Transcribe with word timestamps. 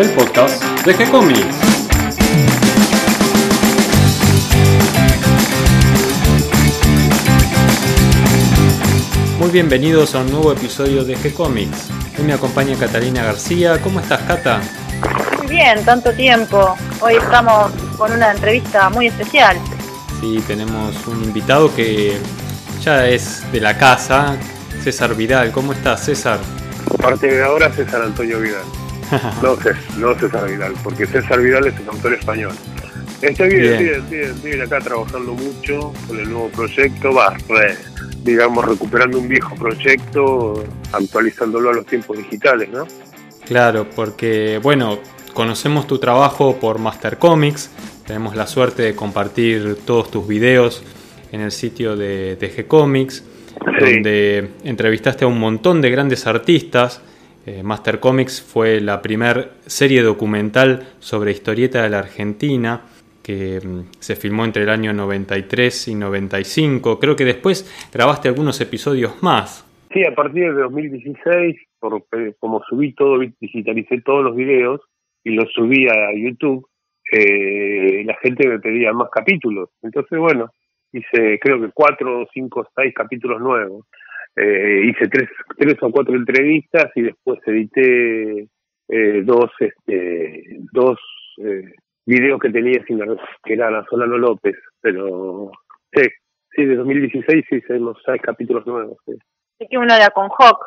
el 0.00 0.10
podcast 0.14 0.64
de 0.86 0.96
G-Comics. 0.96 1.56
Muy 9.38 9.50
bienvenidos 9.50 10.14
a 10.14 10.20
un 10.20 10.30
nuevo 10.30 10.52
episodio 10.52 11.04
de 11.04 11.18
G-Comics. 11.18 11.90
Hoy 12.18 12.24
me 12.24 12.32
acompaña 12.32 12.76
Catalina 12.78 13.24
García. 13.24 13.78
¿Cómo 13.82 14.00
estás, 14.00 14.22
Cata? 14.22 14.62
Muy 15.36 15.48
bien, 15.48 15.84
tanto 15.84 16.14
tiempo. 16.14 16.76
Hoy 17.00 17.16
estamos 17.16 17.70
con 17.98 18.10
una 18.10 18.30
entrevista 18.30 18.88
muy 18.88 19.08
especial. 19.08 19.58
Sí, 20.22 20.42
tenemos 20.46 21.06
un 21.08 21.22
invitado 21.24 21.74
que 21.74 22.16
ya 22.82 23.06
es 23.06 23.42
de 23.52 23.60
la 23.60 23.76
casa, 23.76 24.38
César 24.82 25.14
Vidal. 25.14 25.52
¿Cómo 25.52 25.74
estás, 25.74 26.06
César? 26.06 26.38
A 26.94 27.02
partir 27.02 27.32
de 27.32 27.44
ahora, 27.44 27.70
César 27.70 28.00
Antonio 28.00 28.40
Vidal. 28.40 28.79
No, 29.42 29.56
no 29.98 30.14
César 30.18 30.48
Vidal, 30.48 30.74
porque 30.82 31.06
César 31.06 31.40
Vidal 31.40 31.66
es 31.66 31.74
un 31.80 31.88
autor 31.88 32.14
español. 32.14 32.52
Estoy 33.22 33.50
bien, 33.50 33.78
bien, 33.78 34.10
bien, 34.10 34.42
bien, 34.42 34.62
acá 34.62 34.78
trabajando 34.78 35.34
mucho 35.34 35.92
con 36.06 36.18
el 36.18 36.30
nuevo 36.30 36.48
proyecto, 36.48 37.12
va, 37.12 37.36
digamos, 38.22 38.64
recuperando 38.64 39.18
un 39.18 39.28
viejo 39.28 39.54
proyecto, 39.56 40.64
actualizándolo 40.92 41.70
a 41.70 41.74
los 41.74 41.86
tiempos 41.86 42.16
digitales, 42.16 42.70
¿no? 42.70 42.86
Claro, 43.44 43.88
porque, 43.94 44.58
bueno, 44.62 45.00
conocemos 45.34 45.86
tu 45.86 45.98
trabajo 45.98 46.56
por 46.58 46.78
Master 46.78 47.18
Comics, 47.18 47.70
tenemos 48.06 48.36
la 48.36 48.46
suerte 48.46 48.82
de 48.82 48.94
compartir 48.94 49.76
todos 49.84 50.10
tus 50.10 50.26
videos 50.26 50.82
en 51.30 51.42
el 51.42 51.52
sitio 51.52 51.96
de, 51.96 52.36
de 52.36 52.56
G-Comics, 52.56 53.22
donde 53.80 54.50
entrevistaste 54.64 55.24
a 55.24 55.28
un 55.28 55.38
montón 55.38 55.80
de 55.80 55.90
grandes 55.90 56.26
artistas. 56.26 57.02
Eh, 57.50 57.64
Master 57.64 57.98
Comics 57.98 58.40
fue 58.40 58.80
la 58.80 59.02
primera 59.02 59.50
serie 59.66 60.02
documental 60.02 60.86
sobre 61.00 61.32
historieta 61.32 61.82
de 61.82 61.90
la 61.90 61.98
Argentina 61.98 62.82
que 63.24 63.58
mm, 63.58 63.90
se 63.98 64.14
filmó 64.14 64.44
entre 64.44 64.62
el 64.62 64.68
año 64.68 64.92
93 64.92 65.88
y 65.88 65.96
95. 65.96 67.00
Creo 67.00 67.16
que 67.16 67.24
después 67.24 67.66
grabaste 67.92 68.28
algunos 68.28 68.60
episodios 68.60 69.20
más. 69.24 69.66
Sí, 69.92 70.04
a 70.04 70.14
partir 70.14 70.54
de 70.54 70.62
2016, 70.62 71.56
por, 71.80 72.04
eh, 72.12 72.34
como 72.38 72.62
subí 72.68 72.94
todo, 72.94 73.18
digitalicé 73.18 74.00
todos 74.02 74.22
los 74.22 74.36
videos 74.36 74.80
y 75.24 75.30
los 75.30 75.50
subí 75.52 75.88
a 75.88 76.14
YouTube, 76.16 76.68
eh, 77.10 78.04
la 78.04 78.14
gente 78.22 78.46
me 78.46 78.60
pedía 78.60 78.92
más 78.92 79.08
capítulos. 79.10 79.70
Entonces, 79.82 80.16
bueno, 80.16 80.50
hice 80.92 81.40
creo 81.40 81.60
que 81.60 81.70
cuatro, 81.74 82.28
cinco, 82.32 82.64
seis 82.76 82.94
capítulos 82.94 83.40
nuevos. 83.40 83.86
Eh, 84.36 84.82
hice 84.86 85.08
tres, 85.08 85.28
tres 85.56 85.76
o 85.82 85.90
cuatro 85.90 86.14
entrevistas 86.14 86.90
y 86.94 87.02
después 87.02 87.40
edité 87.46 88.48
eh, 88.88 89.22
dos, 89.24 89.50
este, 89.58 90.58
dos 90.72 90.98
eh, 91.38 91.74
videos 92.06 92.40
que 92.40 92.50
tenía 92.50 92.82
sin 92.86 93.00
que 93.44 93.52
era 93.52 93.70
la 93.70 93.84
Solano 93.88 94.18
López, 94.18 94.56
pero 94.80 95.50
sí, 95.92 96.02
sí, 96.54 96.64
de 96.64 96.76
2016 96.76 97.44
sí 97.48 97.56
hicimos 97.56 97.98
seis 98.04 98.20
capítulos 98.22 98.66
nuevos. 98.66 98.98
Sí. 99.06 99.16
que 99.68 99.78
uno 99.78 99.94
era 99.94 100.10
con 100.10 100.28
Hawk. 100.28 100.58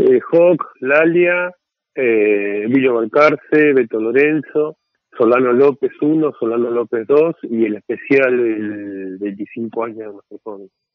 Eh, 0.00 0.20
Hawk, 0.32 0.64
Lalia, 0.80 1.50
eh, 1.94 2.66
Balcarce, 2.68 3.72
Beto 3.74 4.00
Lorenzo, 4.00 4.78
Solano 5.16 5.52
López 5.52 5.92
1, 6.00 6.32
Solano 6.38 6.70
López 6.70 7.06
2 7.06 7.36
y 7.42 7.66
el 7.66 7.76
especial 7.76 8.36
del 8.36 9.18
25 9.18 9.84
años 9.84 10.14
de 10.30 10.38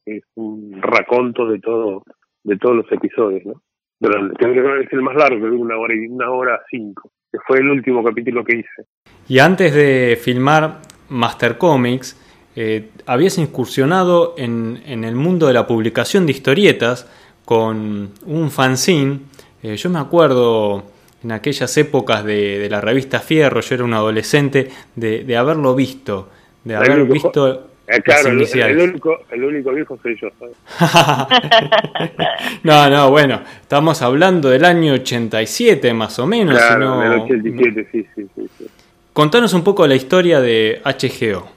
Es 0.06 0.24
un 0.36 0.82
raconto 0.82 1.48
de 1.48 1.60
todo 1.60 2.04
de 2.44 2.58
todos 2.58 2.76
los 2.76 2.92
episodios, 2.92 3.46
¿no? 3.46 3.62
Pero 4.00 4.30
que 4.38 4.84
es 4.84 4.94
el 4.94 5.02
más 5.02 5.16
largo, 5.16 5.46
una 5.48 5.78
hora 5.78 5.94
y 5.94 6.08
una 6.08 6.32
hora 6.32 6.62
cinco, 6.70 7.12
que 7.32 7.38
fue 7.46 7.58
el 7.58 7.70
último 7.70 8.04
capítulo 8.04 8.46
que 8.46 8.60
hice. 8.60 8.86
Y 9.28 9.40
antes 9.40 9.74
de 9.74 10.18
filmar 10.22 10.80
Master 11.10 11.58
Comics, 11.58 12.18
eh, 12.56 12.90
habías 13.06 13.38
incursionado 13.38 14.36
en, 14.38 14.82
en, 14.86 15.04
el 15.04 15.16
mundo 15.16 15.48
de 15.48 15.54
la 15.54 15.68
publicación 15.68 16.26
de 16.26 16.32
historietas 16.32 17.12
con 17.44 18.12
un 18.26 18.52
fanzine. 18.52 19.20
Eh, 19.62 19.76
yo 19.76 19.90
me 19.90 20.00
acuerdo 20.00 20.86
en 21.22 21.34
aquellas 21.34 21.78
épocas 21.78 22.24
de, 22.24 22.58
de, 22.58 22.70
la 22.70 22.80
revista 22.80 23.20
Fierro, 23.20 23.60
yo 23.60 23.76
era 23.76 23.84
un 23.84 23.94
adolescente, 23.94 24.70
de, 24.96 25.26
de 25.26 25.38
haberlo 25.38 25.76
visto, 25.76 26.30
de 26.64 26.76
haber 26.76 27.04
visto... 27.06 27.69
Eh, 27.92 28.02
claro, 28.04 28.30
el, 28.30 28.42
el, 28.42 28.78
único, 28.78 29.18
el 29.32 29.44
único 29.44 29.74
viejo 29.74 29.98
soy 29.98 30.16
yo. 30.22 30.30
no, 32.64 32.88
no, 32.88 33.10
bueno, 33.10 33.42
estamos 33.62 34.04
hablando 34.04 34.50
del 34.50 34.64
año 34.64 34.94
87 34.94 35.92
más 35.96 36.20
o 36.20 36.28
menos. 36.28 36.56
Claro, 36.56 37.00
del 37.00 37.22
87, 37.22 37.88
sí, 37.92 38.06
sí, 38.14 38.28
sí, 38.36 38.48
sí. 38.60 38.68
Contanos 39.12 39.56
un 39.56 39.64
poco 39.64 39.88
la 39.88 39.96
historia 39.96 40.40
de 40.40 40.80
HGO. 40.86 41.52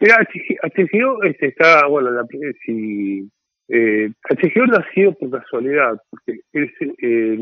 Mira, 0.00 0.26
HGO 0.62 1.24
este, 1.24 1.48
está, 1.48 1.86
bueno, 1.88 2.10
la, 2.10 2.24
si, 2.64 3.28
eh, 3.68 4.10
HGO 4.30 4.66
nació 4.66 5.12
por 5.12 5.42
casualidad, 5.42 5.92
porque 6.08 6.40
es, 6.54 6.70
eh, 7.02 7.36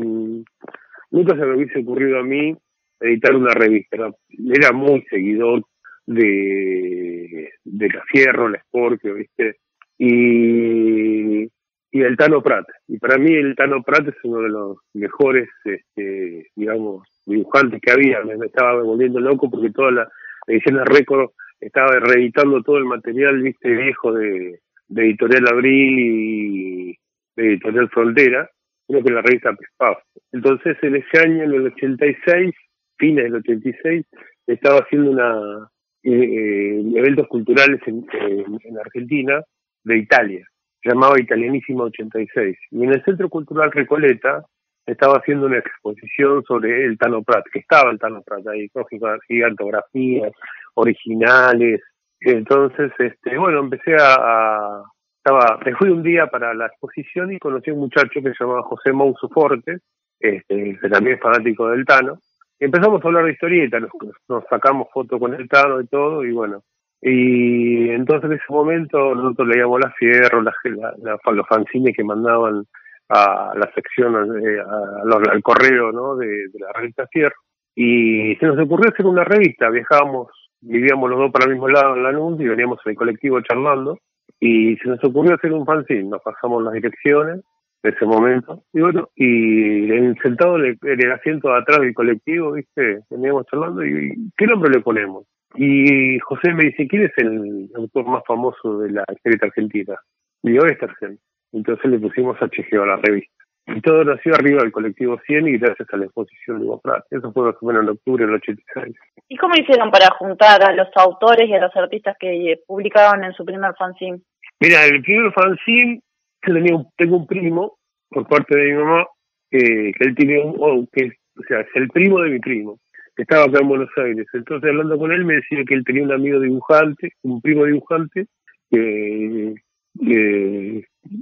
nunca 1.09 1.37
se 1.37 1.45
me 1.45 1.55
hubiese 1.55 1.79
ocurrido 1.79 2.19
a 2.19 2.23
mí 2.23 2.53
editar 2.99 3.33
una 3.33 3.53
revista. 3.53 3.95
Era, 3.95 4.11
era 4.53 4.73
muy 4.73 5.05
seguidor 5.09 5.63
de, 6.09 7.51
de 7.63 7.89
la 7.89 8.03
Fierro, 8.11 8.49
la 8.49 8.59
Scorpio, 8.63 9.13
¿viste? 9.13 9.57
Y, 9.97 11.43
y 11.43 12.01
el 12.01 12.17
Tano 12.17 12.41
Prat. 12.41 12.65
Y 12.87 12.97
para 12.97 13.17
mí 13.17 13.31
el 13.31 13.55
Tano 13.55 13.83
Prat 13.83 14.07
es 14.07 14.15
uno 14.23 14.41
de 14.41 14.49
los 14.49 14.77
mejores, 14.93 15.47
este, 15.63 16.47
digamos, 16.55 17.07
dibujantes 17.25 17.79
que 17.79 17.91
había. 17.91 18.21
Me, 18.23 18.43
estaba 18.43 18.81
volviendo 18.81 19.19
loco 19.19 19.51
porque 19.51 19.69
toda 19.69 19.91
la 19.91 20.09
edición 20.47 20.77
de 20.77 20.85
récord 20.85 21.29
estaba 21.59 21.99
reeditando 21.99 22.63
todo 22.63 22.77
el 22.77 22.85
material, 22.85 23.41
viste, 23.43 23.69
viejo 23.69 24.13
de, 24.13 24.61
de 24.87 25.03
Editorial 25.03 25.47
Abril 25.47 25.99
y 25.99 26.97
de 27.35 27.49
Editorial 27.49 27.89
Frontera, 27.89 28.49
creo 28.87 29.03
que 29.03 29.11
la 29.11 29.21
revista 29.21 29.53
Pespaf. 29.53 29.99
Entonces, 30.31 30.75
en 30.81 30.95
ese 30.95 31.19
año, 31.19 31.43
en 31.43 31.53
el 31.53 31.67
86, 31.67 32.55
fines 32.97 33.25
del 33.25 33.35
86, 33.35 34.05
estaba 34.47 34.79
haciendo 34.79 35.11
una 35.11 35.69
eh, 36.03 36.81
eventos 36.95 37.27
culturales 37.27 37.81
en, 37.85 38.05
en, 38.11 38.77
Argentina 38.77 39.41
de 39.83 39.97
Italia, 39.97 40.45
llamado 40.83 41.17
Italianísima 41.17 41.85
86. 41.85 42.57
Y 42.71 42.83
en 42.83 42.93
el 42.93 43.03
Centro 43.03 43.29
Cultural 43.29 43.71
Recoleta 43.71 44.45
estaba 44.85 45.17
haciendo 45.17 45.45
una 45.45 45.59
exposición 45.59 46.43
sobre 46.43 46.85
el 46.85 46.97
Tano 46.97 47.23
Prat, 47.23 47.45
que 47.51 47.59
estaba 47.59 47.91
el 47.91 47.99
Tano 47.99 48.21
Prat 48.23 48.47
ahí, 48.47 48.69
con 48.69 48.85
gigantografías 49.27 50.31
originales. 50.75 51.81
Entonces, 52.21 52.91
este, 52.97 53.37
bueno, 53.37 53.59
empecé 53.59 53.95
a, 53.99 54.83
estaba, 55.17 55.59
me 55.65 55.75
fui 55.75 55.89
un 55.89 56.03
día 56.03 56.27
para 56.27 56.53
la 56.53 56.67
exposición 56.67 57.31
y 57.31 57.39
conocí 57.39 57.69
a 57.69 57.73
un 57.73 57.81
muchacho 57.81 58.21
que 58.21 58.33
se 58.33 58.35
llamaba 58.39 58.63
José 58.63 58.91
Mouso 58.93 59.29
Fortes, 59.29 59.81
este, 60.19 60.77
que 60.81 60.89
también 60.89 61.15
es 61.15 61.21
fanático 61.21 61.69
del 61.69 61.85
Tano. 61.85 62.19
Empezamos 62.59 63.03
a 63.03 63.07
hablar 63.07 63.25
de 63.25 63.31
historieta, 63.31 63.79
nos, 63.79 64.43
sacamos 64.49 64.89
fotos 64.93 65.17
con 65.17 65.33
el 65.33 65.47
Tano 65.47 65.79
y 65.79 65.87
todo, 65.87 66.25
y 66.25 66.31
bueno, 66.31 66.63
y 67.01 67.89
entonces 67.89 68.29
en 68.29 68.35
ese 68.35 68.45
momento 68.49 69.15
nosotros 69.15 69.47
leíamos 69.47 69.79
la 69.79 69.91
Fierro, 69.91 70.41
la, 70.41 70.53
la, 71.01 71.17
los 71.31 71.47
fanzines 71.47 71.95
que 71.95 72.03
mandaban 72.03 72.65
a 73.07 73.53
la 73.55 73.71
sección, 73.73 74.13
eh, 74.45 74.59
al 74.59 75.41
correo 75.41 75.91
¿no? 75.93 76.17
de, 76.17 76.49
la 76.59 76.73
revista 76.73 77.07
Fierro. 77.07 77.35
Y 77.75 78.35
se 78.35 78.45
nos 78.45 78.59
ocurrió 78.59 78.91
hacer 78.91 79.05
una 79.05 79.23
revista, 79.23 79.69
viajábamos, 79.69 80.27
vivíamos 80.59 81.09
los 81.09 81.19
dos 81.19 81.31
para 81.31 81.45
el 81.45 81.51
mismo 81.51 81.69
lado 81.69 81.95
en 81.95 82.03
la 82.03 82.11
NUNT 82.11 82.41
y 82.41 82.47
veníamos 82.47 82.79
en 82.85 82.91
el 82.91 82.97
colectivo 82.97 83.39
charlando. 83.41 83.97
Y 84.37 84.75
se 84.77 84.89
nos 84.89 85.03
ocurrió 85.03 85.35
hacer 85.35 85.53
un 85.53 85.65
fanzine, 85.65 86.09
nos 86.09 86.21
pasamos 86.21 86.61
las 86.61 86.73
direcciones 86.73 87.41
de 87.83 87.89
ese 87.89 88.05
momento. 88.05 88.63
Y 88.73 88.81
bueno, 88.81 89.09
y 89.15 89.91
en, 89.91 90.15
sentado 90.21 90.57
en 90.57 90.65
el, 90.65 90.77
en 90.83 91.05
el, 91.05 91.11
asiento 91.11 91.49
de 91.49 91.57
atrás 91.57 91.79
del 91.79 91.93
colectivo, 91.93 92.53
¿viste? 92.53 92.99
Veníamos 93.09 93.45
charlando 93.47 93.85
y, 93.85 94.13
¿qué 94.37 94.45
nombre 94.45 94.71
le 94.71 94.81
ponemos? 94.81 95.25
Y 95.55 96.19
José 96.19 96.53
me 96.53 96.65
dice, 96.65 96.87
¿quién 96.87 97.03
es 97.03 97.11
el 97.17 97.69
autor 97.75 98.05
más 98.05 98.23
famoso 98.27 98.79
de 98.79 98.91
la 98.91 99.03
historieta 99.11 99.47
argentina? 99.47 99.95
Y 100.43 100.53
yo, 100.53 100.61
Estersen. 100.61 101.19
Entonces 101.51 101.89
le 101.89 101.99
pusimos 101.99 102.37
HGO 102.37 102.83
a 102.83 102.85
la 102.85 102.97
revista. 102.97 103.33
Y 103.75 103.81
todo 103.81 104.03
nació 104.03 104.33
arriba 104.33 104.61
del 104.61 104.71
colectivo 104.71 105.19
100 105.25 105.47
y 105.47 105.57
gracias 105.57 105.87
a 105.91 105.97
la 105.97 106.05
exposición 106.05 106.59
de 106.59 106.65
Bofrat. 106.65 107.05
Eso 107.11 107.31
fue 107.31 107.45
más 107.45 107.55
o 107.61 107.65
menos 107.65 107.83
en 107.83 107.89
octubre 107.89 108.25
del 108.25 108.35
86. 108.35 108.95
¿Y 109.27 109.37
cómo 109.37 109.53
hicieron 109.55 109.91
para 109.91 110.07
juntar 110.17 110.63
a 110.63 110.73
los 110.73 110.87
autores 110.95 111.47
y 111.47 111.53
a 111.53 111.61
los 111.61 111.75
artistas 111.75 112.15
que 112.19 112.59
publicaban 112.65 113.23
en 113.23 113.33
su 113.33 113.45
primer 113.45 113.73
fanzine? 113.77 114.21
Mira, 114.59 114.85
el 114.85 115.01
primer 115.01 115.31
fanzine, 115.33 116.01
yo 116.47 116.53
tenía 116.53 116.75
un, 116.75 116.87
tengo 116.97 117.17
un 117.17 117.27
primo, 117.27 117.77
por 118.09 118.27
parte 118.27 118.57
de 118.57 118.71
mi 118.71 118.77
mamá, 118.77 119.05
que 119.49 119.93
él 119.99 120.15
tiene 120.15 120.43
un, 120.43 120.55
oh, 120.59 120.85
que 120.91 121.11
o 121.37 121.43
sea, 121.47 121.61
es 121.61 121.67
el 121.75 121.87
primo 121.89 122.21
de 122.21 122.31
mi 122.31 122.39
primo, 122.39 122.79
que 123.15 123.23
estaba 123.23 123.45
acá 123.45 123.59
en 123.61 123.67
Buenos 123.69 123.89
Aires. 123.97 124.27
Entonces, 124.33 124.69
hablando 124.69 124.97
con 124.97 125.11
él, 125.11 125.25
me 125.25 125.35
decía 125.35 125.63
que 125.65 125.73
él 125.73 125.83
tenía 125.85 126.03
un 126.03 126.11
amigo 126.11 126.39
dibujante, 126.39 127.13
un 127.23 127.41
primo 127.41 127.65
dibujante, 127.65 128.25
que 128.69 129.55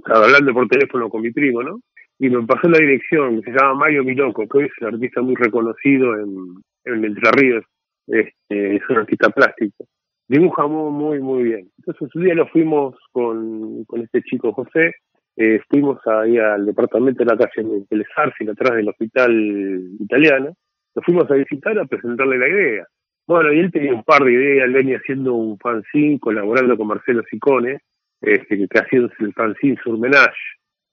hablando 0.06 0.54
por 0.54 0.68
teléfono 0.68 1.10
con 1.10 1.22
mi 1.22 1.31
primo, 1.31 1.63
¿no? 1.63 1.80
y 2.20 2.30
me 2.30 2.46
pasó 2.46 2.68
la 2.68 2.80
dirección, 2.80 3.42
que 3.42 3.52
se 3.52 3.58
llama 3.58 3.81
Mario 3.81 4.04
Miloco, 4.04 4.48
que 4.48 4.58
hoy 4.58 4.66
es 4.66 4.72
un 4.81 4.88
artista 4.94 5.22
muy 5.22 5.36
reconocido 5.36 6.16
en, 6.16 6.56
en 6.86 7.06
Entre 7.06 7.31
Ríos, 7.31 7.66
este, 8.08 8.75
es 8.75 8.81
un 8.90 8.98
artista 8.98 9.30
plástico. 9.30 9.86
Dibuja 10.27 10.68
muy, 10.68 11.19
muy 11.19 11.44
bien. 11.44 11.69
Entonces 11.77 12.13
un 12.15 12.24
día 12.24 12.35
lo 12.35 12.47
fuimos 12.47 12.95
con, 13.12 13.85
con 13.85 14.01
este 14.01 14.21
chico 14.24 14.51
José, 14.53 14.95
eh, 15.38 15.62
fuimos 15.69 16.00
ahí 16.07 16.38
al 16.38 16.65
departamento 16.65 17.24
de 17.24 17.31
la 17.31 17.38
calle 17.38 17.85
de 17.89 18.06
Sarsi, 18.15 18.50
atrás 18.50 18.75
del 18.75 18.89
hospital 18.89 19.31
italiano, 20.00 20.56
lo 20.95 21.01
fuimos 21.03 21.29
a 21.29 21.35
visitar 21.35 21.77
a 21.77 21.85
presentarle 21.85 22.39
la 22.39 22.47
idea. 22.50 22.88
Bueno, 23.27 23.53
y 23.53 23.59
él 23.59 23.71
tenía 23.71 23.94
un 23.94 24.03
par 24.03 24.24
de 24.24 24.33
ideas, 24.33 24.65
él 24.65 24.74
venía 24.74 24.97
haciendo 24.97 25.35
un 25.35 25.59
fanzine 25.59 26.19
colaborando 26.19 26.75
con 26.75 26.88
Marcelo 26.88 27.24
Sicone, 27.29 27.81
este, 28.21 28.68
que 28.68 28.79
ha 28.79 28.88
sido 28.88 29.09
el 29.19 29.33
fanzine 29.33 29.77
Surmenage, 29.83 30.31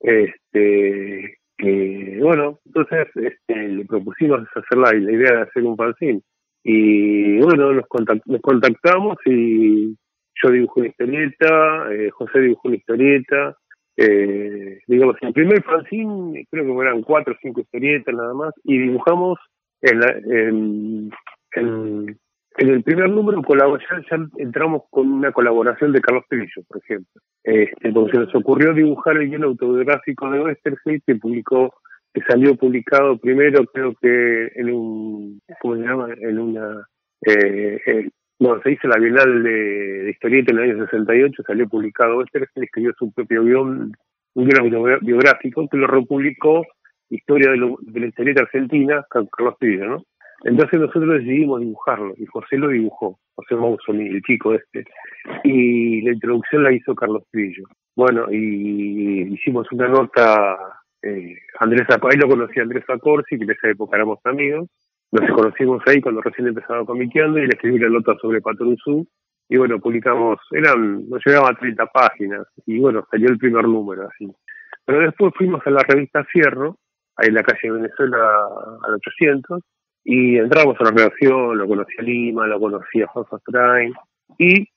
este, 0.01 1.39
que, 1.57 2.19
bueno, 2.21 2.59
entonces 2.67 3.07
este, 3.15 3.69
le 3.69 3.85
propusimos 3.87 4.41
hacer 4.55 4.79
la, 4.79 4.95
idea 4.95 5.37
de 5.37 5.43
hacer 5.43 5.63
un 5.63 5.77
fanzine. 5.77 6.21
Y 6.65 7.39
bueno, 7.41 7.73
nos, 7.75 7.87
contactamos 7.87 9.19
y 9.27 9.95
yo 10.43 10.51
dibujé 10.51 10.81
una 10.81 10.89
historieta, 10.89 11.93
eh, 11.93 12.11
José 12.11 12.41
dibujó 12.41 12.69
una 12.69 12.77
historieta, 12.77 13.57
eh, 13.97 14.81
digamos, 14.89 15.17
el 15.21 15.33
primer 15.33 15.63
fanzine 15.63 16.47
creo 16.51 16.65
que 16.65 16.83
eran 16.83 17.03
cuatro 17.03 17.35
o 17.35 17.39
cinco 17.41 17.61
historietas 17.61 18.15
nada 18.15 18.35
más, 18.35 18.55
y 18.65 18.79
dibujamos 18.79 19.39
en, 19.83 20.01
en, 20.33 21.11
en 21.53 22.19
en 22.57 22.69
el 22.69 22.83
primer 22.83 23.11
número 23.11 23.43
ya, 23.49 24.01
ya 24.11 24.27
entramos 24.37 24.83
con 24.91 25.11
una 25.11 25.33
colaboración 25.33 25.93
de 25.93 26.01
Carlos 26.01 26.25
Trillo, 26.29 26.63
por 26.69 26.79
ejemplo. 26.79 27.21
Este, 27.43 27.93
porque 27.93 28.13
se 28.13 28.19
nos 28.19 28.35
ocurrió 28.35 28.73
dibujar 28.73 29.17
el 29.17 29.29
guion 29.29 29.45
autobiográfico 29.45 30.31
de 30.31 30.41
Westergate 30.41 31.03
que 31.05 31.17
publicó, 31.17 31.75
que 32.15 32.23
salió 32.23 32.55
publicado 32.55 33.19
primero, 33.19 33.67
creo 33.67 33.95
que 34.01 34.53
en 34.55 34.73
un, 34.73 35.41
¿cómo 35.61 35.77
se 35.77 35.83
llama? 35.83 36.09
En 36.21 36.39
una, 36.39 36.87
eh, 37.27 37.81
eh, 37.87 38.09
bueno, 38.39 38.63
se 38.63 38.73
hizo 38.73 38.87
la 38.87 38.99
Bienal 38.99 39.43
de, 39.43 40.11
Historieta 40.11 40.53
en 40.53 40.59
el 40.59 40.71
año 40.71 40.87
68, 40.87 41.43
salió 41.45 41.69
publicado 41.69 42.19
Westergate, 42.19 42.65
escribió 42.65 42.93
su 42.97 43.13
propio 43.13 43.43
guion, 43.43 43.93
un 44.35 44.49
guion 44.49 44.99
biográfico 45.03 45.69
que 45.69 45.77
lo 45.77 45.87
republicó 45.89 46.65
Historia 47.11 47.51
de, 47.51 47.75
de 47.81 48.01
la 48.01 48.07
historieta 48.07 48.43
argentina, 48.43 49.05
Carlos 49.11 49.57
Trillo, 49.61 49.87
¿no? 49.87 50.03
Entonces 50.45 50.79
nosotros 50.79 51.19
decidimos 51.19 51.61
dibujarlo 51.61 52.15
y 52.17 52.27
José 52.27 52.59
lo 52.59 52.69
dibujó, 52.69 53.19
José 53.35 53.55
Mausoni, 53.57 54.09
el 54.09 54.23
chico 54.23 54.55
este. 54.55 54.85
Y 55.43 56.03
la 56.03 56.13
introducción 56.13 56.65
la 56.65 56.73
hizo 56.73 56.95
Carlos 56.95 57.23
Trillo. 57.31 57.65
Bueno, 57.97 58.27
y 58.31 59.23
hicimos 59.35 59.71
una 59.73 59.89
nota, 59.89 60.59
eh, 61.05 61.37
Andrés 61.61 61.87
ahí 61.91 62.17
lo 62.17 62.29
conocí 62.29 62.59
a 62.59 62.63
Andrés 62.63 62.85
Acorsi, 62.89 63.37
que 63.37 63.45
en 63.45 63.51
esa 63.51 63.69
época 63.69 63.97
éramos 63.97 64.19
amigos. 64.25 64.69
Nos 65.13 65.31
conocimos 65.31 65.83
ahí 65.87 66.01
cuando 66.01 66.23
recién 66.23 66.49
empezaba 66.49 66.85
comiqueando 66.85 67.39
y 67.39 67.47
le 67.47 67.53
escribí 67.55 67.79
la 67.79 67.89
nota 67.89 68.15
sobre 68.21 68.41
Patrón 68.41 68.77
Y 69.49 69.57
bueno, 69.57 69.79
publicamos, 69.79 70.39
eran, 70.51 71.09
nos 71.09 71.23
llegaba 71.25 71.51
a 71.51 71.55
30 71.55 71.87
páginas. 71.87 72.47
Y 72.67 72.79
bueno, 72.81 73.07
salió 73.11 73.29
el 73.29 73.39
primer 73.39 73.65
número 73.65 74.09
así. 74.09 74.27
Pero 74.85 75.01
después 75.01 75.33
fuimos 75.37 75.65
a 75.67 75.71
la 75.71 75.83
revista 75.87 76.25
Fierro, 76.25 76.79
ahí 77.17 77.29
en 77.29 77.35
la 77.35 77.43
calle 77.43 77.71
Venezuela 77.71 78.19
al 78.87 78.95
800, 78.95 79.63
y 80.05 80.37
entramos 80.37 80.77
a 80.81 80.85
la 80.85 80.91
redacción, 80.91 81.57
lo 81.57 81.67
conocí 81.67 81.95
a 81.99 82.03
Lima, 82.03 82.47
lo 82.47 82.61
conocí 82.61 83.03
a 83.03 83.09
Strain 83.39 83.93
y 84.39 84.69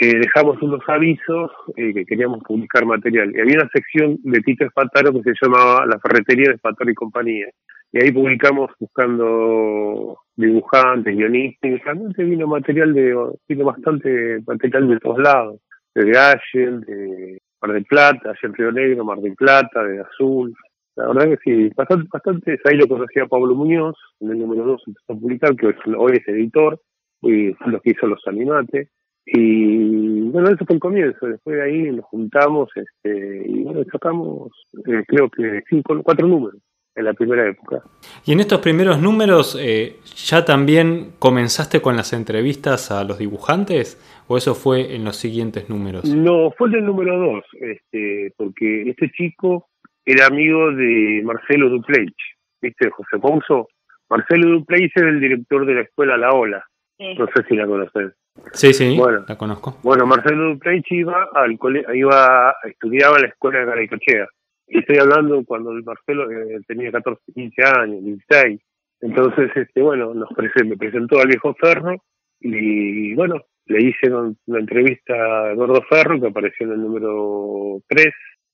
eh, 0.00 0.18
dejamos 0.18 0.60
unos 0.62 0.80
avisos 0.88 1.50
eh, 1.76 1.94
que 1.94 2.04
queríamos 2.04 2.40
publicar 2.42 2.84
material. 2.84 3.32
Y 3.34 3.40
había 3.40 3.60
una 3.60 3.70
sección 3.70 4.18
de 4.22 4.40
Tito 4.40 4.64
Espataro 4.64 5.12
que 5.12 5.22
se 5.22 5.32
llamaba 5.40 5.86
La 5.86 5.98
Ferretería 5.98 6.48
de 6.48 6.54
Espataro 6.54 6.90
y 6.90 6.94
Compañía. 6.94 7.46
Y 7.92 8.02
ahí 8.02 8.12
publicamos 8.12 8.70
buscando 8.78 10.18
dibujantes, 10.34 11.16
guionistas, 11.16 11.70
y 11.70 11.76
realmente 11.76 12.24
vino 12.24 12.46
material 12.46 12.92
de, 12.92 13.14
vino 13.48 13.64
bastante 13.64 14.40
material 14.46 14.88
de 14.88 14.98
todos 14.98 15.18
lados, 15.18 15.60
de 15.94 16.18
Allen, 16.18 16.80
de 16.80 17.38
Mar 17.62 17.72
del 17.72 17.84
Plata, 17.84 18.34
en 18.42 18.54
Río 18.54 18.72
Negro, 18.72 19.04
Mar 19.04 19.18
del 19.20 19.34
Plata, 19.34 19.82
de 19.84 20.00
Azul, 20.00 20.54
la 20.96 21.08
verdad 21.08 21.28
que 21.28 21.36
sí, 21.44 21.70
bastante, 21.76 22.08
bastante, 22.10 22.58
ahí 22.64 22.76
lo 22.76 22.88
conocía 22.88 23.26
Pablo 23.26 23.54
Muñoz, 23.54 23.96
en 24.20 24.30
el 24.30 24.38
número 24.38 24.64
2 24.64 24.82
empezó 24.86 25.12
a 25.12 25.16
publicar, 25.16 25.54
que 25.54 25.74
hoy 25.96 26.12
es 26.16 26.28
editor, 26.28 26.80
y 27.20 27.52
fue 27.52 27.72
lo 27.72 27.80
que 27.80 27.90
hizo 27.90 28.06
los 28.06 28.26
animates. 28.26 28.88
Y 29.26 30.20
bueno, 30.30 30.50
eso 30.50 30.64
fue 30.64 30.76
el 30.76 30.80
comienzo, 30.80 31.26
después 31.26 31.56
de 31.56 31.62
ahí 31.62 31.82
nos 31.90 32.04
juntamos 32.04 32.70
este, 32.76 33.42
y 33.44 33.64
bueno, 33.64 33.82
sacamos 33.90 34.52
eh, 34.86 35.02
creo 35.06 35.28
que 35.28 35.62
cinco, 35.68 36.00
cuatro 36.04 36.28
números 36.28 36.62
en 36.94 37.04
la 37.04 37.12
primera 37.12 37.48
época. 37.48 37.82
Y 38.24 38.32
en 38.32 38.40
estos 38.40 38.60
primeros 38.60 39.00
números, 39.00 39.58
eh, 39.60 39.96
¿ya 40.16 40.44
también 40.44 41.12
comenzaste 41.18 41.82
con 41.82 41.96
las 41.96 42.12
entrevistas 42.12 42.90
a 42.90 43.04
los 43.04 43.18
dibujantes? 43.18 44.00
¿O 44.28 44.36
eso 44.36 44.54
fue 44.54 44.94
en 44.94 45.04
los 45.04 45.16
siguientes 45.16 45.68
números? 45.68 46.04
No, 46.04 46.50
fue 46.56 46.68
en 46.68 46.76
el 46.76 46.86
número 46.86 47.18
2, 47.18 47.44
este, 47.60 48.32
porque 48.36 48.88
este 48.90 49.10
chico 49.10 49.68
era 50.04 50.26
amigo 50.26 50.72
de 50.72 51.22
Marcelo 51.24 51.68
Dupleich, 51.68 52.16
¿viste? 52.62 52.90
José 52.90 53.18
Ponzo. 53.20 53.68
Marcelo 54.08 54.50
Dupleich 54.50 54.92
es 54.94 55.02
el 55.02 55.20
director 55.20 55.66
de 55.66 55.74
la 55.74 55.80
escuela 55.82 56.16
La 56.16 56.30
Ola. 56.30 56.64
No 56.98 57.26
sé 57.34 57.42
si 57.48 57.56
la 57.56 57.66
conoces. 57.66 58.14
Sí, 58.52 58.72
sí, 58.72 58.96
bueno, 58.96 59.24
la 59.28 59.36
conozco. 59.36 59.78
Bueno, 59.82 60.06
Marcelo 60.06 60.50
Dupleich 60.50 60.90
iba 60.90 61.28
al 61.34 61.58
cole, 61.58 61.84
iba 61.94 62.54
estudiaba 62.64 63.16
en 63.16 63.22
la 63.22 63.28
escuela 63.28 63.60
de 63.60 63.66
Garicochea. 63.66 64.26
Y 64.68 64.78
estoy 64.78 64.98
hablando 64.98 65.42
cuando 65.44 65.72
Marcelo 65.84 66.30
eh, 66.30 66.60
tenía 66.66 66.90
14, 66.90 67.20
15 67.32 67.62
años, 67.64 68.04
16. 68.04 68.60
Entonces, 69.02 69.50
este, 69.54 69.82
bueno, 69.82 70.14
nos 70.14 70.28
me 70.64 70.76
presentó 70.76 71.20
al 71.20 71.28
viejo 71.28 71.54
Ferro 71.54 72.02
y, 72.40 73.14
bueno, 73.14 73.42
le 73.66 73.82
hice 73.82 74.10
una 74.12 74.58
entrevista 74.58 75.14
a 75.14 75.52
Eduardo 75.52 75.82
Ferro 75.82 76.20
que 76.20 76.28
apareció 76.28 76.66
en 76.66 76.72
el 76.72 76.82
número 76.82 77.80
3 77.88 78.06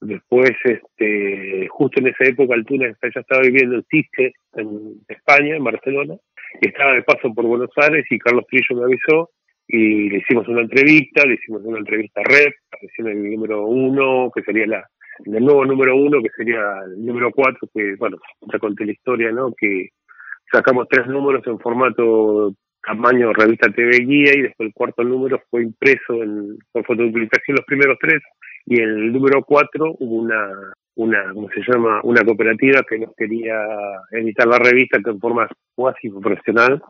Después, 0.02 0.50
este, 0.64 1.68
justo 1.70 2.00
en 2.00 2.08
esa 2.08 2.24
época, 2.24 2.54
Altuna 2.54 2.88
ya 2.88 3.20
estaba 3.20 3.40
viviendo 3.42 3.76
en 3.76 3.84
Cisque, 3.88 4.32
en 4.54 4.94
España, 5.06 5.54
en 5.54 5.62
Barcelona, 5.62 6.16
y 6.60 6.68
estaba 6.68 6.94
de 6.94 7.04
paso 7.04 7.32
por 7.32 7.46
Buenos 7.46 7.70
Aires 7.76 8.04
y 8.10 8.18
Carlos 8.18 8.44
Trillo 8.48 8.80
me 8.80 8.84
avisó 8.84 9.30
y 9.68 10.10
le 10.10 10.18
hicimos 10.18 10.48
una 10.48 10.62
entrevista, 10.62 11.24
le 11.24 11.34
hicimos 11.34 11.62
una 11.64 11.78
entrevista 11.78 12.20
rep, 12.24 12.52
apareció 12.66 13.06
en 13.06 13.12
el 13.12 13.30
número 13.30 13.64
uno, 13.64 14.32
que 14.34 14.42
sería 14.42 14.66
la, 14.66 14.84
el 15.24 15.44
nuevo 15.44 15.64
número 15.64 15.94
uno, 15.94 16.20
que 16.20 16.30
sería 16.36 16.60
el 16.84 17.06
número 17.06 17.30
cuatro, 17.30 17.68
que 17.72 17.94
bueno, 17.94 18.18
ya 18.52 18.58
conté 18.58 18.84
la 18.84 18.92
historia, 18.92 19.30
¿no? 19.30 19.54
Que 19.56 19.90
sacamos 20.50 20.88
tres 20.90 21.06
números 21.06 21.46
en 21.46 21.60
formato 21.60 22.54
tamaño 22.84 23.32
revista 23.32 23.70
TV 23.70 23.98
Guía 23.98 24.34
y 24.34 24.42
después 24.42 24.66
el 24.66 24.74
cuarto 24.74 25.04
número 25.04 25.40
fue 25.48 25.62
impreso 25.62 26.20
en, 26.24 26.58
con 26.72 26.82
fotopublicación 26.82 27.56
los 27.56 27.66
primeros 27.66 27.96
tres 28.00 28.20
y 28.66 28.80
en 28.80 28.88
el 28.88 29.12
número 29.12 29.42
4 29.42 29.96
hubo 29.98 30.14
una, 30.16 30.72
una, 30.96 31.32
¿cómo 31.32 31.48
se 31.50 31.62
llama? 31.66 32.00
Una 32.04 32.24
cooperativa 32.24 32.82
que 32.88 32.98
nos 32.98 33.14
quería 33.16 33.56
editar 34.10 34.46
la 34.46 34.58
revista 34.58 34.98
en 35.04 35.20
forma 35.20 35.48
cuasi 35.74 36.10
profesional, 36.10 36.82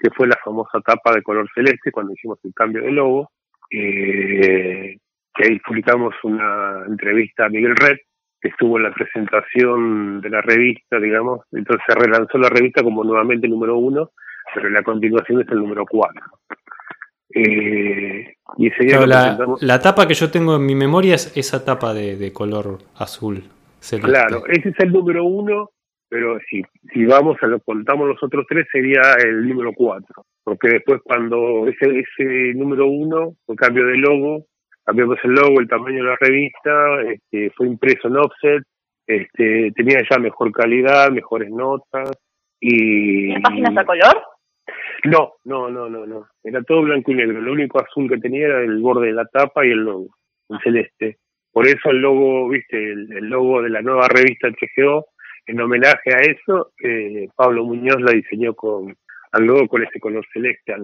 que 0.00 0.10
fue 0.10 0.28
la 0.28 0.38
famosa 0.44 0.80
tapa 0.80 1.14
de 1.14 1.22
color 1.22 1.48
celeste 1.54 1.92
cuando 1.92 2.12
hicimos 2.12 2.38
el 2.44 2.54
cambio 2.54 2.82
de 2.82 2.92
logo. 2.92 3.30
Eh, 3.70 4.96
que 5.34 5.44
ahí 5.44 5.58
publicamos 5.60 6.14
una 6.24 6.84
entrevista 6.86 7.46
a 7.46 7.48
Miguel 7.48 7.76
Red, 7.76 7.98
que 8.40 8.48
estuvo 8.48 8.76
en 8.76 8.84
la 8.84 8.92
presentación 8.92 10.20
de 10.20 10.30
la 10.30 10.40
revista, 10.40 10.98
digamos, 10.98 11.40
entonces 11.52 11.84
se 11.86 11.94
relanzó 11.94 12.38
la 12.38 12.48
revista 12.48 12.82
como 12.82 13.04
nuevamente 13.04 13.48
número 13.48 13.76
uno, 13.78 14.10
pero 14.54 14.68
la 14.70 14.82
continuación 14.82 15.42
es 15.42 15.48
el 15.48 15.58
número 15.58 15.84
4. 15.86 16.22
Eh, 17.38 18.34
y 18.56 18.70
la, 19.60 19.80
tapa 19.80 20.08
que 20.08 20.14
yo 20.14 20.30
tengo 20.30 20.56
en 20.56 20.66
mi 20.66 20.74
memoria 20.74 21.14
es 21.14 21.36
esa 21.36 21.64
tapa 21.64 21.94
de, 21.94 22.32
color 22.32 22.78
azul. 22.96 23.44
Claro, 24.02 24.44
ese 24.46 24.70
es 24.70 24.80
el 24.80 24.92
número 24.92 25.24
uno, 25.24 25.70
pero 26.08 26.38
si, 26.50 26.62
si 26.92 27.04
vamos 27.04 27.36
a 27.42 27.46
lo 27.46 27.60
contamos 27.60 28.08
los 28.08 28.22
otros 28.22 28.44
tres 28.48 28.66
sería 28.72 29.02
el 29.22 29.48
número 29.48 29.72
cuatro, 29.72 30.24
porque 30.42 30.68
después 30.68 31.00
cuando 31.04 31.68
ese, 31.68 32.00
ese 32.00 32.54
número 32.54 32.86
uno, 32.86 33.34
por 33.46 33.56
cambio 33.56 33.86
de 33.86 33.98
logo, 33.98 34.46
cambiamos 34.84 35.18
el 35.22 35.32
logo, 35.32 35.60
el 35.60 35.68
tamaño 35.68 36.02
de 36.02 36.10
la 36.10 36.16
revista, 36.16 37.02
este, 37.02 37.50
fue 37.56 37.68
impreso 37.68 38.08
en 38.08 38.16
offset, 38.16 38.64
este, 39.06 39.70
tenía 39.72 39.98
ya 40.10 40.18
mejor 40.18 40.50
calidad, 40.50 41.10
mejores 41.10 41.50
notas 41.50 42.10
y... 42.58 43.38
páginas 43.40 43.76
a 43.76 43.84
color? 43.84 44.22
No, 45.04 45.34
no, 45.44 45.70
no, 45.70 45.88
no, 45.88 46.06
no. 46.06 46.26
Era 46.42 46.62
todo 46.62 46.82
blanco 46.82 47.12
y 47.12 47.14
negro. 47.14 47.40
Lo 47.40 47.52
único 47.52 47.80
azul 47.80 48.08
que 48.08 48.18
tenía 48.18 48.46
era 48.46 48.62
el 48.62 48.78
borde 48.78 49.08
de 49.08 49.12
la 49.12 49.26
tapa 49.26 49.64
y 49.64 49.70
el 49.70 49.84
logo, 49.84 50.08
el 50.48 50.58
celeste. 50.60 51.18
Por 51.52 51.66
eso 51.66 51.90
el 51.90 51.98
logo, 51.98 52.48
viste, 52.48 52.76
el, 52.76 53.28
logo 53.28 53.62
de 53.62 53.70
la 53.70 53.82
nueva 53.82 54.08
revista 54.08 54.48
TGO, 54.50 55.06
en 55.46 55.60
homenaje 55.60 56.14
a 56.14 56.18
eso, 56.20 56.72
eh, 56.82 57.28
Pablo 57.34 57.64
Muñoz 57.64 58.00
la 58.00 58.12
diseñó 58.12 58.54
con 58.54 58.94
al 59.32 59.44
logo 59.44 59.68
con 59.68 59.82
ese 59.82 60.00
color 60.00 60.26
celeste, 60.32 60.74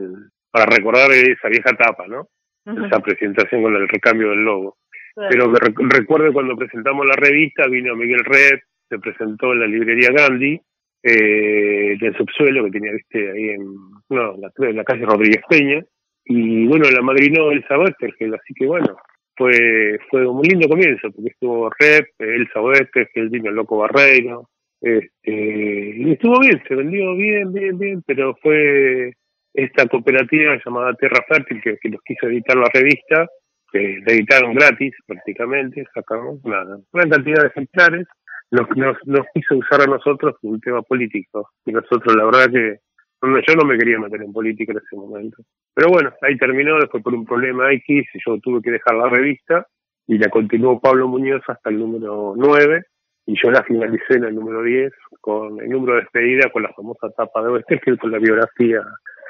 para 0.50 0.66
recordar 0.66 1.10
esa 1.12 1.48
vieja 1.48 1.72
tapa, 1.76 2.06
¿no? 2.06 2.28
Esa 2.66 3.00
presentación 3.00 3.62
con 3.62 3.74
el 3.74 3.88
recambio 3.88 4.30
del 4.30 4.44
logo. 4.44 4.76
Pero 5.14 5.48
me 5.48 5.58
recuerdo 5.88 6.32
cuando 6.32 6.56
presentamos 6.56 7.06
la 7.06 7.14
revista, 7.16 7.66
vino 7.68 7.94
Miguel 7.94 8.24
Red, 8.24 8.60
se 8.88 8.98
presentó 8.98 9.52
en 9.52 9.60
la 9.60 9.66
librería 9.66 10.10
Gandhi, 10.12 10.60
eh, 11.02 11.96
del 12.00 12.16
subsuelo 12.16 12.64
que 12.64 12.70
tenía 12.70 12.92
viste 12.92 13.30
ahí 13.30 13.50
en, 13.50 13.66
no, 14.08 14.36
la, 14.36 14.50
la 14.72 14.84
calle 14.84 15.06
Rodríguez 15.06 15.42
Peña, 15.48 15.84
y 16.24 16.66
bueno, 16.66 16.90
la 16.90 17.02
madrinó 17.02 17.50
Elsa 17.50 17.78
Westergel, 17.78 18.34
así 18.34 18.54
que 18.54 18.66
bueno, 18.66 18.96
fue 19.36 19.98
fue 20.10 20.26
un 20.26 20.42
lindo 20.42 20.68
comienzo, 20.68 21.10
porque 21.10 21.30
estuvo 21.30 21.70
Rep, 21.78 22.06
Elsa 22.18 22.60
Westergel, 22.60 23.28
vino 23.28 23.50
el 23.50 23.56
Loco 23.56 23.78
Barreiro, 23.78 24.48
este, 24.80 25.94
y 25.96 26.12
estuvo 26.12 26.40
bien, 26.40 26.62
se 26.68 26.74
vendió 26.74 27.14
bien, 27.16 27.52
bien, 27.52 27.78
bien, 27.78 28.02
pero 28.06 28.36
fue 28.42 29.12
esta 29.54 29.86
cooperativa 29.86 30.60
llamada 30.64 30.94
Tierra 30.94 31.24
Fértil 31.28 31.62
que, 31.62 31.88
nos 31.88 32.02
quiso 32.02 32.26
editar 32.26 32.56
la 32.56 32.68
revista, 32.72 33.26
que 33.72 34.00
la 34.04 34.12
editaron 34.12 34.54
gratis 34.54 34.92
prácticamente, 35.06 35.84
sacamos 35.94 36.38
una, 36.42 36.64
una 36.92 37.08
cantidad 37.08 37.42
de 37.42 37.48
ejemplares, 37.48 38.06
nos, 38.50 38.68
nos, 38.76 38.96
nos 39.06 39.26
quiso 39.32 39.56
usar 39.56 39.82
a 39.82 39.86
nosotros 39.86 40.36
un 40.42 40.60
tema 40.60 40.82
político, 40.82 41.48
y 41.64 41.72
nosotros 41.72 42.14
la 42.14 42.24
verdad 42.24 42.50
que 42.50 42.78
yo 43.26 43.54
no 43.56 43.64
me 43.64 43.78
quería 43.78 43.98
meter 43.98 44.22
en 44.22 44.32
política 44.32 44.72
en 44.72 44.78
ese 44.78 44.96
momento. 44.96 45.42
Pero 45.74 45.88
bueno, 45.88 46.12
ahí 46.22 46.36
terminó, 46.36 46.78
después 46.78 47.02
por 47.02 47.14
un 47.14 47.24
problema 47.24 47.72
X, 47.72 48.06
y 48.14 48.18
yo 48.26 48.38
tuve 48.40 48.62
que 48.62 48.70
dejar 48.70 48.96
la 48.96 49.08
revista, 49.08 49.66
y 50.06 50.18
la 50.18 50.28
continuó 50.28 50.80
Pablo 50.80 51.08
Muñoz 51.08 51.42
hasta 51.48 51.70
el 51.70 51.78
número 51.78 52.34
9, 52.36 52.82
y 53.26 53.34
yo 53.42 53.50
la 53.50 53.62
finalicé 53.62 54.14
en 54.14 54.24
el 54.24 54.34
número 54.34 54.62
10, 54.62 54.92
con 55.20 55.60
el 55.60 55.68
número 55.70 55.94
de 55.94 56.02
despedida, 56.02 56.50
con 56.50 56.62
la 56.62 56.72
famosa 56.74 57.08
tapa 57.16 57.42
de 57.42 57.48
Oeste, 57.48 57.80
con 57.98 58.10
la 58.10 58.18
biografía 58.18 58.82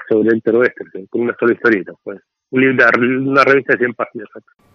sobre 0.09 0.31
el 0.31 0.57
Oeste, 0.57 0.85
con 1.09 1.23
una 1.23 1.37
sola 1.39 1.55
historieta, 1.55 1.93
pues. 2.03 2.21
Una, 2.51 2.89
una 3.01 3.43
revista 3.43 3.73
de 3.73 3.79
100 3.79 3.95
páginas. 3.95 4.29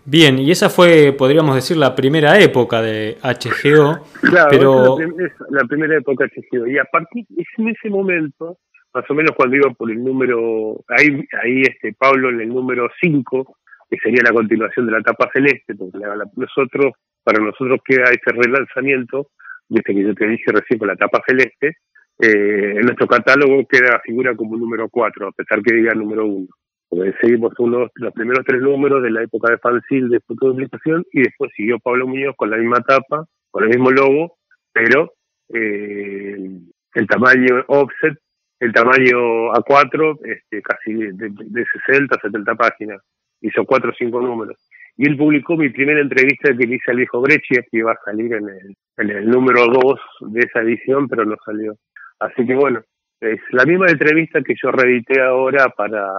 Bien, 0.03 0.37
y 0.37 0.51
esa 0.51 0.69
fue, 0.69 1.13
podríamos 1.17 1.55
decir, 1.55 1.77
la 1.77 1.95
primera 1.95 2.37
época 2.37 2.81
de 2.81 3.17
HGO. 3.21 4.03
Claro, 4.21 4.49
pero... 4.49 4.99
es 4.99 5.31
la, 5.49 5.63
primera 5.65 5.95
época 5.97 6.25
de 6.25 6.31
HGO. 6.51 6.67
Y 6.67 6.77
a 6.77 6.83
partir 6.85 7.25
de 7.29 7.45
en 7.57 7.69
ese 7.69 7.89
momento, 7.89 8.57
más 8.93 9.09
o 9.09 9.13
menos 9.13 9.35
cuando 9.35 9.55
iba 9.55 9.69
por 9.71 9.91
el 9.91 10.03
número, 10.03 10.83
ahí, 10.87 11.23
ahí 11.43 11.61
este 11.61 11.93
Pablo 11.93 12.29
en 12.29 12.41
el 12.41 12.49
número 12.49 12.89
5, 13.01 13.57
que 13.89 13.97
sería 13.97 14.23
la 14.23 14.33
continuación 14.33 14.85
de 14.85 14.91
la 14.93 14.99
etapa 14.99 15.29
celeste, 15.33 15.75
porque 15.75 15.97
nosotros, 16.35 16.93
para 17.23 17.43
nosotros 17.43 17.79
queda 17.85 18.05
ese 18.05 18.31
relanzamiento, 18.31 19.29
desde 19.67 19.83
que 19.83 20.03
yo 20.03 20.15
te 20.15 20.27
dije 20.27 20.51
recién 20.51 20.79
con 20.79 20.87
la 20.87 20.95
etapa 20.95 21.21
celeste, 21.27 21.77
eh, 22.21 22.73
en 22.77 22.81
nuestro 22.81 23.07
catálogo 23.07 23.65
queda 23.67 24.01
figura 24.03 24.35
como 24.35 24.57
número 24.57 24.89
4, 24.89 25.27
a 25.27 25.31
pesar 25.31 25.61
que 25.61 25.75
diga 25.75 25.93
número 25.93 26.25
1. 26.25 26.47
Porque 26.89 27.13
seguimos 27.21 27.53
unos, 27.59 27.91
los 27.95 28.13
primeros 28.13 28.43
tres 28.45 28.61
números 28.61 29.03
de 29.03 29.11
la 29.11 29.21
época 29.23 29.51
de 29.51 29.59
Fanzil 29.59 30.09
de 30.09 30.19
publicación 30.19 31.05
y 31.13 31.21
después 31.21 31.51
siguió 31.55 31.77
Pablo 31.79 32.07
Muñoz 32.07 32.35
con 32.35 32.49
la 32.49 32.57
misma 32.57 32.81
tapa, 32.81 33.25
con 33.51 33.63
el 33.63 33.69
mismo 33.69 33.91
logo, 33.91 34.37
pero 34.73 35.13
eh, 35.53 36.59
el 36.95 37.07
tamaño 37.07 37.63
offset 37.67 38.17
el 38.59 38.73
tamaño 38.73 39.53
A4, 39.53 40.19
este, 40.25 40.61
casi 40.61 40.93
de, 40.93 41.29
de 41.29 41.65
60, 41.87 42.19
70 42.21 42.55
páginas. 42.55 43.01
Hizo 43.41 43.63
cuatro 43.65 43.91
o 43.91 43.93
cinco 43.97 44.19
números. 44.19 44.57
Y 44.97 45.07
él 45.07 45.15
publicó 45.15 45.55
mi 45.55 45.69
primera 45.69 46.01
entrevista 46.01 46.55
que 46.57 46.67
le 46.67 46.75
hice 46.75 46.91
al 46.91 46.97
viejo 46.97 47.21
Breccia, 47.21 47.63
que 47.71 47.77
iba 47.77 47.93
a 47.93 47.99
salir 48.03 48.33
en 48.33 48.49
el, 48.49 48.75
en 48.97 49.09
el 49.09 49.29
número 49.29 49.67
2 49.67 49.99
de 50.33 50.41
esa 50.41 50.59
edición, 50.59 51.07
pero 51.07 51.23
no 51.23 51.37
salió. 51.45 51.77
Así 52.19 52.45
que 52.45 52.53
bueno, 52.53 52.81
es 53.21 53.39
la 53.51 53.63
misma 53.65 53.87
entrevista 53.87 54.41
que 54.41 54.55
yo 54.61 54.71
reedité 54.71 55.21
ahora 55.21 55.69
para 55.69 56.11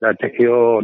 la 0.00 0.14
TGO 0.14 0.80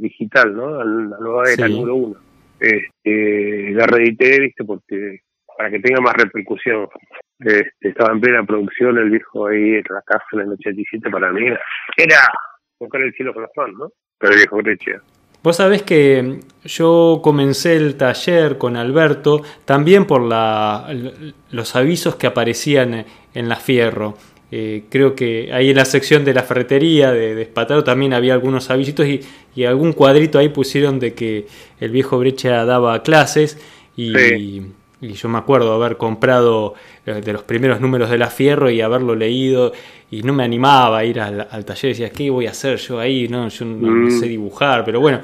digital, 0.00 0.56
¿no? 0.56 0.82
La 0.82 1.16
nueva 1.18 1.44
era 1.48 1.68
número 1.68 1.94
1. 1.94 2.16
Este, 2.58 3.70
la 3.70 3.86
reedité, 3.86 4.40
viste, 4.40 4.64
porque 4.64 5.20
para 5.56 5.70
que 5.70 5.80
tenga 5.80 6.00
más 6.00 6.14
repercusión. 6.14 6.88
Este, 7.40 7.88
estaba 7.88 8.12
en 8.12 8.20
plena 8.20 8.44
producción 8.44 8.96
el 8.98 9.10
viejo 9.10 9.46
ahí 9.46 9.74
en 9.74 9.84
la 9.90 10.02
casa 10.02 10.24
en 10.32 10.40
el 10.40 10.52
87 10.52 11.10
para 11.10 11.32
mí. 11.32 11.46
Era 11.96 12.28
buscar 12.78 13.02
el 13.02 13.12
cielo 13.14 13.32
con 13.32 13.42
las 13.42 13.50
manos, 13.56 13.78
¿no? 13.78 13.88
Pero 14.18 14.32
el 14.32 14.38
viejo 14.38 14.56
Grecia. 14.58 15.02
Vos 15.42 15.58
sabés 15.58 15.82
que 15.82 16.40
yo 16.64 17.20
comencé 17.22 17.76
el 17.76 17.96
taller 17.96 18.56
con 18.56 18.76
Alberto 18.76 19.42
también 19.66 20.06
por 20.06 20.22
la, 20.22 20.88
los 21.50 21.76
avisos 21.76 22.16
que 22.16 22.26
aparecían 22.26 23.04
en 23.34 23.48
la 23.50 23.56
Fierro. 23.56 24.16
Eh, 24.50 24.84
creo 24.88 25.14
que 25.14 25.50
ahí 25.52 25.70
en 25.70 25.76
la 25.76 25.84
sección 25.84 26.24
de 26.24 26.32
la 26.32 26.44
ferretería 26.44 27.12
de, 27.12 27.34
de 27.34 27.44
también 27.84 28.14
había 28.14 28.32
algunos 28.32 28.70
avisitos 28.70 29.06
y, 29.06 29.20
y, 29.54 29.64
algún 29.64 29.92
cuadrito 29.92 30.38
ahí 30.38 30.48
pusieron 30.48 30.98
de 30.98 31.12
que 31.12 31.46
el 31.80 31.90
viejo 31.90 32.18
Brecha 32.18 32.64
daba 32.64 33.02
clases 33.02 33.58
y, 33.96 34.12
y 35.00 35.12
yo 35.12 35.28
me 35.28 35.38
acuerdo 35.38 35.74
haber 35.74 35.96
comprado 35.96 36.74
de 37.04 37.32
los 37.32 37.42
primeros 37.42 37.80
números 37.80 38.10
de 38.10 38.18
La 38.18 38.28
Fierro 38.28 38.70
y 38.70 38.80
haberlo 38.80 39.14
leído 39.14 39.72
y 40.10 40.22
no 40.22 40.32
me 40.32 40.44
animaba 40.44 40.98
a 40.98 41.04
ir 41.04 41.20
al, 41.20 41.64
taller. 41.64 41.90
Decía, 41.90 42.10
¿qué 42.10 42.30
voy 42.30 42.46
a 42.46 42.50
hacer 42.50 42.78
yo 42.78 42.98
ahí? 42.98 43.28
No, 43.28 43.48
yo 43.48 43.64
no, 43.64 44.06
mm. 44.06 44.10
sé 44.10 44.26
dibujar. 44.26 44.84
Pero 44.84 45.00
bueno, 45.00 45.20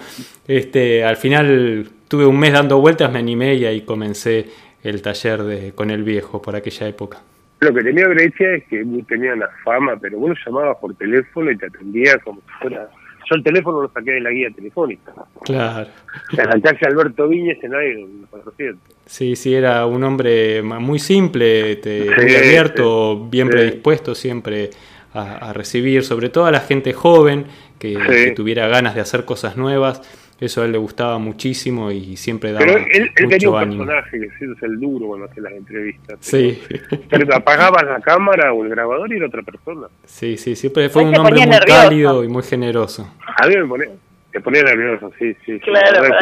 este, 0.46 1.04
al 1.04 1.16
final 1.16 1.88
tuve 2.08 2.26
un 2.26 2.38
mes 2.38 2.52
dando 2.52 2.80
vueltas, 2.80 3.10
me 3.10 3.18
animé 3.18 3.54
y 3.54 3.64
ahí 3.64 3.82
comencé 3.82 4.46
el 4.82 5.00
taller 5.00 5.42
de, 5.42 5.72
con 5.72 5.90
el 5.90 6.02
viejo 6.02 6.42
por 6.42 6.56
aquella 6.56 6.88
época. 6.88 7.22
Lo 7.60 7.74
que 7.74 7.82
tenía 7.82 8.08
Grecia 8.08 8.54
es 8.54 8.64
que 8.64 8.84
tenía 9.06 9.36
la 9.36 9.48
fama, 9.64 9.96
pero 10.00 10.18
vos 10.18 10.36
llamabas 10.44 10.78
por 10.78 10.94
teléfono 10.94 11.50
y 11.50 11.56
te 11.58 11.66
atendía 11.66 12.18
como 12.18 12.40
si 12.40 12.52
fuera 12.60 12.88
yo 13.30 13.36
el 13.36 13.44
teléfono 13.44 13.82
lo 13.82 13.90
saqué 13.90 14.12
de 14.12 14.20
la 14.20 14.30
guía 14.30 14.50
telefónica. 14.50 15.12
Claro. 15.44 15.88
La 16.32 16.60
calle 16.60 16.86
Alberto 16.86 17.28
Viñez 17.28 17.62
en 17.62 17.72
Iron, 17.72 18.26
400. 18.28 18.96
Sí, 19.06 19.36
sí, 19.36 19.54
era 19.54 19.86
un 19.86 20.02
hombre 20.02 20.62
muy 20.62 20.98
simple, 20.98 21.80
muy 21.84 22.34
abierto, 22.34 23.28
bien 23.28 23.48
predispuesto 23.48 24.14
siempre 24.14 24.70
a, 25.14 25.52
recibir, 25.52 26.04
sobre 26.04 26.28
todo 26.28 26.46
a 26.46 26.50
la 26.50 26.60
gente 26.60 26.92
joven 26.92 27.46
que 27.78 28.32
tuviera 28.36 28.68
ganas 28.68 28.94
de 28.94 29.00
hacer 29.00 29.24
cosas 29.24 29.56
nuevas 29.56 30.02
eso 30.40 30.62
a 30.62 30.64
él 30.64 30.72
le 30.72 30.78
gustaba 30.78 31.18
muchísimo 31.18 31.90
y 31.90 32.16
siempre 32.16 32.52
daba 32.52 32.64
Pero 32.64 32.78
él, 32.78 33.10
él 33.14 33.28
tenía 33.28 33.50
un 33.50 33.60
personaje, 33.60 34.20
que 34.20 34.26
es 34.26 34.62
el 34.62 34.80
duro 34.80 35.08
cuando 35.08 35.26
hace 35.26 35.40
las 35.42 35.52
entrevistas. 35.52 36.18
Sí. 36.20 36.62
Pero 37.10 37.34
apagabas 37.34 37.84
la 37.84 38.00
cámara 38.00 38.52
o 38.54 38.64
el 38.64 38.70
grabador 38.70 39.12
y 39.12 39.16
era 39.16 39.26
otra 39.26 39.42
persona. 39.42 39.88
Sí, 40.06 40.38
sí, 40.38 40.56
siempre 40.56 40.88
fue 40.88 41.04
un 41.04 41.16
hombre 41.16 41.46
muy 41.46 41.58
cálido 41.66 42.24
y 42.24 42.28
muy 42.28 42.42
generoso. 42.42 43.12
A 43.36 43.46
mí 43.46 43.56
me 43.56 43.66
ponía, 43.66 43.88
me 44.32 44.40
ponía 44.40 44.62
nervioso, 44.62 45.12
sí, 45.18 45.36
sí. 45.44 45.60
Claro, 45.60 46.08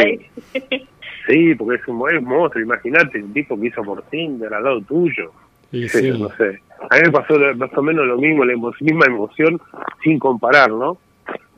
Sí, 1.28 1.54
porque 1.56 1.80
es 1.80 1.86
un, 1.86 2.10
es 2.10 2.22
monstruo, 2.22 2.64
imagínate, 2.64 3.22
un 3.22 3.34
tipo 3.34 3.60
que 3.60 3.66
hizo 3.66 3.82
por 3.82 4.02
Tinder 4.04 4.52
al 4.52 4.64
lado 4.64 4.80
tuyo. 4.80 5.30
Sí, 5.70 5.86
sí. 5.88 6.10
No 6.10 6.30
sé. 6.30 6.60
A 6.90 6.96
mí 6.96 7.02
me 7.04 7.12
pasó 7.12 7.34
más 7.56 7.76
o 7.76 7.82
menos 7.82 8.06
lo 8.06 8.16
mismo, 8.16 8.44
la 8.46 8.54
misma 8.80 9.06
emoción, 9.06 9.60
sin 10.02 10.18
comparar, 10.18 10.70
¿no? 10.70 10.96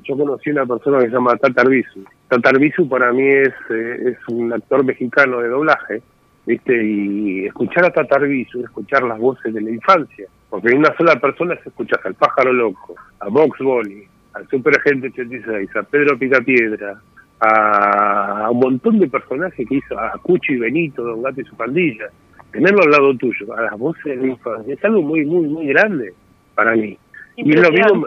Yo 0.02 0.16
conocí 0.16 0.50
una 0.50 0.66
persona 0.66 0.98
que 0.98 1.06
se 1.06 1.12
llama 1.12 1.36
Tata 1.36 1.60
Arbizu. 1.60 2.04
Tata 2.30 2.50
Arbizu 2.50 2.88
para 2.88 3.12
mí 3.12 3.26
es, 3.26 3.52
eh, 3.70 4.12
es 4.12 4.28
un 4.28 4.52
actor 4.52 4.84
mexicano 4.84 5.40
de 5.40 5.48
doblaje, 5.48 6.00
¿viste? 6.46 6.80
Y 6.80 7.46
escuchar 7.46 7.86
a 7.86 7.90
Tata 7.90 8.16
Arbizu, 8.16 8.62
escuchar 8.62 9.02
las 9.02 9.18
voces 9.18 9.52
de 9.52 9.60
la 9.60 9.70
infancia, 9.70 10.28
porque 10.48 10.68
en 10.68 10.78
una 10.78 10.96
sola 10.96 11.18
persona 11.18 11.56
se 11.56 11.70
escuchas 11.70 11.98
al 12.04 12.14
Pájaro 12.14 12.52
Loco, 12.52 12.94
a 13.18 13.28
Box 13.28 13.58
Bunny, 13.58 14.04
al 14.34 14.46
Super 14.46 14.78
Agente 14.78 15.08
86, 15.08 15.74
a 15.74 15.82
Pedro 15.82 16.16
Picapiedra, 16.16 17.00
a, 17.40 18.44
a 18.44 18.50
un 18.50 18.60
montón 18.60 19.00
de 19.00 19.08
personajes 19.08 19.66
que 19.68 19.74
hizo, 19.74 19.98
a 19.98 20.12
Cucho 20.22 20.52
y 20.52 20.58
Benito, 20.58 21.02
Don 21.02 21.22
Gato 21.22 21.40
y 21.40 21.44
su 21.44 21.56
pandilla. 21.56 22.10
Tenerlo 22.52 22.84
al 22.84 22.92
lado 22.92 23.16
tuyo, 23.16 23.52
a 23.56 23.62
las 23.62 23.76
voces 23.76 24.04
de 24.04 24.16
la 24.16 24.26
infancia, 24.28 24.74
es 24.74 24.84
algo 24.84 25.02
muy, 25.02 25.24
muy, 25.24 25.48
muy 25.48 25.66
grande 25.66 26.14
para 26.54 26.76
mí. 26.76 26.96
Y 27.36 27.54
es 27.56 27.60
lo 27.60 27.72
mismo, 27.72 28.06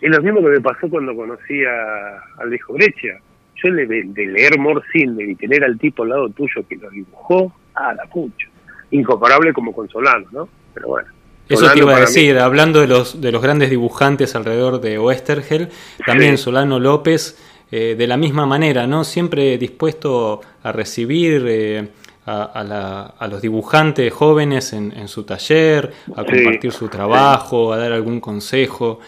es 0.00 0.16
lo 0.16 0.22
mismo 0.22 0.40
que 0.42 0.48
me 0.48 0.60
pasó 0.60 0.88
cuando 0.88 1.16
conocí 1.16 1.64
a, 1.64 2.22
al 2.38 2.54
hijo 2.54 2.74
Breccia. 2.74 3.18
Yo 3.62 3.72
de, 3.72 3.86
de 3.86 4.26
leer 4.26 4.58
Morcinde 4.58 5.24
y 5.24 5.34
tener 5.34 5.64
al 5.64 5.78
tipo 5.78 6.02
al 6.02 6.10
lado 6.10 6.28
tuyo 6.30 6.64
que 6.68 6.76
lo 6.76 6.90
dibujó, 6.90 7.52
a 7.74 7.94
la 7.94 8.04
pucha. 8.04 8.48
Incomparable 8.90 9.52
como 9.52 9.72
con 9.72 9.88
Solano, 9.88 10.26
¿no? 10.32 10.48
Pero 10.74 10.88
bueno. 10.88 11.08
Eso 11.48 11.70
te 11.70 11.80
iba 11.80 11.96
a 11.96 12.00
decir, 12.00 12.38
hablando 12.38 12.80
de 12.80 12.86
los, 12.86 13.20
de 13.20 13.30
los 13.30 13.42
grandes 13.42 13.68
dibujantes 13.68 14.34
alrededor 14.34 14.80
de 14.80 14.98
Oestergel, 14.98 15.68
también 16.06 16.38
Solano 16.38 16.78
López, 16.78 17.36
eh, 17.70 17.94
de 17.96 18.06
la 18.06 18.16
misma 18.16 18.46
manera, 18.46 18.86
¿no? 18.86 19.04
Siempre 19.04 19.58
dispuesto 19.58 20.40
a 20.62 20.72
recibir 20.72 21.44
eh, 21.46 21.88
a, 22.26 23.14
a, 23.18 23.28
los 23.28 23.42
dibujantes 23.42 24.12
jóvenes 24.12 24.72
en, 24.72 24.92
en 24.96 25.08
su 25.08 25.24
taller, 25.24 25.92
a 26.14 26.24
compartir 26.24 26.72
su 26.72 26.88
trabajo, 26.88 27.72
a 27.72 27.76
dar 27.76 27.92
algún 27.92 28.20
consejo. 28.20 29.00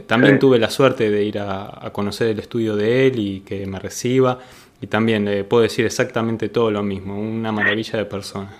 También 0.00 0.38
tuve 0.38 0.58
la 0.58 0.70
suerte 0.70 1.10
de 1.10 1.22
ir 1.22 1.38
a, 1.38 1.90
conocer 1.92 2.28
el 2.28 2.38
estudio 2.38 2.74
de 2.74 3.06
él 3.06 3.18
y 3.18 3.40
que 3.40 3.66
me 3.66 3.78
reciba. 3.78 4.38
Y 4.80 4.86
también 4.86 5.24
le 5.24 5.44
puedo 5.44 5.62
decir 5.62 5.84
exactamente 5.84 6.48
todo 6.48 6.70
lo 6.70 6.82
mismo, 6.82 7.20
una 7.20 7.52
maravilla 7.52 7.98
de 7.98 8.06
persona. 8.06 8.50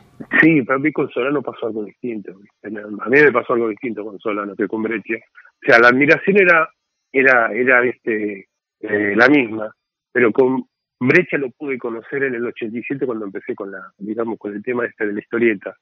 Sí, 0.40 0.62
para 0.62 0.78
mí 0.78 0.92
con 0.92 1.10
Solano 1.10 1.42
pasó 1.42 1.66
algo 1.66 1.84
distinto. 1.84 2.32
A 2.62 2.68
mí 2.68 3.20
me 3.20 3.32
pasó 3.32 3.54
algo 3.54 3.68
distinto 3.68 4.04
con 4.04 4.20
Solano 4.20 4.54
que 4.54 4.68
con 4.68 4.82
Breccia. 4.82 5.16
O 5.16 5.66
sea, 5.66 5.80
la 5.80 5.88
admiración 5.88 6.36
era 6.38 6.68
era 7.10 7.52
era 7.52 7.84
este 7.84 8.46
eh, 8.80 9.14
la 9.16 9.28
misma, 9.28 9.74
pero 10.12 10.30
con 10.32 10.64
Brecha 11.00 11.36
lo 11.38 11.50
pude 11.50 11.76
conocer 11.78 12.22
en 12.22 12.36
el 12.36 12.46
87 12.46 13.04
cuando 13.04 13.24
empecé 13.24 13.56
con 13.56 13.72
la, 13.72 13.92
digamos, 13.98 14.38
con 14.38 14.54
el 14.54 14.62
tema 14.62 14.86
este 14.86 15.06
de 15.06 15.14
la 15.14 15.20
historieta. 15.20 15.76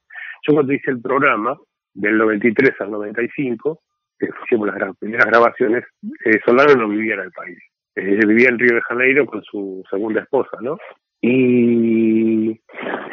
Yo 0.47 0.53
cuando 0.53 0.73
hice 0.73 0.89
el 0.89 0.99
programa, 0.99 1.55
del 1.93 2.17
93 2.17 2.71
al 2.79 2.91
95, 2.91 3.81
que 4.21 4.29
hicimos 4.45 4.67
las 4.67 4.97
primeras 4.97 5.25
grabaciones, 5.25 5.83
eh, 6.25 6.39
Solano 6.45 6.75
no 6.75 6.89
vivía 6.89 7.15
en 7.15 7.21
el 7.21 7.31
país. 7.31 7.57
Eh, 7.95 8.25
vivía 8.25 8.49
en 8.49 8.59
Río 8.59 8.75
de 8.75 8.81
Janeiro 8.81 9.25
con 9.25 9.43
su 9.43 9.83
segunda 9.89 10.21
esposa, 10.21 10.57
¿no? 10.61 10.77
Y 11.21 12.59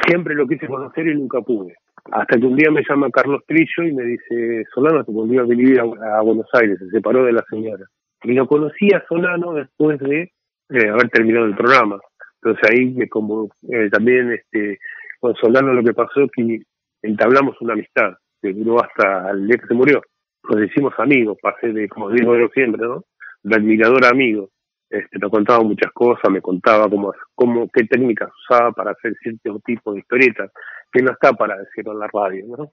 siempre 0.07 0.35
lo 0.35 0.47
quise 0.47 0.67
conocer 0.67 1.09
y 1.09 1.15
nunca 1.15 1.41
pude. 1.41 1.75
Hasta 2.13 2.39
que 2.39 2.47
un 2.47 2.57
día 2.57 2.71
me 2.71 2.83
llama 2.89 3.11
Carlos 3.11 3.43
Trillo 3.47 3.83
y 3.83 3.93
me 3.93 4.05
dice, 4.05 4.65
Solano 4.73 5.05
se 5.05 5.13
volvió 5.13 5.43
a 5.43 5.45
vivir 5.45 5.81
a, 5.81 6.21
Buenos 6.23 6.47
Aires, 6.55 6.79
se 6.79 6.91
separó 6.91 7.25
de 7.25 7.33
la 7.33 7.45
señora. 7.51 7.85
Y 8.23 8.33
lo 8.33 8.47
conocí 8.47 8.89
a 8.95 9.05
Solano 9.09 9.53
después 9.55 9.99
de 9.99 10.33
eh, 10.71 10.89
haber 10.89 11.09
terminado 11.11 11.47
el 11.47 11.57
programa. 11.57 11.99
Entonces 12.41 12.71
ahí 12.71 12.87
me 12.87 13.09
como 13.09 13.49
eh, 13.69 13.91
también 13.91 14.33
este 14.33 14.79
con 15.21 15.35
Solano 15.35 15.75
lo 15.75 15.83
que 15.83 15.93
pasó 15.93 16.23
es 16.23 16.31
que 16.35 16.63
entablamos 17.03 17.61
una 17.61 17.73
amistad 17.73 18.15
que 18.41 18.53
duró 18.53 18.83
hasta 18.83 19.31
el 19.31 19.47
día 19.47 19.59
que 19.59 19.67
se 19.67 19.75
murió. 19.75 20.01
Nos 20.49 20.65
hicimos 20.65 20.95
amigos, 20.99 21.37
pasé 21.43 21.73
de, 21.73 21.89
como 21.89 22.11
digo 22.11 22.37
yo 22.37 22.49
siempre, 22.49 22.83
¿no? 22.83 23.05
De 23.43 23.57
admirador 23.57 24.05
a 24.07 24.11
amigo. 24.11 24.51
Este, 24.89 25.19
me 25.19 25.29
contaba 25.29 25.63
muchas 25.63 25.93
cosas, 25.93 26.31
me 26.31 26.41
contaba 26.41 26.89
cómo, 26.89 27.13
cómo, 27.35 27.69
qué 27.71 27.85
técnicas 27.85 28.31
usaba 28.45 28.73
para 28.73 28.93
hacer 28.93 29.15
cierto 29.23 29.61
tipo 29.67 29.93
de 29.93 30.01
historietas, 30.01 30.51
que 30.91 31.03
no 31.03 31.13
está 31.13 31.35
para 31.35 31.59
decirlo 31.59 31.93
en 31.93 31.99
la 31.99 32.09
radio, 32.11 32.45
¿no? 32.57 32.73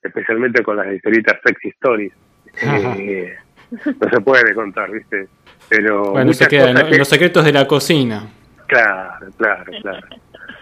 Especialmente 0.00 0.62
con 0.62 0.76
las 0.76 0.92
historietas 0.94 1.40
sexy 1.44 1.68
stories. 1.70 2.12
Eh, 2.62 3.34
no 3.84 4.10
se 4.10 4.20
puede 4.20 4.54
contar, 4.54 4.90
¿viste? 4.90 5.28
Pero. 5.68 6.12
Bueno, 6.12 6.32
se 6.32 6.46
queda 6.46 6.72
los 6.72 7.08
secretos 7.08 7.44
de 7.44 7.52
la 7.52 7.66
cocina. 7.66 8.28
Claro, 8.68 9.26
claro, 9.36 9.72
claro. 9.82 10.06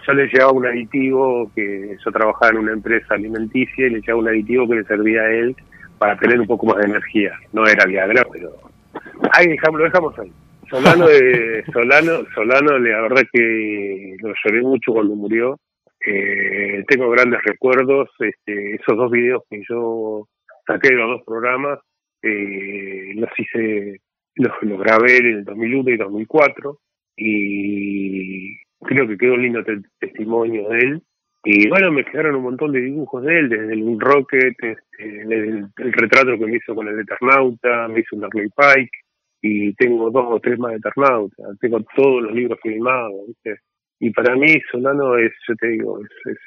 Yo 0.07 0.13
le 0.13 0.27
llevaba 0.27 0.53
un 0.53 0.65
aditivo 0.65 1.51
que 1.53 1.97
yo 2.03 2.11
trabajaba 2.11 2.51
en 2.51 2.57
una 2.57 2.71
empresa 2.71 3.13
alimenticia 3.13 3.85
y 3.85 3.89
le 3.91 4.01
llevaba 4.01 4.21
un 4.21 4.27
aditivo 4.29 4.67
que 4.67 4.75
le 4.75 4.83
servía 4.85 5.21
a 5.21 5.31
él 5.31 5.55
para 5.97 6.17
tener 6.17 6.39
un 6.39 6.47
poco 6.47 6.65
más 6.67 6.77
de 6.77 6.85
energía. 6.85 7.31
No 7.53 7.65
era 7.65 7.85
Viagra, 7.85 8.25
pero 8.31 8.51
ahí 9.33 9.47
dejamos, 9.47 9.79
lo 9.79 9.85
dejamos 9.85 10.19
ahí. 10.19 10.31
Solano, 10.69 11.07
de, 11.07 11.63
Solano, 11.73 12.25
Solano, 12.33 12.79
la 12.79 13.01
verdad 13.01 13.23
que 13.31 14.15
lo 14.19 14.33
lloré 14.43 14.61
mucho 14.61 14.93
cuando 14.93 15.15
murió. 15.15 15.59
Eh, 16.05 16.83
tengo 16.87 17.09
grandes 17.09 17.41
recuerdos. 17.43 18.09
Este, 18.19 18.75
esos 18.75 18.97
dos 18.97 19.11
videos 19.11 19.43
que 19.49 19.61
yo 19.69 20.27
saqué 20.65 20.89
de 20.89 20.95
los 20.95 21.09
dos 21.09 21.21
programas, 21.25 21.79
eh, 22.21 23.13
los 23.15 23.29
hice, 23.37 24.01
los, 24.35 24.51
los 24.61 24.79
grabé 24.79 25.17
en 25.17 25.25
el 25.27 25.45
2001 25.45 25.89
y 25.91 25.97
2004 25.97 26.79
y 27.17 28.57
creo 28.81 29.07
que 29.07 29.17
quedó 29.17 29.33
un 29.33 29.41
lindo 29.41 29.63
testimonio 29.99 30.69
de 30.69 30.79
él. 30.79 31.03
Y 31.43 31.69
bueno, 31.69 31.91
me 31.91 32.03
quedaron 32.03 32.35
un 32.35 32.43
montón 32.43 32.71
de 32.71 32.81
dibujos 32.81 33.23
de 33.23 33.39
él, 33.39 33.49
desde 33.49 33.73
el 33.73 33.99
Rocket, 33.99 34.55
este, 34.61 35.21
el, 35.21 35.69
retrato 35.75 36.37
que 36.37 36.45
me 36.45 36.57
hizo 36.57 36.75
con 36.75 36.87
el 36.87 36.99
Eternauta, 36.99 37.87
me 37.87 38.01
hizo 38.01 38.15
un 38.15 38.21
Darley 38.21 38.49
Pike, 38.49 38.97
y 39.41 39.73
tengo 39.75 40.09
dos 40.09 40.25
o 40.27 40.39
tres 40.39 40.57
más 40.59 40.71
de 40.71 40.77
Eternauta, 40.77 41.43
tengo 41.61 41.79
todos 41.95 42.23
los 42.23 42.33
libros 42.33 42.59
filmados. 42.61 43.13
Y 43.99 44.11
para 44.11 44.35
mí 44.35 44.59
Solano 44.71 45.17
es, 45.17 45.31
yo 45.47 45.55
te 45.55 45.67
digo, 45.67 45.99
es, 46.01 46.37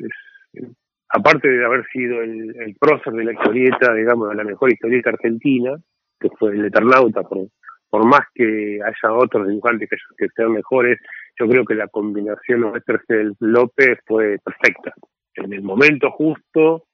es, 0.55 0.69
aparte 1.09 1.49
de 1.49 1.65
haber 1.65 1.85
sido 1.93 2.23
el, 2.23 2.55
el 2.61 2.77
prócer 2.79 3.13
de 3.13 3.25
la 3.25 3.33
historieta, 3.33 3.95
digamos, 3.95 4.29
de 4.29 4.37
la 4.37 4.45
mejor 4.45 4.73
historieta 4.73 5.11
argentina, 5.11 5.77
que 6.19 6.29
fue 6.39 6.53
el 6.53 6.67
Eternauta, 6.67 7.23
por, 7.23 7.49
por 7.89 8.05
más 8.07 8.23
que 8.35 8.79
haya 8.85 9.15
otros 9.15 9.49
dibujantes 9.49 9.89
que, 9.89 9.97
que 10.19 10.29
sean 10.35 10.53
mejores, 10.53 10.99
yo 11.39 11.49
creo 11.49 11.65
que 11.65 11.75
la 11.75 11.89
combinación 11.89 12.65
Westerfeld-López 12.65 13.99
fue 14.07 14.39
perfecta. 14.45 14.93
En 15.35 15.53
el 15.53 15.63
momento 15.63 16.11
justo, 16.11 16.85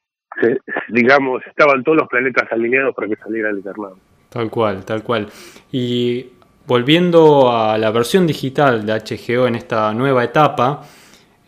digamos, 0.89 1.43
estaban 1.47 1.83
todos 1.83 1.99
los 1.99 2.09
planetas 2.09 2.51
alineados 2.53 2.95
para 2.95 3.09
que 3.09 3.17
saliera 3.17 3.51
el 3.51 3.59
Eternauta. 3.59 4.01
Tal 4.29 4.51
cual, 4.51 4.85
tal 4.85 5.03
cual. 5.03 5.29
Y 5.73 6.33
volviendo 6.67 7.51
a 7.51 7.79
la 7.79 7.91
versión 7.91 8.27
digital 8.27 8.85
de 8.85 8.93
HGO 8.93 9.47
en 9.47 9.55
esta 9.55 9.93
nueva 9.95 10.25
etapa, 10.25 10.83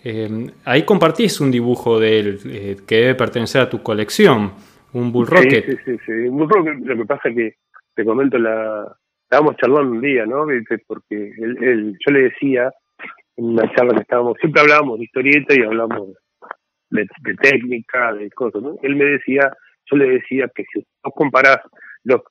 eh, 0.04 0.50
ahí 0.64 0.84
compartís 0.84 1.40
un 1.40 1.50
dibujo 1.50 1.98
de 1.98 2.20
él 2.20 2.40
eh, 2.46 2.76
que 2.86 2.96
debe 2.96 3.14
pertenecer 3.14 3.62
a 3.62 3.68
tu 3.68 3.82
colección, 3.82 4.52
un 4.92 5.12
Bull 5.12 5.26
Rocket. 5.26 5.66
Sí, 5.66 5.76
sí, 5.84 5.98
sí, 6.06 6.12
Un 6.12 6.38
Bull 6.38 6.48
Rocket, 6.48 6.78
lo 6.78 6.96
que 6.96 7.04
pasa 7.04 7.28
es 7.28 7.36
que, 7.36 7.54
te 7.94 8.04
comento, 8.04 8.38
la 8.38 8.96
estábamos 9.28 9.56
charlando 9.56 9.92
un 9.92 10.00
día, 10.00 10.24
¿no? 10.24 10.46
Porque 10.86 11.30
él, 11.36 11.98
yo 12.04 12.12
le 12.12 12.22
decía, 12.22 12.70
en 13.36 13.44
una 13.44 13.70
charla 13.74 13.92
que 13.94 14.00
estábamos, 14.00 14.38
siempre 14.40 14.62
hablábamos 14.62 14.98
de 14.98 15.04
historieta 15.04 15.54
y 15.54 15.62
hablamos 15.62 16.14
de, 16.88 17.06
técnica, 17.42 18.14
de 18.14 18.30
cosas, 18.30 18.62
¿no? 18.62 18.76
Él 18.82 18.96
me 18.96 19.04
decía, 19.04 19.52
yo 19.90 19.96
le 19.98 20.08
decía 20.08 20.50
que 20.54 20.64
si 20.72 20.82
vos 21.04 21.12
comparás 21.14 21.58
los 22.04 22.22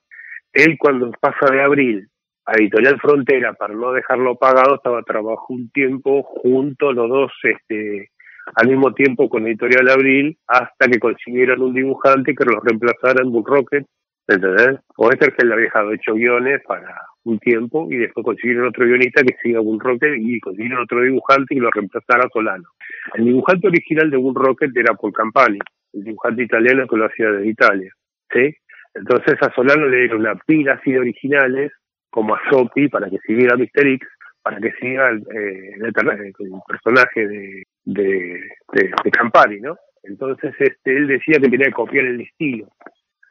él 0.52 0.76
cuando 0.76 1.10
pasa 1.20 1.52
de 1.52 1.62
abril 1.62 2.08
a 2.46 2.52
Editorial 2.54 2.98
Frontera 2.98 3.52
para 3.52 3.74
no 3.74 3.92
dejarlo 3.92 4.34
pagado, 4.36 4.76
estaba 4.76 5.02
trabajando 5.02 5.44
un 5.50 5.70
tiempo 5.70 6.24
junto 6.24 6.92
los 6.92 7.08
dos 7.08 7.32
este 7.44 8.10
al 8.56 8.66
mismo 8.66 8.92
tiempo 8.94 9.28
con 9.28 9.46
Editorial 9.46 9.88
Abril 9.90 10.36
hasta 10.48 10.88
que 10.88 10.98
consiguieron 10.98 11.62
un 11.62 11.74
dibujante 11.74 12.34
que 12.34 12.44
los 12.44 12.64
reemplazara 12.64 13.22
en 13.22 13.30
Bull 13.30 13.44
Rocket, 13.46 13.86
¿entendés? 14.28 14.78
O 14.96 15.10
este 15.10 15.32
que 15.32 15.46
le 15.46 15.54
había 15.54 15.64
dejado 15.64 15.92
hecho 15.92 16.14
guiones 16.14 16.62
para 16.66 16.94
un 17.24 17.38
tiempo 17.38 17.88
y 17.90 17.96
después 17.96 18.24
consiguieron 18.24 18.68
otro 18.68 18.86
guionista 18.86 19.22
que 19.22 19.36
siga 19.42 19.60
Bull 19.60 19.80
Rocket 19.80 20.14
y 20.18 20.38
consiguieron 20.40 20.82
otro 20.82 21.02
dibujante 21.02 21.54
y 21.54 21.58
lo 21.58 21.70
reemplazara 21.70 22.28
Solano. 22.32 22.68
El 23.14 23.24
dibujante 23.24 23.68
original 23.68 24.10
de 24.10 24.16
Bull 24.16 24.34
Rocket 24.34 24.76
era 24.76 24.94
Paul 24.94 25.12
Campani, 25.12 25.58
el 25.94 26.04
dibujante 26.04 26.42
italiano 26.42 26.86
que 26.86 26.96
lo 26.96 27.06
hacía 27.06 27.30
desde 27.30 27.48
Italia, 27.48 27.92
¿sí? 28.32 28.54
Entonces 28.94 29.36
a 29.40 29.52
Solano 29.54 29.86
le 29.86 29.98
dieron 29.98 30.20
una 30.20 30.34
pila 30.46 30.74
así 30.74 30.92
de 30.92 31.00
originales, 31.00 31.72
como 32.10 32.34
a 32.34 32.40
Sopi, 32.50 32.88
para 32.88 33.08
que 33.08 33.18
siguiera 33.18 33.56
Mr. 33.56 33.86
X, 33.86 34.08
para 34.42 34.60
que 34.60 34.72
siga 34.80 35.10
el, 35.10 35.18
eh, 35.34 35.92
personaje 36.66 37.28
de, 37.28 37.62
de, 37.84 38.40
de, 38.72 39.10
Campani, 39.10 39.60
¿no? 39.60 39.76
Entonces 40.02 40.54
este, 40.58 40.96
él 40.96 41.06
decía 41.06 41.38
que 41.40 41.50
tenía 41.50 41.66
que 41.66 41.72
copiar 41.72 42.06
el 42.06 42.20
estilo. 42.20 42.68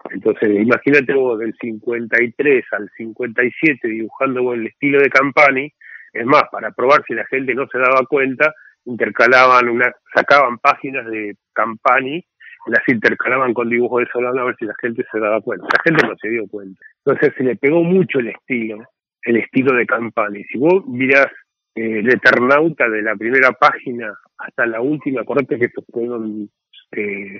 Entonces, 0.09 0.49
imagínate 0.49 1.13
vos 1.13 1.39
del 1.39 1.53
53 1.59 2.65
al 2.71 2.89
57 2.95 3.87
dibujando 3.87 4.53
el 4.53 4.67
estilo 4.67 5.01
de 5.01 5.09
Campani, 5.09 5.71
es 6.13 6.25
más, 6.25 6.43
para 6.51 6.71
probar 6.71 7.03
si 7.07 7.13
la 7.13 7.25
gente 7.25 7.53
no 7.53 7.67
se 7.67 7.77
daba 7.77 8.05
cuenta, 8.07 8.53
intercalaban 8.85 9.69
una, 9.69 9.93
sacaban 10.13 10.57
páginas 10.59 11.05
de 11.07 11.35
Campani 11.53 12.23
las 12.67 12.87
intercalaban 12.87 13.53
con 13.53 13.69
dibujos 13.69 14.01
de 14.01 14.11
Solano 14.11 14.41
a 14.41 14.45
ver 14.45 14.55
si 14.57 14.65
la 14.65 14.75
gente 14.81 15.05
se 15.11 15.19
daba 15.19 15.41
cuenta. 15.41 15.65
La 15.65 15.83
gente 15.83 16.07
no 16.07 16.15
se 16.21 16.29
dio 16.29 16.47
cuenta. 16.47 16.79
Entonces 17.05 17.33
se 17.37 17.43
le 17.43 17.55
pegó 17.55 17.83
mucho 17.83 18.19
el 18.19 18.29
estilo, 18.29 18.83
el 19.23 19.37
estilo 19.37 19.73
de 19.73 19.85
Campani. 19.85 20.43
Si 20.45 20.57
vos 20.57 20.85
mirás 20.85 21.27
eh, 21.75 21.99
el 21.99 22.09
Eternauta 22.09 22.89
de 22.89 23.01
la 23.01 23.15
primera 23.15 23.51
página 23.53 24.13
hasta 24.37 24.65
la 24.65 24.81
última, 24.81 25.21
acordate 25.21 25.57
que 25.57 25.65
estos 25.65 25.85
fueron, 25.91 26.49
eh, 26.91 27.39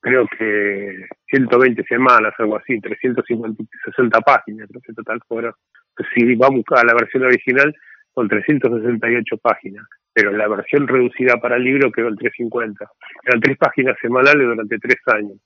creo 0.00 0.26
que 0.38 1.06
120 1.28 1.82
semanas, 1.84 2.32
algo 2.38 2.56
así, 2.56 2.80
350, 2.80 3.62
60 3.84 4.20
páginas, 4.20 4.68
creo 4.68 4.80
que 4.80 4.92
total 4.92 5.20
fueron. 5.26 5.52
Si 6.14 6.34
vamos 6.34 6.64
a 6.70 6.84
la 6.84 6.94
versión 6.94 7.24
original, 7.24 7.74
con 8.12 8.28
368 8.28 9.36
páginas 9.38 9.86
pero 10.16 10.32
la 10.32 10.48
versión 10.48 10.88
reducida 10.88 11.36
para 11.36 11.56
el 11.56 11.64
libro 11.64 11.92
quedó 11.92 12.08
en 12.08 12.16
350. 12.16 12.90
Eran 13.24 13.38
tres 13.38 13.58
páginas 13.58 13.98
semanales 14.00 14.46
durante 14.46 14.78
tres 14.78 14.96
años. 15.08 15.36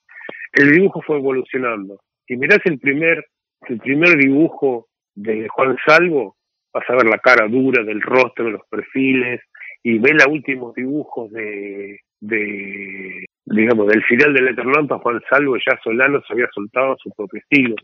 El 0.53 0.71
dibujo 0.71 1.03
fue 1.03 1.16
evolucionando. 1.16 1.99
Si 2.25 2.37
mirás 2.37 2.61
el 2.66 2.79
primer, 2.79 3.27
el 3.69 3.79
primer 3.81 4.16
dibujo 4.16 4.87
de 5.16 5.49
Juan 5.49 5.77
Salvo, 5.85 6.37
vas 6.73 6.88
a 6.88 6.95
ver 6.95 7.07
la 7.07 7.19
cara 7.19 7.49
dura 7.49 7.83
del 7.83 8.01
rostro, 8.01 8.49
los 8.49 8.62
perfiles, 8.71 9.40
y 9.83 9.99
ves 9.99 10.12
los 10.12 10.29
últimos 10.29 10.73
dibujos 10.77 11.33
de, 11.33 11.99
de 12.21 13.27
digamos, 13.50 13.86
del 13.88 14.02
final 14.04 14.32
del 14.32 14.48
Eternauta, 14.48 14.98
Juan 14.98 15.20
Salvo 15.28 15.56
ya 15.56 15.78
Solano 15.82 16.22
se 16.26 16.32
había 16.32 16.48
soltado 16.54 16.96
su 17.02 17.10
propio 17.10 17.40
estilo. 17.40 17.74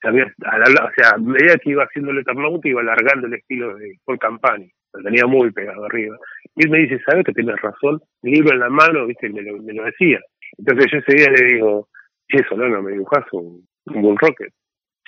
Se 0.00 0.08
había, 0.08 0.24
o 0.24 0.90
sea, 0.96 1.10
a 1.14 1.18
medida 1.18 1.58
que 1.58 1.70
iba 1.70 1.84
haciendo 1.84 2.12
el 2.12 2.18
Eternauta, 2.18 2.68
iba 2.68 2.80
alargando 2.80 3.26
el 3.26 3.34
estilo 3.34 3.76
de 3.76 3.98
Paul 4.04 4.18
Campani 4.18 4.70
lo 4.96 5.02
tenía 5.02 5.26
muy 5.26 5.50
pegado 5.52 5.84
arriba. 5.84 6.16
Y 6.54 6.64
él 6.64 6.70
me 6.70 6.78
dice, 6.78 6.98
¿sabes 7.06 7.24
que 7.24 7.32
tienes 7.32 7.60
razón? 7.60 8.00
El 8.22 8.32
libro 8.32 8.52
en 8.52 8.60
la 8.60 8.68
mano, 8.68 9.06
viste, 9.06 9.28
me 9.28 9.42
lo, 9.42 9.58
me 9.62 9.74
lo 9.74 9.84
decía. 9.84 10.20
Entonces 10.58 10.90
yo 10.90 10.98
ese 10.98 11.16
día 11.16 11.30
le 11.30 11.54
digo, 11.54 11.88
che, 12.28 12.42
Solano, 12.48 12.82
me 12.82 12.92
dibujas 12.92 13.24
un, 13.32 13.66
un 13.86 14.02
Bull 14.02 14.18
Rocket. 14.18 14.52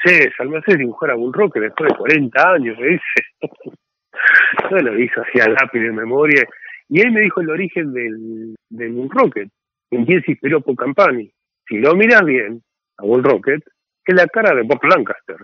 Che, 0.05 0.31
haces 0.39 0.79
dibujar 0.79 1.11
a 1.11 1.15
Bull 1.15 1.33
Rocket 1.33 1.63
después 1.63 1.91
de 1.91 1.99
40 1.99 2.51
años, 2.53 2.79
me 2.79 2.87
dice. 2.89 3.03
yo 4.71 4.77
lo 4.77 4.99
hizo 4.99 5.21
así 5.23 5.41
a 5.41 5.49
lápiz 5.49 5.81
de 5.81 5.93
memoria. 5.93 6.45
Y 6.89 7.01
él 7.01 7.13
me 7.13 7.21
dijo 7.21 7.41
el 7.41 7.51
origen 7.51 7.93
del, 7.93 8.55
del 8.71 8.93
Bull 8.93 9.11
Rocket, 9.11 9.49
en 9.91 10.05
quién 10.05 10.23
se 10.23 10.33
inspiró 10.33 10.61
por 10.61 10.77
Campani. 10.77 11.31
Si 11.69 11.79
lo 11.79 11.95
miras 11.95 12.25
bien, 12.25 12.63
a 12.99 13.05
Bull 13.05 13.23
Rocket, 13.23 13.63
es 14.05 14.15
la 14.15 14.27
cara 14.27 14.55
de 14.55 14.63
Bob 14.63 14.83
Lancaster 14.85 15.37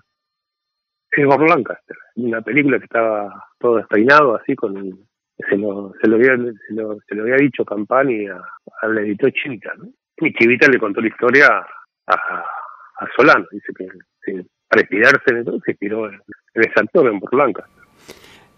es 1.23 1.27
Bob 1.27 1.43
Lancaster, 1.43 1.97
una 2.17 2.43
película 2.43 2.79
que 2.79 2.85
estaba 2.85 3.47
todo 3.59 3.77
despeinado 3.77 4.37
así 4.37 4.55
con 4.55 5.07
se 5.37 5.57
lo, 5.57 5.93
se 6.01 6.09
lo, 6.09 6.17
había, 6.17 6.37
se 6.37 6.75
lo, 6.75 6.99
se 7.09 7.15
lo 7.15 7.23
había 7.23 7.37
dicho 7.37 7.65
Campani 7.65 8.27
al 8.83 8.99
editor 8.99 9.33
¿no? 9.79 9.89
mi 10.21 10.33
chivita 10.33 10.69
le 10.69 10.79
contó 10.79 11.01
la 11.01 11.09
historia 11.09 11.49
a, 12.07 12.15
a 12.15 13.09
Solano, 13.17 13.45
dice 13.51 13.73
que 13.77 14.45
para 14.69 14.83
inspirarse 14.83 15.25
en 15.27 15.39
eso 15.39 15.59
se 15.65 15.73
inspiró 15.73 16.09
en, 16.09 16.21
ese 16.55 16.73
actor, 16.77 17.09
en 17.09 17.19
Blanca. 17.19 17.65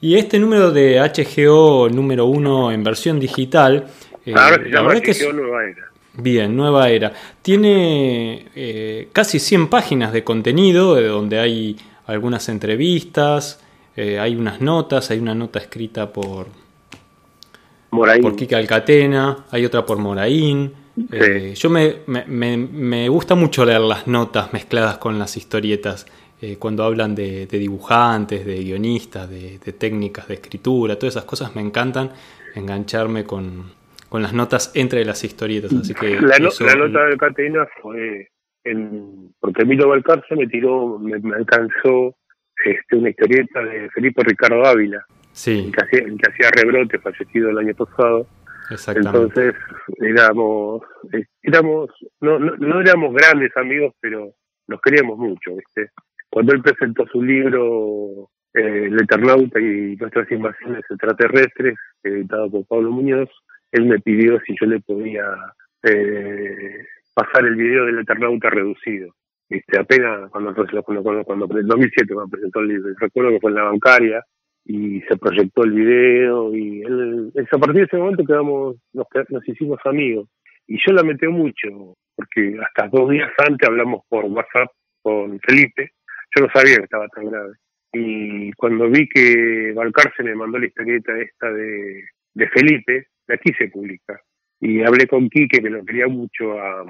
Y 0.00 0.18
este 0.18 0.38
número 0.38 0.70
de 0.70 1.00
HGO 1.00 1.88
número 1.88 2.26
uno 2.26 2.70
en 2.70 2.84
versión 2.84 3.18
digital, 3.18 3.86
eh, 4.26 4.34
ahora 4.34 4.62
se 4.62 4.70
llama 4.70 4.94
HGO 4.94 5.32
Nueva 5.32 5.64
Era. 5.64 5.86
Bien, 6.14 6.56
Nueva 6.56 6.88
Era. 6.88 7.12
Tiene 7.42 8.46
eh, 8.54 9.08
casi 9.12 9.38
100 9.38 9.68
páginas 9.68 10.12
de 10.12 10.24
contenido, 10.24 10.94
de 10.94 11.06
donde 11.06 11.38
hay 11.38 11.76
algunas 12.06 12.48
entrevistas, 12.48 13.60
eh, 13.96 14.18
hay 14.18 14.36
unas 14.36 14.60
notas, 14.60 15.10
hay 15.10 15.18
una 15.18 15.34
nota 15.34 15.58
escrita 15.58 16.12
por, 16.12 16.48
por 17.90 18.36
Kika 18.36 18.58
Alcatena, 18.58 19.44
hay 19.50 19.64
otra 19.64 19.84
por 19.84 19.98
Moraín. 19.98 20.72
Eh, 21.12 21.52
yo 21.54 21.68
me, 21.68 21.96
me, 22.06 22.56
me, 22.56 23.08
gusta 23.08 23.34
mucho 23.34 23.64
leer 23.64 23.82
las 23.82 24.06
notas 24.06 24.52
mezcladas 24.52 24.96
con 24.98 25.18
las 25.18 25.36
historietas, 25.36 26.06
eh, 26.40 26.56
cuando 26.58 26.84
hablan 26.84 27.14
de, 27.14 27.46
dibujantes, 27.46 28.44
de 28.44 28.62
guionistas, 28.62 29.28
de, 29.28 29.58
técnicas 29.78 30.28
de 30.28 30.34
escritura, 30.34 30.98
todas 30.98 31.14
esas 31.14 31.24
cosas 31.24 31.54
me 31.54 31.62
encantan 31.62 32.10
engancharme 32.54 33.24
con, 33.24 33.72
con 34.08 34.22
las 34.22 34.32
notas 34.32 34.72
entre 34.74 35.04
las 35.04 35.24
historietas. 35.24 35.72
Así 35.72 35.94
que 35.94 36.20
la, 36.20 36.38
nota 36.38 37.06
de 37.06 37.12
Alcatena 37.12 37.66
fue 37.80 38.28
en, 38.64 39.34
porque 39.40 39.62
Emilio 39.62 39.88
Balcarce 39.88 40.34
me 40.36 40.46
tiró, 40.46 40.98
me, 40.98 41.14
alcanzó 41.34 42.16
este, 42.64 42.96
una 42.96 43.10
historieta 43.10 43.62
de 43.62 43.88
Felipe 43.90 44.22
Ricardo 44.24 44.64
Ávila, 44.64 45.04
sí. 45.32 45.70
que, 45.72 45.84
hacía, 45.84 46.04
que 46.04 46.30
hacía 46.30 46.50
rebrote, 46.50 46.98
fallecido 46.98 47.50
el 47.50 47.58
año 47.58 47.74
pasado. 47.74 48.26
Entonces 48.94 49.54
éramos, 50.00 50.82
eh, 51.12 51.24
éramos 51.42 51.88
no, 52.20 52.38
no, 52.40 52.80
éramos 52.80 53.14
grandes 53.14 53.56
amigos, 53.56 53.94
pero 54.00 54.32
nos 54.66 54.80
queríamos 54.80 55.18
mucho. 55.18 55.54
¿viste? 55.54 55.92
Cuando 56.28 56.52
él 56.52 56.62
presentó 56.62 57.06
su 57.06 57.22
libro 57.22 58.28
eh, 58.54 58.86
El 58.86 59.00
Eternauta 59.00 59.60
y 59.60 59.96
nuestras 59.96 60.30
invasiones 60.32 60.82
extraterrestres, 60.90 61.78
editado 62.02 62.50
por 62.50 62.66
Pablo 62.66 62.90
Muñoz, 62.90 63.30
él 63.76 63.86
me 63.86 63.98
pidió 64.00 64.40
si 64.40 64.54
yo 64.60 64.66
le 64.66 64.80
podía 64.80 65.24
eh, 65.82 66.86
pasar 67.14 67.46
el 67.46 67.56
video 67.56 67.86
del 67.86 68.00
Eternauta 68.00 68.50
reducido. 68.50 69.14
¿Viste? 69.48 69.78
Apenas 69.78 70.30
cuando, 70.30 70.54
cuando, 70.54 71.02
cuando, 71.02 71.24
cuando, 71.24 71.58
en 71.58 71.66
2007 71.66 72.14
cuando 72.14 72.30
presentó 72.30 72.60
el 72.60 72.68
libro, 72.68 72.94
recuerdo 72.98 73.30
que 73.30 73.40
fue 73.40 73.50
en 73.50 73.56
la 73.56 73.62
bancaria, 73.62 74.24
y 74.66 75.00
se 75.02 75.16
proyectó 75.16 75.62
el 75.62 75.72
video 75.72 76.54
y 76.54 76.82
él, 76.82 77.32
a 77.36 77.58
partir 77.58 77.76
de 77.76 77.84
ese 77.84 77.96
momento 77.96 78.24
quedamos 78.24 78.76
nos, 78.92 79.06
nos 79.28 79.48
hicimos 79.48 79.78
amigos 79.84 80.28
y 80.66 80.76
yo 80.84 80.92
la 80.92 81.04
metí 81.04 81.28
mucho 81.28 81.94
porque 82.16 82.58
hasta 82.60 82.88
dos 82.88 83.08
días 83.10 83.30
antes 83.38 83.68
hablamos 83.68 84.02
por 84.08 84.24
WhatsApp 84.24 84.68
con 85.02 85.38
Felipe 85.38 85.92
yo 86.34 86.44
no 86.44 86.52
sabía 86.52 86.78
que 86.78 86.82
estaba 86.82 87.06
tan 87.08 87.30
grave 87.30 87.52
y 87.92 88.52
cuando 88.54 88.90
vi 88.90 89.08
que 89.08 89.72
Valcarce 89.72 90.24
me 90.24 90.34
mandó 90.34 90.58
la 90.58 90.66
historieta 90.66 91.16
esta 91.16 91.48
de 91.52 92.48
Felipe 92.48 93.06
la 93.26 93.36
quise 93.38 93.68
publicar 93.68 94.20
y 94.60 94.82
hablé 94.82 95.06
con 95.06 95.28
Quique 95.28 95.60
que 95.60 95.70
lo 95.70 95.84
quería 95.84 96.08
mucho 96.08 96.58
a, 96.58 96.84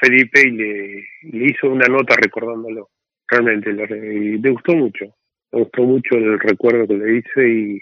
Felipe 0.00 0.40
y 0.40 0.50
le, 0.50 1.46
hizo 1.46 1.68
una 1.70 1.86
nota 1.86 2.16
recordándolo 2.16 2.90
realmente 3.28 3.70
y 3.70 4.38
le 4.38 4.50
gustó 4.50 4.74
mucho 4.74 5.14
me 5.52 5.60
gustó 5.60 5.82
mucho 5.82 6.16
el 6.16 6.38
recuerdo 6.40 6.86
que 6.86 6.94
le 6.94 7.18
hice 7.18 7.48
y, 7.48 7.80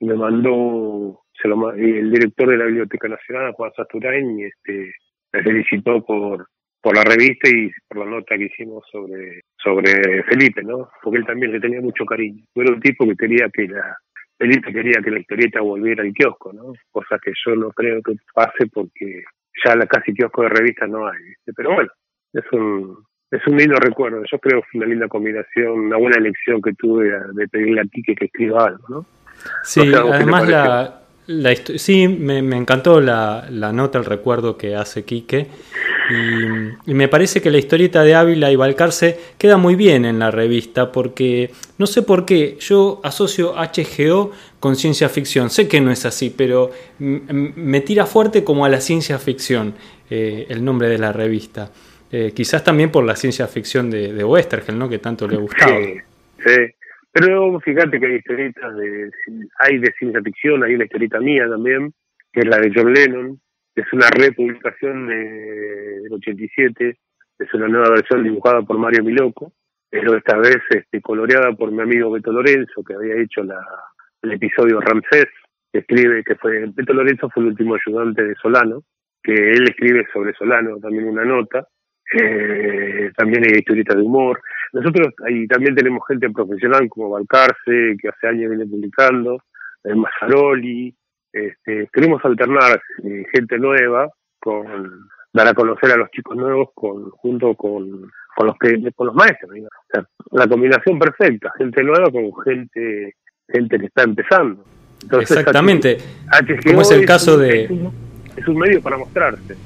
me 0.00 0.14
mandó 0.14 1.20
se 1.40 1.46
lo, 1.46 1.72
el 1.72 2.10
director 2.10 2.48
de 2.48 2.56
la 2.56 2.64
Biblioteca 2.64 3.08
Nacional, 3.08 3.52
Juan 3.52 3.70
Sasturain, 3.76 4.40
este, 4.40 4.92
me 5.32 5.42
felicitó 5.42 6.04
por, 6.04 6.48
por 6.80 6.96
la 6.96 7.04
revista 7.04 7.48
y 7.48 7.70
por 7.88 7.98
la 7.98 8.06
nota 8.06 8.36
que 8.36 8.44
hicimos 8.44 8.84
sobre, 8.90 9.42
sobre 9.62 10.22
Felipe, 10.24 10.62
¿no? 10.62 10.88
Porque 11.02 11.18
él 11.18 11.26
también 11.26 11.52
le 11.52 11.60
tenía 11.60 11.80
mucho 11.80 12.04
cariño. 12.04 12.44
Era 12.54 12.72
un 12.72 12.80
tipo 12.80 13.06
que 13.06 13.16
quería 13.16 13.48
que 13.52 13.68
la, 13.68 13.96
Felipe 14.40 14.72
quería 14.72 15.02
que 15.04 15.10
la 15.10 15.20
historieta 15.20 15.60
volviera 15.60 16.02
al 16.02 16.14
kiosco, 16.14 16.50
¿no? 16.50 16.72
Cosa 16.90 17.18
que 17.22 17.30
yo 17.44 17.54
no 17.54 17.70
creo 17.72 18.00
que 18.00 18.14
pase 18.32 18.68
porque 18.72 19.22
ya 19.62 19.76
la 19.76 19.86
casi 19.86 20.14
kiosco 20.14 20.42
de 20.42 20.48
revistas 20.48 20.88
no 20.88 21.06
hay, 21.06 21.18
Pero 21.54 21.74
bueno, 21.74 21.90
es 22.32 22.44
un, 22.52 23.04
es 23.30 23.46
un 23.46 23.58
lindo 23.58 23.76
recuerdo. 23.76 24.22
Yo 24.32 24.38
creo 24.38 24.62
que 24.62 24.68
fue 24.72 24.78
una 24.78 24.86
linda 24.86 25.08
combinación, 25.08 25.72
una 25.72 25.98
buena 25.98 26.16
elección 26.16 26.62
que 26.62 26.72
tuve 26.72 27.12
de 27.34 27.48
pedirle 27.48 27.82
a 27.82 27.84
Quique 27.84 28.14
que 28.14 28.24
escriba 28.24 28.68
algo, 28.68 28.84
¿no? 28.88 29.06
Sí, 29.62 29.92
además 29.94 30.48
la, 30.48 30.99
la 31.30 31.54
sí, 31.76 32.08
me, 32.08 32.38
encantó 32.56 33.00
la, 33.00 33.46
nota, 33.50 33.98
el 33.98 34.04
recuerdo 34.04 34.56
que 34.56 34.74
hace 34.74 35.04
Quique. 35.04 35.46
Y, 36.86 36.92
me 36.92 37.06
parece 37.06 37.40
que 37.40 37.50
la 37.50 37.58
historieta 37.58 38.02
de 38.02 38.16
Ávila 38.16 38.50
y 38.50 38.56
Balcarce 38.56 39.16
queda 39.38 39.56
muy 39.56 39.76
bien 39.76 40.04
en 40.04 40.18
la 40.18 40.32
revista 40.32 40.90
porque 40.90 41.52
no 41.78 41.86
sé 41.86 42.02
por 42.02 42.24
qué 42.24 42.56
yo 42.58 43.00
asocio 43.04 43.54
HGO 43.54 44.32
con 44.58 44.74
ciencia 44.74 45.08
ficción. 45.08 45.50
Sé 45.50 45.68
que 45.68 45.80
no 45.80 45.92
es 45.92 46.04
así, 46.04 46.34
pero 46.36 46.72
me 46.98 47.80
tira 47.80 48.06
fuerte 48.06 48.42
como 48.42 48.64
a 48.64 48.68
la 48.68 48.80
ciencia 48.80 49.18
ficción 49.20 49.74
eh, 50.10 50.46
el 50.48 50.64
nombre 50.64 50.88
de 50.88 50.98
la 50.98 51.12
revista. 51.12 51.70
Eh, 52.10 52.32
quizás 52.34 52.64
también 52.64 52.90
por 52.90 53.04
la 53.04 53.14
ciencia 53.14 53.46
ficción 53.46 53.88
de, 53.88 54.12
de 54.12 54.24
Westergel, 54.24 54.76
¿no? 54.76 54.88
Que 54.88 54.98
tanto 54.98 55.28
le 55.28 55.36
gustaba. 55.36 55.76
Sí, 55.78 55.94
sí. 56.44 56.79
Pero 57.12 57.58
fíjate 57.60 57.98
que 57.98 58.06
hay 58.06 58.16
historietas 58.16 58.76
de, 58.76 59.10
hay 59.58 59.78
de 59.78 59.92
ciencia 59.98 60.22
ficción, 60.22 60.62
hay 60.62 60.74
una 60.74 60.84
historieta 60.84 61.18
mía 61.20 61.48
también, 61.48 61.92
que 62.32 62.40
es 62.40 62.46
la 62.46 62.58
de 62.58 62.72
John 62.74 62.92
Lennon, 62.92 63.40
es 63.74 63.92
una 63.92 64.08
republicación 64.10 65.08
de, 65.08 66.00
del 66.02 66.12
87, 66.12 66.96
es 67.38 67.54
una 67.54 67.68
nueva 67.68 67.90
versión 67.90 68.22
dibujada 68.22 68.62
por 68.62 68.78
Mario 68.78 69.02
Miloco, 69.02 69.52
pero 69.88 70.16
esta 70.16 70.36
vez 70.36 70.58
este, 70.70 71.00
coloreada 71.00 71.52
por 71.52 71.72
mi 71.72 71.82
amigo 71.82 72.10
Beto 72.10 72.30
Lorenzo, 72.30 72.84
que 72.84 72.94
había 72.94 73.20
hecho 73.20 73.42
la, 73.42 73.58
el 74.22 74.32
episodio 74.32 74.80
Ramsés, 74.80 75.26
escribe 75.72 76.22
que 76.24 76.36
fue, 76.36 76.66
Beto 76.74 76.92
Lorenzo 76.92 77.28
fue 77.30 77.42
el 77.42 77.50
último 77.50 77.74
ayudante 77.74 78.22
de 78.22 78.34
Solano, 78.36 78.82
que 79.22 79.32
él 79.32 79.64
escribe 79.68 80.06
sobre 80.12 80.34
Solano 80.34 80.78
también 80.78 81.08
una 81.08 81.24
nota, 81.24 81.66
eh, 82.12 83.10
también 83.16 83.44
hay 83.44 83.58
historietas 83.58 83.96
de 83.96 84.02
humor. 84.02 84.40
Nosotros 84.72 85.08
ahí 85.26 85.46
también 85.46 85.74
tenemos 85.74 86.02
gente 86.06 86.30
profesional 86.30 86.88
como 86.88 87.10
Balcarce, 87.10 87.96
que 88.00 88.08
hace 88.08 88.28
años 88.28 88.50
viene 88.50 88.66
publicando, 88.66 89.42
el 89.84 89.96
Mazzaroli. 89.96 90.94
Este, 91.32 91.88
queremos 91.92 92.24
alternar 92.24 92.80
eh, 93.04 93.24
gente 93.32 93.58
nueva 93.58 94.08
con 94.40 95.08
dar 95.32 95.46
a 95.46 95.54
conocer 95.54 95.92
a 95.92 95.96
los 95.96 96.10
chicos 96.10 96.36
nuevos 96.36 96.70
con 96.74 97.08
junto 97.10 97.54
con, 97.54 98.10
con 98.36 98.46
los 98.46 98.56
que 98.58 98.92
con 98.96 99.06
los 99.06 99.14
maestros 99.14 99.52
la 100.32 100.48
combinación 100.48 100.98
perfecta 100.98 101.52
gente 101.56 101.84
nueva 101.84 102.10
con 102.10 102.32
gente 102.42 103.14
gente 103.48 103.78
que 103.78 103.86
está 103.86 104.02
empezando. 104.02 104.64
Exactamente. 105.20 105.98
Como 106.66 106.82
es 106.82 106.90
el 106.90 107.06
caso 107.06 107.38
de 107.38 107.64
es 108.36 108.48
un 108.48 108.58
medio 108.58 108.82
para 108.82 108.96
mostrarse 108.96 109.56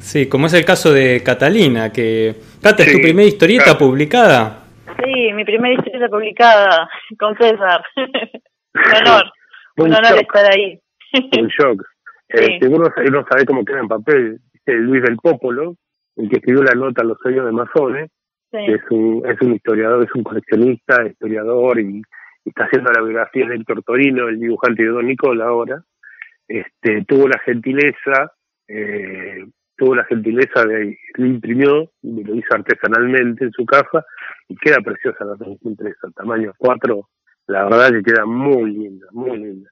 Sí, 0.00 0.28
como 0.28 0.46
es 0.46 0.54
el 0.54 0.64
caso 0.64 0.92
de 0.92 1.22
Catalina, 1.22 1.92
que... 1.92 2.34
Cata, 2.62 2.82
¿es 2.82 2.92
tu 2.92 2.98
primera 2.98 3.28
historieta 3.28 3.76
publicada? 3.76 4.64
Sí, 5.04 5.32
mi 5.34 5.44
primera 5.44 5.74
historieta 5.74 6.08
publicada 6.08 6.88
con 7.18 7.36
César. 7.36 7.82
un 7.96 9.06
honor, 9.06 9.32
un, 9.76 9.94
honor 9.94 10.20
estar 10.20 10.50
ahí. 10.52 10.80
un 11.12 11.48
shock. 11.58 11.82
Eh, 12.28 12.58
seguro 12.60 12.92
no 13.10 13.24
sabe 13.28 13.44
cómo 13.44 13.64
queda 13.64 13.80
en 13.80 13.88
papel. 13.88 14.40
Luis 14.66 15.02
del 15.02 15.16
Popolo, 15.16 15.74
el 16.16 16.28
que 16.28 16.36
escribió 16.36 16.62
la 16.62 16.74
nota 16.74 17.02
Los 17.02 17.18
sueños 17.18 17.44
de 17.44 17.52
Mazones, 17.52 18.10
que 18.52 18.74
es 18.74 18.82
un, 18.90 19.22
es 19.28 19.40
un 19.40 19.54
historiador, 19.54 20.04
es 20.04 20.14
un 20.14 20.22
coleccionista, 20.22 21.06
historiador 21.06 21.80
y, 21.80 22.02
está 22.44 22.64
haciendo 22.64 22.90
la 22.90 23.02
biografía 23.02 23.46
de 23.46 23.56
Héctor 23.56 23.82
Torino, 23.82 24.28
el 24.28 24.40
dibujante 24.40 24.82
de 24.82 24.88
Don 24.88 25.06
Nicola 25.06 25.46
ahora. 25.46 25.82
Este, 26.48 27.04
tuvo 27.04 27.28
la 27.28 27.38
gentileza 27.40 28.32
eh, 28.66 29.44
tuvo 29.80 29.94
la 29.94 30.04
gentileza 30.04 30.62
de 30.66 30.98
lo 31.14 31.26
imprimió 31.26 31.90
y 32.02 32.22
lo 32.22 32.34
hizo 32.34 32.54
artesanalmente 32.54 33.46
en 33.46 33.52
su 33.52 33.64
casa 33.64 34.04
y 34.46 34.54
queda 34.56 34.76
preciosa 34.84 35.24
la 35.24 35.36
impresa, 35.62 36.08
tamaño 36.14 36.52
4, 36.58 37.08
la 37.46 37.64
verdad 37.64 37.90
que 37.90 38.02
queda 38.02 38.26
muy 38.26 38.70
linda, 38.72 39.06
muy 39.12 39.38
linda. 39.38 39.70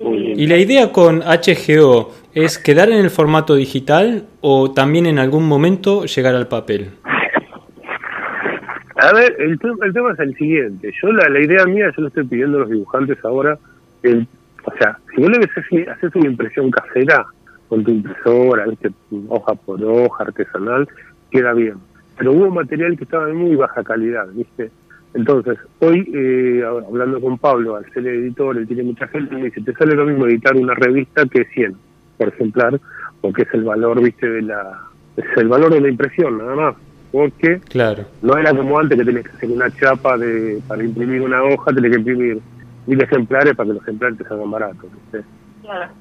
¿Y 0.00 0.48
la 0.48 0.56
idea 0.56 0.90
con 0.90 1.20
HGO 1.20 2.12
es 2.34 2.58
quedar 2.58 2.90
en 2.90 2.98
el 2.98 3.10
formato 3.10 3.54
digital 3.54 4.24
o 4.40 4.72
también 4.72 5.06
en 5.06 5.20
algún 5.20 5.46
momento 5.46 6.04
llegar 6.04 6.34
al 6.34 6.48
papel? 6.48 6.90
A 8.96 9.12
ver, 9.12 9.36
el, 9.38 9.56
tema 9.58 10.12
es 10.14 10.18
el 10.18 10.34
siguiente. 10.34 10.92
Yo 11.00 11.12
la, 11.12 11.28
la, 11.28 11.38
idea 11.38 11.64
mía, 11.66 11.92
yo 11.96 12.02
lo 12.02 12.08
estoy 12.08 12.24
pidiendo 12.24 12.56
a 12.56 12.60
los 12.62 12.70
dibujantes 12.70 13.24
ahora. 13.24 13.56
El, 14.02 14.26
o 14.64 14.72
sea, 14.80 14.98
si 15.14 15.22
vos 15.22 15.30
le 15.30 15.90
haces 15.90 16.14
una 16.16 16.28
impresión 16.28 16.70
casera, 16.72 17.24
con 17.74 17.82
tu 17.82 17.90
impresora, 17.90 18.66
¿viste? 18.66 18.92
hoja 19.28 19.54
por 19.54 19.82
hoja, 19.82 20.24
artesanal, 20.24 20.88
queda 21.30 21.52
bien. 21.52 21.74
Pero 22.16 22.32
hubo 22.32 22.50
material 22.50 22.96
que 22.96 23.02
estaba 23.02 23.26
de 23.26 23.32
muy 23.32 23.56
baja 23.56 23.82
calidad, 23.82 24.28
¿viste? 24.32 24.70
Entonces, 25.12 25.58
hoy, 25.80 26.08
eh, 26.14 26.62
hablando 26.64 27.20
con 27.20 27.36
Pablo, 27.36 27.74
al 27.74 27.84
ser 27.92 28.06
editor, 28.06 28.56
él 28.56 28.68
tiene 28.68 28.84
mucha 28.84 29.08
gente, 29.08 29.34
me 29.34 29.46
dice, 29.46 29.60
te 29.62 29.72
sale 29.74 29.96
lo 29.96 30.06
mismo 30.06 30.26
editar 30.26 30.56
una 30.56 30.74
revista 30.74 31.24
que 31.26 31.44
100 31.46 31.74
por 32.16 32.28
ejemplar, 32.28 32.80
porque 33.20 33.42
es 33.42 33.48
el 33.54 33.64
valor, 33.64 34.00
viste, 34.00 34.28
de 34.28 34.42
la 34.42 34.80
es 35.16 35.24
el 35.36 35.48
valor 35.48 35.72
de 35.72 35.80
la 35.80 35.88
impresión, 35.88 36.38
nada 36.38 36.54
más. 36.54 36.76
Porque 37.10 37.60
claro. 37.68 38.04
no 38.22 38.36
era 38.36 38.54
como 38.54 38.78
antes 38.78 38.98
que 38.98 39.04
tenés 39.04 39.24
que 39.24 39.32
hacer 39.32 39.50
una 39.50 39.70
chapa 39.70 40.16
de 40.16 40.60
para 40.66 40.82
imprimir 40.82 41.22
una 41.22 41.42
hoja, 41.42 41.72
tenés 41.72 41.92
que 41.92 41.98
imprimir 41.98 42.40
mil 42.86 43.00
ejemplares 43.00 43.54
para 43.54 43.68
que 43.68 43.74
los 43.74 43.82
ejemplares 43.82 44.18
te 44.18 44.24
salgan 44.24 44.50
baratos. 44.50 44.90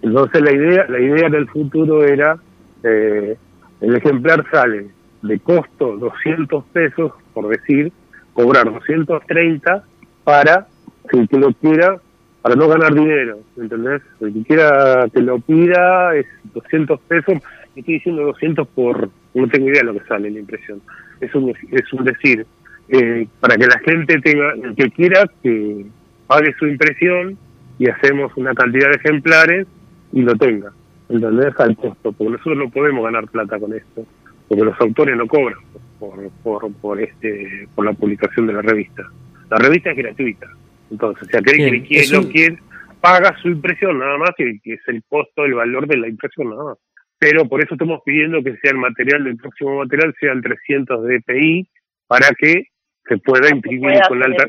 Entonces 0.02 0.42
la 0.42 0.52
idea, 0.52 0.86
la 0.88 1.00
idea 1.00 1.30
del 1.30 1.48
futuro 1.48 2.04
era 2.04 2.38
eh, 2.84 3.38
el 3.82 3.96
ejemplar 3.96 4.46
sale 4.52 4.88
de 5.22 5.40
costo 5.40 5.98
200 5.98 6.64
pesos, 6.66 7.14
por 7.34 7.48
decir, 7.48 7.92
cobrar 8.34 8.72
230 8.72 9.84
para, 10.24 10.68
si 11.10 11.28
que 11.28 11.38
lo 11.38 11.54
quiera, 11.54 11.98
para 12.42 12.56
no 12.56 12.68
ganar 12.68 12.94
dinero, 12.94 13.40
¿entendés? 13.56 14.02
El 14.20 14.34
que 14.34 14.44
quiera 14.44 15.08
que 15.14 15.22
lo 15.22 15.40
pida 15.40 16.16
es 16.16 16.26
200 16.54 17.00
pesos, 17.02 17.36
estoy 17.76 17.94
diciendo 17.96 18.24
200 18.24 18.68
por, 18.68 19.10
no 19.34 19.48
tengo 19.48 19.70
idea 19.70 19.82
de 19.82 19.86
lo 19.86 19.94
que 19.94 20.06
sale 20.08 20.30
la 20.30 20.40
impresión, 20.40 20.82
es 21.22 21.34
un, 21.34 21.54
es 21.72 21.94
un 21.94 22.04
decir, 22.04 22.46
eh, 22.90 23.28
para 23.40 23.56
que 23.56 23.66
la 23.66 23.80
gente 23.80 24.20
tenga, 24.20 24.54
el 24.62 24.76
que 24.76 24.92
quiera 24.92 25.24
que 25.42 25.86
pague 26.28 26.54
su 26.60 26.68
impresión 26.68 27.38
y 27.84 27.90
hacemos 27.90 28.32
una 28.38 28.54
cantidad 28.54 28.88
de 28.92 28.96
ejemplares 28.96 29.68
y 30.14 30.22
lo 30.22 30.34
tenga, 30.36 30.72
¿entendés? 31.10 31.54
Al 31.60 31.76
costo, 31.76 32.14
porque 32.14 32.32
nosotros 32.32 32.58
no 32.58 32.70
podemos 32.70 33.04
ganar 33.04 33.28
plata 33.28 33.60
con 33.60 33.74
esto, 33.74 34.06
porque 34.48 34.64
los 34.64 34.80
autores 34.80 35.18
no 35.18 35.28
cobran 35.28 35.60
por, 36.00 36.32
por, 36.44 36.74
por, 36.76 37.02
este, 37.02 37.68
por 37.76 37.84
la 37.84 37.92
publicación 37.92 38.48
de 38.48 38.54
la 38.54 38.62
revista. 38.62 39.04
La 39.50 39.58
revista 39.58 39.92
es 39.92 39.98
gratuita, 39.98 40.48
entonces, 40.92 41.28
si 41.30 41.36
aquel 41.36 41.58
que 41.58 41.84
quiere, 41.84 42.08
lo 42.08 42.30
quiere, 42.30 42.58
paga 43.02 43.36
su 43.42 43.50
impresión 43.50 44.00
nada 44.00 44.18
más, 44.18 44.30
que, 44.38 44.62
es 44.64 44.82
el 44.88 45.04
costo, 45.10 45.44
el 45.44 45.56
valor 45.56 45.86
de 45.86 45.98
la 45.98 46.08
impresión 46.08 46.52
nada 46.52 46.64
más. 46.64 46.78
Pero 47.20 47.50
por 47.50 47.62
eso 47.62 47.74
estamos 47.74 48.00
pidiendo 48.06 48.42
que 48.42 48.56
sea 48.60 48.72
el 48.72 48.78
material 48.78 49.26
del 49.26 49.36
próximo 49.36 49.80
material 49.80 50.16
sean 50.22 50.42
300 50.42 51.06
dpi 51.06 51.68
para 52.08 52.30
que 52.38 52.68
se 53.10 53.18
pueda 53.18 53.50
imprimir 53.50 54.00
con 54.08 54.22
la 54.22 54.28
alta, 54.28 54.48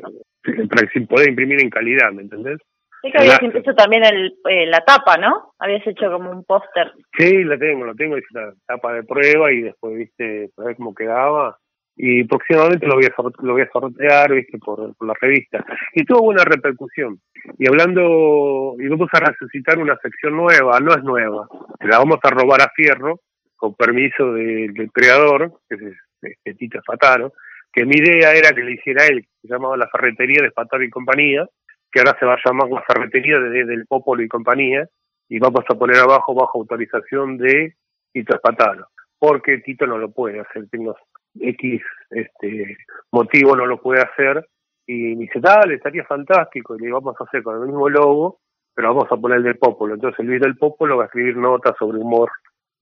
para 0.68 0.87
que 0.87 1.01
se 1.01 1.05
pueda 1.05 1.29
imprimir 1.29 1.61
en 1.61 1.70
calidad, 1.70 2.12
¿me 2.12 2.23
entendés? 2.23 2.61
Sí 3.05 3.12
que 3.12 3.19
habías 3.19 3.38
también 3.77 4.03
el, 4.03 4.35
eh, 4.49 4.64
la 4.67 4.81
tapa, 4.81 5.19
¿no? 5.19 5.53
Habías 5.59 5.87
hecho 5.87 6.11
como 6.11 6.31
un 6.31 6.43
póster. 6.43 6.90
Sí, 7.19 7.45
la 7.45 7.59
tengo, 7.59 7.85
lo 7.85 7.95
tengo, 7.95 8.17
es 8.17 8.25
una 8.33 8.55
tapa 8.67 8.95
de 8.95 9.03
prueba 9.05 9.53
y 9.53 9.61
después, 9.61 9.95
viste, 9.95 10.49
para 10.57 10.69
ver 10.69 10.77
cómo 10.77 10.95
quedaba 10.95 11.59
y 11.97 12.25
próximamente 12.25 12.87
lo 12.87 12.95
voy 12.95 13.05
a 13.05 13.23
lo 13.43 13.53
voy 13.53 13.62
a 13.62 13.71
sortear 13.71 14.33
¿viste? 14.33 14.59
Por, 14.59 14.97
por 14.97 15.07
la 15.07 15.14
revista 15.21 15.64
y 15.93 16.05
tuvo 16.05 16.23
buena 16.23 16.43
repercusión 16.43 17.21
y 17.57 17.69
hablando 17.69 18.75
y 18.81 18.88
vamos 18.88 19.09
a 19.12 19.21
resucitar 19.21 19.79
una 19.79 19.97
sección 20.03 20.37
nueva 20.37 20.81
no 20.81 20.93
es 20.93 21.05
nueva 21.05 21.47
la 21.83 21.99
vamos 21.99 22.19
a 22.25 22.31
robar 22.31 22.62
a 22.62 22.73
Fierro 22.75 23.21
con 23.55 23.77
permiso 23.77 24.33
del 24.33 24.90
creador 24.93 25.53
que 25.69 25.77
es 25.77 25.97
este, 26.21 26.55
Tito 26.55 26.81
Fataro 26.85 27.33
que 27.73 27.85
mi 27.85 27.95
idea 27.95 28.33
era 28.33 28.53
que 28.53 28.64
le 28.64 28.73
hiciera 28.73 29.07
él 29.07 29.23
que 29.23 29.47
se 29.47 29.55
llamaba 29.55 29.77
la 29.77 29.87
ferretería 29.87 30.43
de 30.43 30.51
Fataro 30.51 30.83
y 30.83 30.90
compañía 30.90 31.47
que 31.95 32.01
ahora 32.01 32.17
se 32.19 32.27
va 32.27 32.35
a 32.35 32.43
llamar 32.45 32.69
la 32.69 32.83
ferretería 32.83 33.39
de, 33.39 33.65
del 33.65 33.87
Popolo 33.87 34.23
y 34.23 34.29
compañía 34.29 34.89
y 35.29 35.39
vamos 35.39 35.65
a 35.69 35.75
poner 35.75 35.99
abajo 35.99 36.35
bajo 36.35 36.59
autorización 36.59 37.39
de 37.39 37.77
Tito 38.13 38.39
Fataro 38.43 38.89
porque 39.19 39.59
Tito 39.59 39.87
no 39.87 39.97
lo 39.97 40.11
puede 40.11 40.41
hacer 40.41 40.69
tengo 40.69 40.97
X 41.41 41.83
este, 42.11 42.77
motivo 43.11 43.57
no 43.57 43.67
lo 43.67 43.81
puede 43.81 44.03
hacer. 44.03 44.47
Y 44.87 45.17
me 45.17 45.23
dice, 45.23 45.41
dale, 45.41 45.75
estaría 45.75 46.05
fantástico. 46.05 46.77
Y 46.77 46.83
le 46.83 46.93
vamos 46.93 47.17
a 47.19 47.25
hacer 47.25 47.43
con 47.43 47.57
el 47.57 47.67
mismo 47.67 47.89
logo, 47.89 48.41
pero 48.75 48.95
vamos 48.95 49.11
a 49.11 49.17
poner 49.17 49.39
el 49.39 49.45
del 49.45 49.59
Popolo. 49.59 49.95
Entonces 49.95 50.25
Luis 50.25 50.41
del 50.41 50.57
Popolo 50.57 50.97
va 50.97 51.05
a 51.05 51.07
escribir 51.07 51.37
notas 51.37 51.75
sobre 51.79 51.99
humor, 51.99 52.31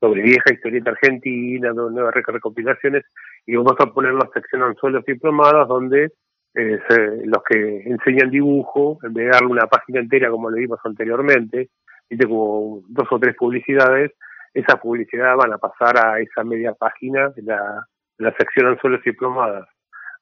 sobre 0.00 0.22
vieja 0.22 0.52
historieta 0.52 0.90
argentina, 0.90 1.72
nuevas 1.72 2.14
recopilaciones, 2.14 3.04
y 3.46 3.54
vamos 3.56 3.76
a 3.78 3.86
poner 3.86 4.14
la 4.14 4.28
sección 4.34 4.62
anzuelos 4.62 5.04
y 5.06 5.14
plomadas 5.14 5.68
eh, 6.54 6.78
los 7.24 7.42
que 7.48 7.82
enseñan 7.86 8.30
dibujo, 8.30 8.98
en 9.02 9.14
vez 9.14 9.26
de 9.26 9.32
darle 9.32 9.48
una 9.48 9.66
página 9.66 10.00
entera 10.00 10.30
como 10.30 10.50
le 10.50 10.60
dimos 10.60 10.78
anteriormente, 10.84 11.70
viste 12.08 12.26
como 12.26 12.82
dos 12.88 13.08
o 13.10 13.18
tres 13.18 13.34
publicidades, 13.36 14.12
esas 14.52 14.78
publicidades 14.80 15.36
van 15.36 15.52
a 15.52 15.58
pasar 15.58 15.96
a 15.98 16.20
esa 16.20 16.44
media 16.44 16.74
página 16.74 17.30
de 17.30 17.42
la 17.42 17.86
la 18.22 18.32
sección 18.36 18.68
Anzuelos 18.68 19.00
y 19.04 19.12
Plomadas, 19.12 19.68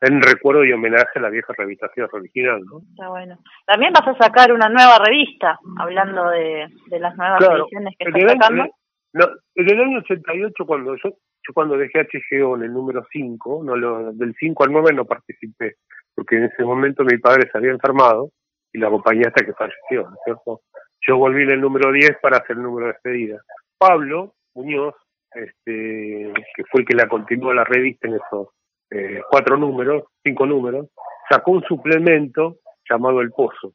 en 0.01 0.21
recuerdo 0.23 0.65
y 0.65 0.73
homenaje 0.73 1.19
a 1.19 1.21
la 1.21 1.29
vieja 1.31 1.53
revista 1.57 1.91
original, 2.13 2.61
¿no? 2.65 2.81
Está 2.91 3.09
bueno. 3.09 3.39
También 3.67 3.93
vas 3.93 4.09
a 4.09 4.17
sacar 4.17 4.53
una 4.53 4.69
nueva 4.69 4.99
revista, 4.99 5.59
hablando 5.79 6.31
de, 6.31 6.69
las 6.99 7.17
nuevas 7.17 7.41
ediciones 7.43 7.95
que 7.99 8.09
estás 8.09 8.33
sacando. 8.33 8.65
no, 9.13 9.27
en 9.55 9.71
el 9.71 9.81
año 9.81 9.99
88, 9.99 10.67
cuando 10.67 10.97
yo, 10.97 11.11
cuando 11.53 11.77
dejé 11.77 12.01
HGO 12.05 12.57
en 12.57 12.65
el 12.65 12.73
número 12.73 13.07
5, 13.11 13.63
no 13.65 13.77
lo, 13.77 14.13
del 14.13 14.35
5 14.39 14.65
al 14.65 14.73
9 14.73 14.93
no 14.95 15.05
participé, 15.05 15.77
porque 16.15 16.37
en 16.37 16.45
ese 16.45 16.65
momento 16.65 17.05
mi 17.05 17.19
padre 17.19 17.49
se 17.51 17.59
había 17.59 17.71
enfermado 17.71 18.31
y 18.73 18.79
la 18.79 18.89
compañía 18.89 19.29
hasta 19.29 19.45
que 19.45 19.53
falleció, 19.53 20.09
¿no 20.09 20.15
es 20.15 20.21
cierto? 20.25 20.63
Yo 21.07 21.17
volví 21.17 21.43
en 21.43 21.53
el 21.53 21.61
número 21.61 21.93
10 21.93 22.19
para 22.21 22.39
hacer 22.39 22.57
el 22.57 22.63
número 22.63 22.87
de 22.87 22.93
despedida. 22.93 23.41
Pablo 23.79 24.35
Muñoz, 24.55 24.95
este, 25.33 26.33
que 26.55 26.65
fue 26.71 26.83
el 26.83 26.87
que 26.87 26.97
la 26.97 27.09
continuó 27.09 27.53
la 27.55 27.65
revista 27.65 28.09
en 28.09 28.15
esos 28.15 28.49
eh, 28.91 29.23
cuatro 29.31 29.57
números, 29.57 30.05
cinco 30.23 30.47
números, 30.47 30.89
sacó 31.29 31.53
un 31.53 31.63
suplemento 31.63 32.57
llamado 32.89 33.21
El 33.21 33.31
Pozo, 33.31 33.73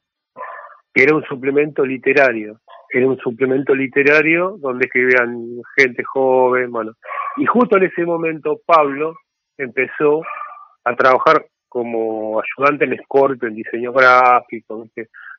que 0.92 1.02
era 1.02 1.14
un 1.14 1.24
suplemento 1.24 1.84
literario, 1.84 2.60
era 2.90 3.06
un 3.06 3.18
suplemento 3.18 3.74
literario 3.74 4.56
donde 4.58 4.86
escribían 4.86 5.62
gente 5.76 6.04
joven, 6.04 6.70
bueno, 6.70 6.92
y 7.36 7.46
justo 7.46 7.76
en 7.76 7.84
ese 7.84 8.04
momento 8.04 8.60
Pablo 8.64 9.14
empezó 9.58 10.22
a 10.84 10.94
trabajar 10.94 11.46
como 11.68 12.40
ayudante 12.40 12.84
en 12.84 12.96
Scorpio, 13.04 13.48
en 13.48 13.54
diseño 13.54 13.92
gráfico, 13.92 14.86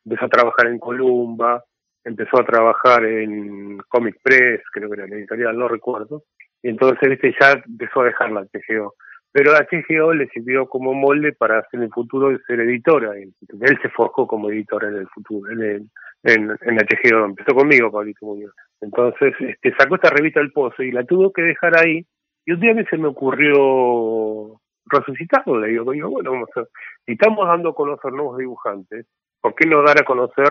empezó 0.06 0.26
a 0.26 0.30
trabajar 0.30 0.68
en 0.68 0.80
Columba, 0.80 1.64
empezó 2.04 2.40
a 2.40 2.46
trabajar 2.46 3.06
en 3.06 3.78
Comic 3.90 4.18
Press, 4.22 4.62
creo 4.72 4.90
que 4.90 4.96
era 4.96 5.08
la 5.08 5.16
editorial, 5.16 5.58
no 5.58 5.68
recuerdo, 5.68 6.24
y 6.62 6.70
entonces 6.70 7.10
¿viste? 7.10 7.36
ya 7.40 7.54
empezó 7.66 8.02
a 8.02 8.06
dejar 8.06 8.32
la 8.32 8.42
HGO. 8.42 8.96
Pero 9.32 9.52
la 9.52 9.68
HGO 9.70 10.14
le 10.14 10.28
sirvió 10.30 10.68
como 10.68 10.94
molde 10.94 11.34
para 11.34 11.60
hacer 11.60 11.80
en 11.80 11.84
el 11.84 11.92
futuro 11.92 12.36
ser 12.48 12.62
editora. 12.62 13.12
Él 13.16 13.80
se 13.82 13.90
forjó 13.90 14.26
como 14.26 14.50
editora 14.50 14.88
en 14.88 14.96
el 14.96 15.08
futuro, 15.10 15.52
en, 15.52 15.62
el, 15.62 15.90
en, 16.24 16.50
en 16.62 16.78
HGO. 16.78 17.26
Empezó 17.26 17.54
conmigo, 17.54 17.92
Pablito 17.92 18.26
Muñoz. 18.26 18.54
Entonces 18.82 19.34
este, 19.40 19.74
sacó 19.78 19.96
esta 19.96 20.10
revista 20.10 20.40
del 20.40 20.52
Pozo 20.52 20.84
y 20.84 20.92
la 20.92 21.04
tuvo 21.04 21.32
que 21.32 21.42
dejar 21.42 21.78
ahí. 21.78 22.06
Y 22.46 22.52
un 22.54 22.60
día 22.60 22.74
mí 22.74 22.84
se 22.90 22.98
me 22.98 23.08
ocurrió 23.08 24.60
resucitarlo. 24.86 25.60
Le 25.60 25.70
digo, 25.70 25.84
bueno, 25.84 26.32
vamos 26.32 26.50
a, 26.56 26.64
si 27.06 27.14
estamos 27.14 27.48
dando 27.48 27.70
a 27.70 27.76
conocer 27.76 28.12
nuevos 28.14 28.38
dibujantes, 28.38 29.06
¿por 29.42 29.56
qué 29.56 29.68
no 29.68 29.84
dar 29.84 30.00
a 30.00 30.06
conocer 30.06 30.48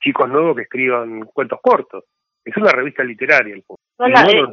chicos 0.00 0.28
nuevos 0.28 0.56
que 0.56 0.62
escriban 0.62 1.20
cuentos 1.32 1.58
cortos. 1.62 2.04
Es 2.44 2.56
una 2.56 2.70
revista 2.70 3.04
literaria. 3.04 3.54
El 3.54 3.64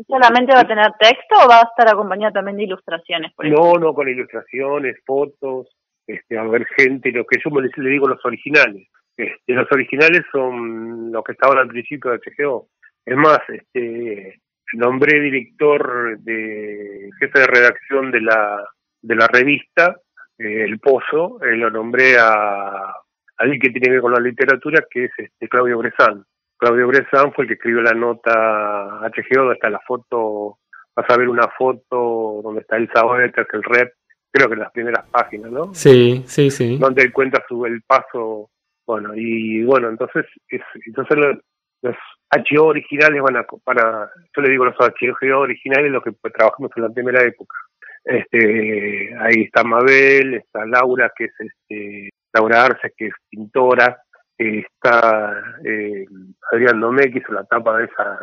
¿Solamente 0.07 0.53
va 0.53 0.61
a 0.61 0.67
tener 0.67 0.91
texto 0.99 1.35
o 1.43 1.47
va 1.47 1.59
a 1.59 1.69
estar 1.69 1.87
acompañado 1.87 2.33
también 2.33 2.57
de 2.57 2.63
ilustraciones? 2.63 3.31
no, 3.37 3.73
no, 3.75 3.93
con 3.93 4.09
ilustraciones, 4.09 4.97
fotos, 5.05 5.67
este, 6.07 6.37
a 6.37 6.43
ver 6.43 6.65
gente, 6.77 7.11
lo 7.11 7.25
que 7.25 7.39
yo 7.43 7.51
me 7.51 7.61
le 7.61 7.89
digo 7.89 8.07
los 8.07 8.23
originales. 8.25 8.87
Este, 9.15 9.53
los 9.53 9.71
originales 9.71 10.23
son 10.31 11.11
los 11.11 11.23
que 11.23 11.33
estaban 11.33 11.57
al 11.57 11.67
principio 11.67 12.11
de 12.11 12.19
HGO. 12.19 12.67
Es 13.05 13.15
más, 13.15 13.39
este, 13.47 14.41
nombré 14.73 15.19
director 15.19 16.19
de 16.19 17.09
jefe 17.19 17.39
de 17.39 17.47
redacción 17.47 18.11
de 18.11 18.21
la 18.21 18.65
de 19.05 19.15
la 19.15 19.27
revista 19.27 19.95
eh, 20.37 20.63
El 20.63 20.79
Pozo, 20.79 21.39
eh, 21.43 21.55
lo 21.55 21.69
nombré 21.69 22.17
a 22.17 22.93
alguien 23.37 23.59
que 23.59 23.69
tiene 23.69 23.87
que 23.87 23.91
ver 23.93 24.01
con 24.01 24.13
la 24.13 24.19
literatura, 24.19 24.83
que 24.89 25.05
es 25.05 25.11
este 25.17 25.47
Claudio 25.47 25.77
Bresán. 25.77 26.25
Claudio 26.57 26.87
Bresán 26.87 27.33
fue 27.33 27.43
el 27.43 27.49
que 27.49 27.53
escribió 27.55 27.81
la 27.81 27.93
nota 27.93 29.01
HGO, 29.01 29.41
donde 29.41 29.53
está 29.55 29.69
la 29.69 29.81
foto, 29.85 30.59
vas 30.95 31.05
a 31.09 31.17
ver 31.17 31.29
una 31.29 31.47
foto 31.57 32.41
donde 32.43 32.61
está 32.61 32.77
el 32.77 32.89
Sabater, 32.91 33.31
que 33.31 33.57
el 33.57 33.63
rep, 33.63 33.93
creo 34.31 34.47
que 34.47 34.53
en 34.53 34.59
las 34.59 34.71
primeras 34.71 35.05
páginas, 35.09 35.51
¿no? 35.51 35.73
Sí, 35.73 36.23
sí, 36.25 36.49
sí. 36.49 36.77
Donde 36.77 37.03
él 37.03 37.13
cuenta 37.13 37.43
su, 37.47 37.65
el 37.65 37.81
paso, 37.83 38.49
bueno, 38.87 39.11
y 39.15 39.63
bueno, 39.63 39.89
entonces, 39.89 40.25
es, 40.47 40.61
entonces 40.85 41.17
los, 41.17 41.37
los 41.81 41.95
HGO 42.31 42.65
originales 42.65 43.21
van 43.21 43.37
a, 43.37 43.45
para, 43.63 44.11
yo 44.35 44.41
le 44.41 44.49
digo 44.49 44.65
los 44.65 44.75
HGO 44.75 45.39
originales, 45.39 45.91
los 45.91 46.03
que 46.03 46.11
trabajamos 46.31 46.71
en 46.75 46.83
la 46.83 46.89
primera 46.89 47.23
época. 47.23 47.55
Este, 48.03 49.15
ahí 49.19 49.43
está 49.43 49.63
Mabel, 49.63 50.35
está 50.35 50.65
Laura, 50.65 51.11
que 51.15 51.25
es 51.25 51.33
este, 51.39 52.09
Laura 52.33 52.65
Arce, 52.65 52.93
que 52.95 53.07
es 53.07 53.13
pintora, 53.29 53.97
está 54.37 55.41
eh, 55.63 56.05
Adrián 56.51 56.79
Domé, 56.79 57.11
que 57.11 57.19
hizo 57.19 57.33
la 57.33 57.45
tapa 57.45 57.77
de 57.77 57.85
esa, 57.85 58.19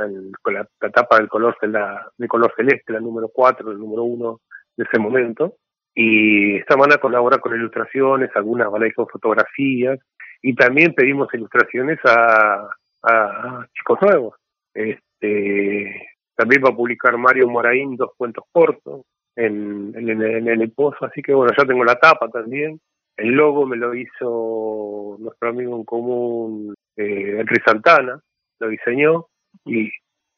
la, 0.52 0.90
tapa 0.90 1.16
del 1.16 1.28
color, 1.28 1.56
la, 1.62 2.06
de 2.16 2.28
color 2.28 2.52
celeste, 2.56 2.92
la 2.92 3.00
número 3.00 3.28
4, 3.32 3.72
el 3.72 3.78
número 3.78 4.04
1 4.04 4.40
de 4.76 4.84
ese 4.84 4.98
momento. 4.98 5.56
Y 5.94 6.56
esta 6.56 6.76
van 6.76 6.92
a 6.92 6.98
colaborar 6.98 7.40
con 7.40 7.54
ilustraciones, 7.54 8.30
algunas 8.34 8.70
van 8.70 8.82
a 8.82 8.86
ir 8.86 8.94
con 8.94 9.08
fotografías, 9.08 9.98
y 10.40 10.54
también 10.54 10.94
pedimos 10.94 11.32
ilustraciones 11.34 11.98
a, 12.04 12.68
a 13.02 13.66
chicos 13.74 13.98
nuevos. 14.02 14.34
Este, 14.74 16.08
también 16.34 16.62
va 16.64 16.70
a 16.70 16.76
publicar 16.76 17.16
Mario 17.16 17.48
Moraín 17.48 17.96
dos 17.96 18.10
cuentos 18.16 18.44
cortos 18.52 19.02
en, 19.36 19.92
en, 19.96 20.48
el 20.48 20.72
pozo, 20.72 21.06
así 21.06 21.22
que 21.22 21.32
bueno, 21.32 21.52
ya 21.56 21.64
tengo 21.64 21.84
la 21.84 21.96
tapa 21.96 22.28
también. 22.28 22.80
El 23.16 23.30
logo 23.30 23.66
me 23.66 23.76
lo 23.76 23.94
hizo 23.94 25.16
nuestro 25.18 25.50
amigo 25.50 25.76
en 25.76 25.84
común, 25.84 26.74
eh, 26.96 27.36
Henry 27.38 27.60
Santana, 27.64 28.20
lo 28.58 28.68
diseñó 28.68 29.26
y 29.64 29.90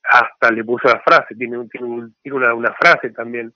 hasta 0.03 0.51
le 0.51 0.65
puso 0.65 0.89
la 0.89 1.01
frase, 1.01 1.35
tiene, 1.35 1.67
tiene, 1.69 2.09
tiene 2.23 2.37
una, 2.37 2.55
una 2.55 2.73
frase 2.75 3.11
también, 3.11 3.53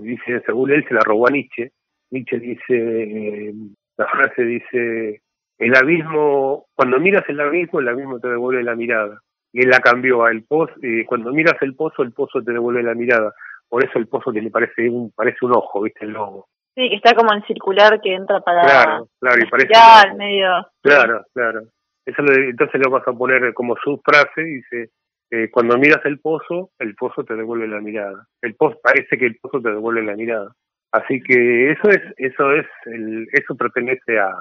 dice, 0.00 0.42
según 0.44 0.70
él 0.72 0.84
se 0.88 0.94
la 0.94 1.00
robó 1.00 1.28
a 1.28 1.30
Nietzsche, 1.30 1.70
Nietzsche 2.10 2.38
dice, 2.38 2.62
eh, 2.70 3.54
la 3.96 4.06
frase 4.06 4.42
dice, 4.42 5.22
el 5.58 5.74
abismo, 5.74 6.66
cuando 6.74 6.98
miras 6.98 7.24
el 7.28 7.40
abismo, 7.40 7.80
el 7.80 7.88
abismo 7.88 8.20
te 8.20 8.28
devuelve 8.28 8.62
la 8.62 8.74
mirada. 8.74 9.20
Y 9.52 9.62
él 9.62 9.70
la 9.70 9.80
cambió 9.80 10.24
a 10.24 10.30
el 10.30 10.44
pozo, 10.44 10.74
y 10.82 11.04
cuando 11.04 11.32
miras 11.32 11.56
el 11.62 11.74
pozo, 11.74 12.02
el 12.02 12.12
pozo 12.12 12.42
te 12.42 12.52
devuelve 12.52 12.82
la 12.82 12.94
mirada. 12.94 13.32
Por 13.68 13.84
eso 13.84 13.98
el 13.98 14.06
pozo 14.06 14.30
le 14.30 14.50
parece 14.50 14.88
un, 14.90 15.10
parece 15.12 15.38
un 15.42 15.52
ojo, 15.52 15.82
¿viste? 15.82 16.04
El 16.04 16.12
lobo. 16.12 16.48
Sí, 16.74 16.90
que 16.90 16.96
está 16.96 17.14
como 17.14 17.32
en 17.32 17.42
circular 17.44 18.00
que 18.02 18.14
entra 18.14 18.40
para... 18.40 18.62
Claro, 18.62 19.08
claro, 19.18 19.42
y 19.42 19.46
parece... 19.48 20.14
Medio... 20.16 20.48
Claro, 20.82 21.24
claro. 21.32 21.62
Eso 22.04 22.22
entonces 22.22 22.80
le 22.80 22.90
vas 22.90 23.06
a 23.08 23.12
poner 23.12 23.52
como 23.54 23.74
su 23.82 24.00
frase, 24.04 24.42
dice, 24.42 24.90
eh, 25.30 25.50
cuando 25.50 25.78
miras 25.78 26.04
el 26.04 26.20
pozo, 26.20 26.70
el 26.78 26.94
pozo 26.94 27.24
te 27.24 27.34
devuelve 27.34 27.66
la 27.66 27.80
mirada. 27.80 28.26
El 28.42 28.54
pozo, 28.54 28.78
parece 28.82 29.16
que 29.16 29.26
el 29.26 29.36
pozo 29.36 29.60
te 29.60 29.70
devuelve 29.70 30.02
la 30.02 30.14
mirada. 30.14 30.52
Así 30.92 31.20
que 31.20 31.72
eso 31.72 31.88
es, 31.88 32.02
eso 32.18 32.52
es, 32.52 32.66
el, 32.84 33.26
eso 33.32 33.56
pertenece 33.56 34.18
a 34.18 34.32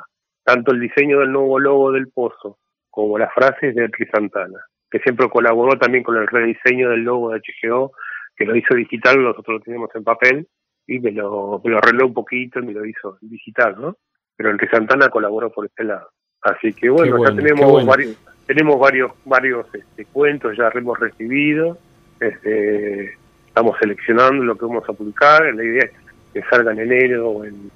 tanto 0.45 0.71
el 0.71 0.79
diseño 0.79 1.19
del 1.19 1.31
nuevo 1.31 1.60
logo 1.60 1.91
del 1.91 2.08
pozo 2.08 2.60
como 2.89 3.17
las 3.17 3.34
frases 3.34 3.75
de 3.75 3.89
Tri 3.89 4.05
Santana, 4.05 4.60
que 4.89 4.99
siempre 4.99 5.29
colaboró 5.29 5.77
también 5.77 6.03
con 6.03 6.15
el 6.15 6.27
rediseño 6.27 6.91
del 6.91 7.01
logo 7.01 7.31
de 7.31 7.41
HGO, 7.41 7.91
que 8.38 8.45
lo 8.45 8.55
hizo 8.55 8.73
digital, 8.75 9.21
nosotros 9.21 9.58
lo 9.58 9.60
teníamos 9.62 9.89
en 9.95 10.03
papel, 10.03 10.47
y 10.88 10.99
me 10.99 11.12
lo, 11.12 11.62
me 11.63 11.71
lo 11.71 11.79
arregló 11.79 12.05
un 12.08 12.13
poquito 12.13 12.60
y 12.60 12.67
me 12.67 12.73
lo 12.73 12.86
hizo 12.86 13.17
digital, 13.21 13.75
¿no? 13.79 13.97
Pero 14.38 14.51
Enrique 14.51 14.73
Santana 14.73 15.10
colaboró 15.10 15.51
por 15.51 15.65
este 15.65 15.84
lado. 15.84 16.10
Así 16.41 16.73
que 16.73 16.89
bueno, 16.89 17.17
ya 17.25 17.36
tenemos 17.36 17.86
varios, 17.86 18.17
tenemos 18.45 18.79
varios, 18.79 19.12
varios 19.25 19.65
este, 19.73 20.05
cuentos, 20.05 20.55
ya 20.55 20.69
hemos 20.73 20.99
recibido, 20.99 21.77
este, 22.19 23.17
estamos 23.47 23.75
seleccionando 23.79 24.43
lo 24.43 24.55
que 24.55 24.65
vamos 24.65 24.88
a 24.88 24.93
publicar, 24.93 25.53
la 25.53 25.63
idea 25.63 25.86
es 25.86 25.91
que 26.34 26.43
salga 26.49 26.71
en 26.71 26.79
enero 26.79 27.29
o, 27.29 27.45
en, 27.45 27.71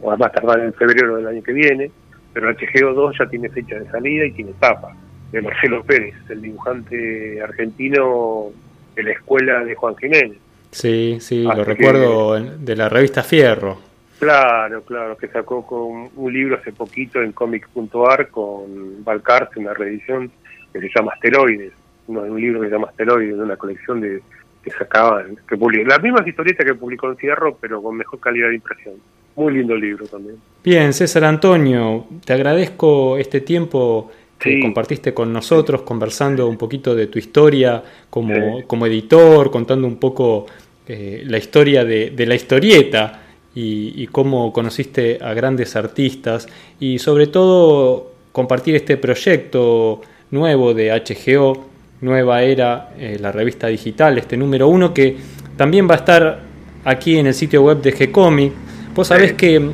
o 0.00 0.10
a 0.10 0.16
más 0.16 0.32
tardar 0.32 0.60
en 0.60 0.72
febrero 0.74 1.16
del 1.16 1.26
año 1.26 1.42
que 1.42 1.52
viene, 1.52 1.90
pero 2.32 2.48
el 2.48 2.56
HGO 2.56 2.94
2 2.94 3.16
ya 3.18 3.26
tiene 3.26 3.48
fecha 3.48 3.78
de 3.78 3.90
salida 3.90 4.26
y 4.26 4.32
tiene 4.32 4.52
tapa, 4.58 4.94
de 5.32 5.42
Marcelo 5.42 5.82
Pérez, 5.84 6.14
el 6.28 6.42
dibujante 6.42 7.40
argentino 7.42 8.48
de 8.94 9.02
la 9.02 9.12
escuela 9.12 9.64
de 9.64 9.74
Juan 9.74 9.96
Jiménez. 9.96 10.38
Sí, 10.72 11.18
sí, 11.20 11.42
lo 11.42 11.64
recuerdo 11.64 12.40
de 12.40 12.76
la 12.76 12.88
revista 12.88 13.22
Fierro. 13.22 13.78
Claro, 14.18 14.82
claro, 14.82 15.16
que 15.16 15.28
sacó 15.28 15.66
con 15.66 16.10
un 16.14 16.32
libro 16.32 16.56
hace 16.56 16.72
poquito 16.72 17.22
en 17.22 17.32
comics.ar 17.32 18.28
con 18.28 19.02
Valcarce, 19.02 19.58
una 19.58 19.72
reedición 19.72 20.30
que 20.72 20.80
se 20.80 20.90
llama 20.94 21.12
Asteroides, 21.14 21.72
uno 22.06 22.22
de 22.22 22.30
un 22.30 22.40
libro 22.40 22.60
que 22.60 22.66
se 22.66 22.72
llama 22.72 22.88
Asteroides, 22.88 23.36
de 23.36 23.42
una 23.42 23.56
colección 23.56 24.00
de 24.00 24.22
que 24.62 24.70
sacaban, 24.72 25.38
que 25.48 25.56
publicó, 25.56 25.88
las 25.88 26.02
mismas 26.02 26.26
historietas 26.26 26.66
que 26.66 26.74
publicó 26.74 27.08
en 27.08 27.16
Cierro, 27.16 27.56
pero 27.58 27.82
con 27.82 27.96
mejor 27.96 28.20
calidad 28.20 28.48
de 28.48 28.56
impresión. 28.56 28.96
Muy 29.40 29.54
lindo 29.54 29.74
libro 29.74 30.06
también. 30.06 30.36
Bien, 30.62 30.92
César 30.92 31.24
Antonio, 31.24 32.04
te 32.26 32.34
agradezco 32.34 33.16
este 33.16 33.40
tiempo 33.40 34.10
que 34.38 34.60
compartiste 34.60 35.14
con 35.14 35.32
nosotros, 35.32 35.80
conversando 35.80 36.46
un 36.46 36.58
poquito 36.58 36.94
de 36.94 37.06
tu 37.06 37.18
historia 37.18 37.82
como, 38.10 38.66
como 38.66 38.84
editor, 38.84 39.50
contando 39.50 39.86
un 39.86 39.96
poco 39.96 40.44
eh, 40.86 41.22
la 41.24 41.38
historia 41.38 41.86
de, 41.86 42.10
de 42.10 42.26
la 42.26 42.34
historieta 42.34 43.22
y, 43.54 44.06
cómo 44.08 44.52
conociste 44.52 45.18
a 45.22 45.32
grandes 45.32 45.74
artistas 45.74 46.46
y 46.78 46.98
sobre 46.98 47.26
todo 47.26 48.12
compartir 48.32 48.76
este 48.76 48.98
proyecto 48.98 50.02
nuevo 50.30 50.74
de 50.74 50.90
HGO, 50.90 51.64
Nueva 52.02 52.42
Era, 52.42 52.92
eh, 52.98 53.16
la 53.18 53.32
revista 53.32 53.68
digital, 53.68 54.18
este 54.18 54.36
número 54.36 54.68
uno 54.68 54.92
que 54.92 55.16
también 55.56 55.88
va 55.88 55.94
a 55.94 55.98
estar 55.98 56.40
aquí 56.84 57.16
en 57.16 57.26
el 57.26 57.34
sitio 57.34 57.62
web 57.62 57.80
de 57.80 57.94
G-Comic. 57.94 58.52
Vos 58.94 59.08
sabés 59.08 59.34
que 59.34 59.70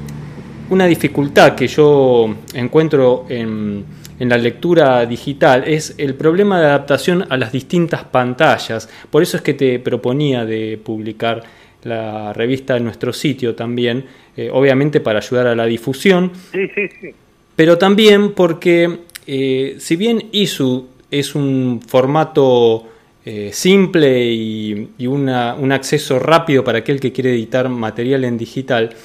una 0.69 0.87
dificultad 0.87 1.55
que 1.55 1.67
yo 1.69 2.35
encuentro 2.55 3.27
en, 3.29 3.85
en 4.19 4.29
la 4.29 4.39
lectura 4.39 5.07
digital 5.07 5.65
es 5.67 5.95
el 5.99 6.15
problema 6.15 6.61
de 6.61 6.67
adaptación 6.67 7.25
a 7.29 7.37
las 7.37 7.53
distintas 7.53 8.05
pantallas. 8.05 8.89
Por 9.11 9.23
eso 9.23 9.37
es 9.37 9.43
que 9.43 9.55
te 9.55 9.79
proponía 9.79 10.45
de 10.45 10.79
publicar 10.83 11.43
la 11.85 12.33
revista 12.33 12.77
en 12.77 12.85
nuestro 12.85 13.13
sitio 13.13 13.55
también, 13.55 14.05
eh, 14.37 14.51
obviamente 14.53 15.01
para 15.01 15.21
ayudar 15.21 15.47
a 15.47 15.55
la 15.55 15.67
difusión, 15.67 16.33
sí, 16.53 16.69
sí, 16.75 16.89
sí. 17.01 17.11
pero 17.55 17.79
también 17.79 18.33
porque 18.33 18.99
eh, 19.27 19.77
si 19.79 19.97
bien 19.97 20.25
ISU 20.33 20.89
es 21.11 21.35
un 21.35 21.81
formato 21.87 22.89
eh, 23.27 23.51
simple 23.53 24.33
y, 24.33 24.89
un 25.07 25.29
acceso 25.29 26.19
rápido 26.19 26.65
para 26.65 26.79
aquel 26.79 27.01
que 27.01 27.13
quiere 27.13 27.33
editar 27.33 27.69
material 27.69 28.25
en 28.25 28.39
digital, 28.39 28.97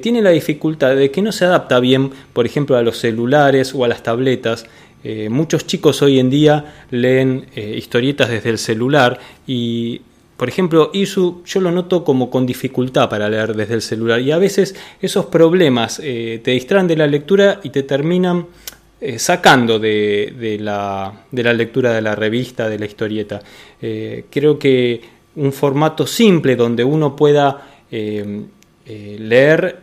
tiene 0.00 0.22
la 0.22 0.30
dificultad 0.30 0.94
de 0.94 1.10
que 1.10 1.22
no 1.22 1.32
se 1.32 1.44
adapta 1.44 1.80
bien, 1.80 2.12
por 2.32 2.46
ejemplo, 2.46 2.76
a 2.76 2.82
los 2.82 2.98
celulares 2.98 3.74
o 3.74 3.84
a 3.84 3.88
las 3.88 4.04
tabletas. 4.04 4.64
muchos 5.28 5.66
chicos 5.66 6.02
hoy 6.02 6.20
en 6.20 6.30
día 6.30 6.84
leen 6.92 7.46
historietas 7.56 8.28
desde 8.28 8.50
el 8.50 8.58
celular 8.58 9.18
y 9.44 10.02
por 10.42 10.48
ejemplo, 10.48 10.90
ISU 10.92 11.42
yo 11.44 11.60
lo 11.60 11.70
noto 11.70 12.02
como 12.02 12.28
con 12.28 12.46
dificultad 12.46 13.08
para 13.08 13.28
leer 13.28 13.54
desde 13.54 13.74
el 13.74 13.80
celular 13.80 14.20
y 14.20 14.32
a 14.32 14.38
veces 14.38 14.74
esos 15.00 15.26
problemas 15.26 16.00
eh, 16.02 16.40
te 16.42 16.50
distraen 16.50 16.88
de 16.88 16.96
la 16.96 17.06
lectura 17.06 17.60
y 17.62 17.70
te 17.70 17.84
terminan 17.84 18.46
eh, 19.02 19.18
sacando 19.18 19.78
de, 19.78 20.58
la, 20.60 21.12
lectura 21.32 21.92
de 21.92 22.00
la 22.00 22.14
revista, 22.14 22.68
de 22.68 22.78
la 22.78 22.86
historieta. 22.86 23.40
Eh, 23.80 24.26
creo 24.30 24.58
que 24.58 25.00
un 25.36 25.52
formato 25.52 26.06
simple 26.06 26.56
donde 26.56 26.84
uno 26.84 27.16
pueda 27.16 27.68
leer 27.90 29.82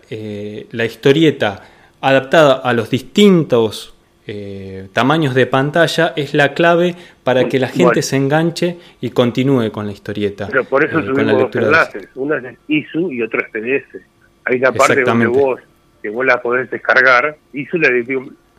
la 0.71 0.86
historieta 0.86 1.63
adaptada 2.01 2.53
a 2.55 2.73
los 2.73 2.89
distintos 2.89 3.93
eh, 4.32 4.89
tamaños 4.93 5.34
de 5.34 5.47
pantalla 5.47 6.13
es 6.15 6.36
la 6.36 6.53
clave 6.53 6.93
para 7.23 7.47
que 7.47 7.58
la 7.58 7.67
gente 7.67 8.03
se 8.03 8.15
enganche 8.15 8.77
y 9.01 9.10
continúe 9.10 9.71
con 9.71 9.88
la 9.88 9.91
historieta. 9.91 10.47
Pero 10.51 10.65
por 10.65 10.84
eso 10.84 10.99
eh, 10.99 11.03
subimos 11.03 11.51
dos 11.51 11.55
enlaces, 11.55 12.10
una 12.13 12.38
es 12.38 12.58
ISU 12.67 13.12
y 13.12 13.23
otra 13.23 13.41
es 13.41 13.49
PDF. 13.49 13.95
Hay 14.45 14.58
una 14.58 14.71
parte 14.71 15.01
donde 15.01 15.25
vos, 15.25 15.60
que 16.03 16.10
vos 16.10 16.23
la 16.23 16.39
podés 16.43 16.69
descargar, 16.69 17.38
ISU 17.53 17.79
la, 17.79 17.89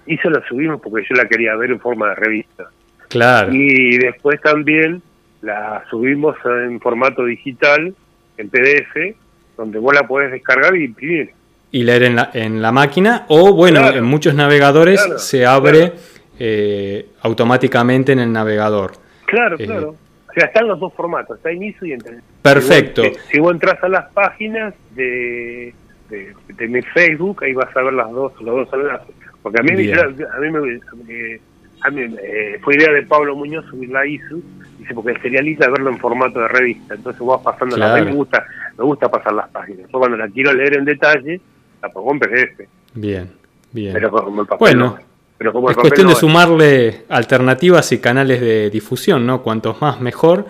ISU 0.06 0.30
la 0.30 0.46
subimos 0.48 0.80
porque 0.80 1.06
yo 1.08 1.16
la 1.16 1.28
quería 1.28 1.54
ver 1.56 1.70
en 1.70 1.80
forma 1.80 2.08
de 2.10 2.14
revista. 2.16 2.70
Claro. 3.08 3.52
Y 3.52 3.98
después 3.98 4.40
también 4.40 5.02
la 5.42 5.84
subimos 5.90 6.36
en 6.44 6.80
formato 6.80 7.24
digital, 7.24 7.94
en 8.36 8.48
PDF, 8.48 9.16
donde 9.56 9.78
vos 9.78 9.94
la 9.94 10.06
podés 10.06 10.30
descargar 10.30 10.76
y 10.76 10.84
imprimir 10.84 11.32
y 11.72 11.84
leer 11.84 12.04
en 12.04 12.16
la, 12.16 12.30
en 12.32 12.60
la 12.60 12.72
máquina 12.72 13.24
o 13.28 13.54
bueno, 13.54 13.88
en 13.90 14.04
muchos 14.04 14.34
navegadores 14.34 15.00
se 15.18 15.46
abre 15.46 15.92
eh, 16.38 17.06
automáticamente 17.22 18.12
en 18.12 18.20
el 18.20 18.32
navegador. 18.32 18.92
Claro, 19.26 19.56
eh, 19.58 19.66
claro. 19.66 19.94
O 20.28 20.32
sea, 20.32 20.46
están 20.46 20.68
los 20.68 20.78
dos 20.78 20.92
formatos, 20.94 21.36
está 21.36 21.52
inicio 21.52 21.86
y 21.86 21.92
entre. 21.92 22.18
Perfecto. 22.42 23.02
Si 23.30 23.38
vos, 23.38 23.52
entras 23.52 23.82
a 23.82 23.88
las 23.88 24.12
páginas 24.12 24.74
de, 24.94 25.74
de, 26.08 26.68
mi 26.68 26.82
Facebook, 26.82 27.42
ahí 27.44 27.52
vas 27.52 27.76
a 27.76 27.82
ver 27.82 27.92
las 27.92 28.10
dos, 28.10 28.32
los 28.40 28.68
dos 28.68 28.68
enlaces. 28.72 29.14
Porque 29.42 29.60
a 29.60 29.62
mí, 29.62 29.70
a 29.70 29.74
mí 29.74 30.50
me, 30.50 30.80
a 31.82 31.90
mí, 31.90 32.16
eh, 32.22 32.58
fue 32.62 32.76
idea 32.76 32.92
de 32.92 33.02
Pablo 33.02 33.34
Muñoz 33.36 33.64
subir 33.66 33.90
la 33.90 34.06
ISU, 34.06 34.42
dice, 34.78 34.94
porque 34.94 35.18
sería 35.20 35.40
lindo 35.40 35.70
verlo 35.70 35.90
en 35.90 35.98
formato 35.98 36.40
de 36.40 36.48
revista. 36.48 36.94
Entonces 36.94 37.20
vos 37.20 37.40
pasando 37.42 37.76
la 37.76 38.02
me 38.02 38.12
gusta, 38.12 38.44
me 38.76 38.84
gusta 38.84 39.10
pasar 39.10 39.32
las 39.32 39.48
páginas. 39.48 39.90
Yo 39.90 39.98
cuando 39.98 40.16
la 40.16 40.28
quiero 40.28 40.52
leer 40.52 40.78
en 40.78 40.84
detalle, 40.84 41.40
Bien, 42.94 43.30
bien. 43.72 43.96
bueno, 44.58 44.98
es 45.38 45.76
cuestión 45.76 46.08
de 46.08 46.14
sumarle 46.14 47.04
alternativas 47.08 47.92
y 47.92 47.98
canales 47.98 48.40
de 48.40 48.68
difusión, 48.68 49.26
¿no? 49.26 49.42
Cuantos 49.42 49.80
más 49.80 50.00
mejor 50.00 50.46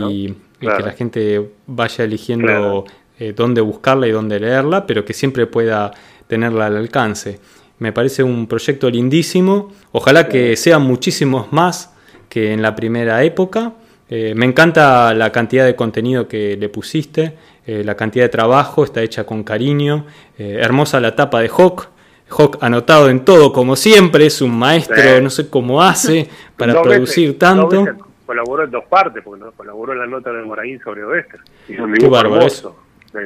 y, 0.00 0.34
que 0.60 0.66
la 0.66 0.92
gente 0.92 1.50
vaya 1.66 2.04
eligiendo 2.04 2.84
eh, 3.18 3.32
dónde 3.32 3.60
buscarla 3.60 4.06
y 4.06 4.10
dónde 4.10 4.38
leerla, 4.40 4.86
pero 4.86 5.04
que 5.04 5.14
siempre 5.14 5.46
pueda 5.46 5.92
tenerla 6.26 6.66
al 6.66 6.76
alcance. 6.76 7.40
Me 7.78 7.92
parece 7.92 8.22
un 8.22 8.46
proyecto 8.46 8.90
lindísimo. 8.90 9.72
Ojalá 9.92 10.28
que 10.28 10.56
sean 10.56 10.82
muchísimos 10.82 11.52
más 11.52 11.94
que 12.28 12.52
en 12.52 12.62
la 12.62 12.74
primera 12.74 13.22
época. 13.22 13.72
Eh, 14.10 14.32
me 14.34 14.46
encanta 14.46 15.12
la 15.14 15.30
cantidad 15.30 15.66
de 15.66 15.76
contenido 15.76 16.28
que 16.28 16.56
le 16.56 16.68
pusiste. 16.68 17.34
Eh, 17.66 17.84
la 17.84 17.94
cantidad 17.94 18.24
de 18.24 18.30
trabajo 18.30 18.84
está 18.84 19.02
hecha 19.02 19.24
con 19.24 19.44
cariño, 19.44 20.06
eh, 20.38 20.56
hermosa 20.58 21.00
la 21.00 21.14
tapa 21.14 21.40
de 21.40 21.48
Hawk, 21.48 21.88
Hawk 22.30 22.56
anotado 22.62 23.10
en 23.10 23.26
todo 23.26 23.52
como 23.52 23.76
siempre, 23.76 24.24
es 24.24 24.40
un 24.40 24.58
maestro, 24.58 25.20
no 25.20 25.28
sé 25.28 25.50
cómo 25.50 25.82
hace 25.82 26.28
para 26.56 26.80
producir 26.80 27.38
tanto. 27.38 27.86
colaboró 28.24 28.64
en 28.64 28.70
dos 28.70 28.84
partes, 28.86 29.22
porque 29.22 29.44
¿no? 29.44 29.52
colaboró 29.52 29.92
en 29.92 29.98
la 29.98 30.06
nota 30.06 30.32
de 30.32 30.42
Moraín 30.44 30.80
sobre 30.80 31.04
Oeste. 31.04 31.36
Qué 31.66 32.08
bárbaro. 32.08 32.46
Es, 32.46 32.64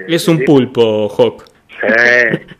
es 0.08 0.26
un 0.26 0.44
pulpo, 0.44 1.08
Hawk. 1.08 1.44
Sí. 1.68 2.52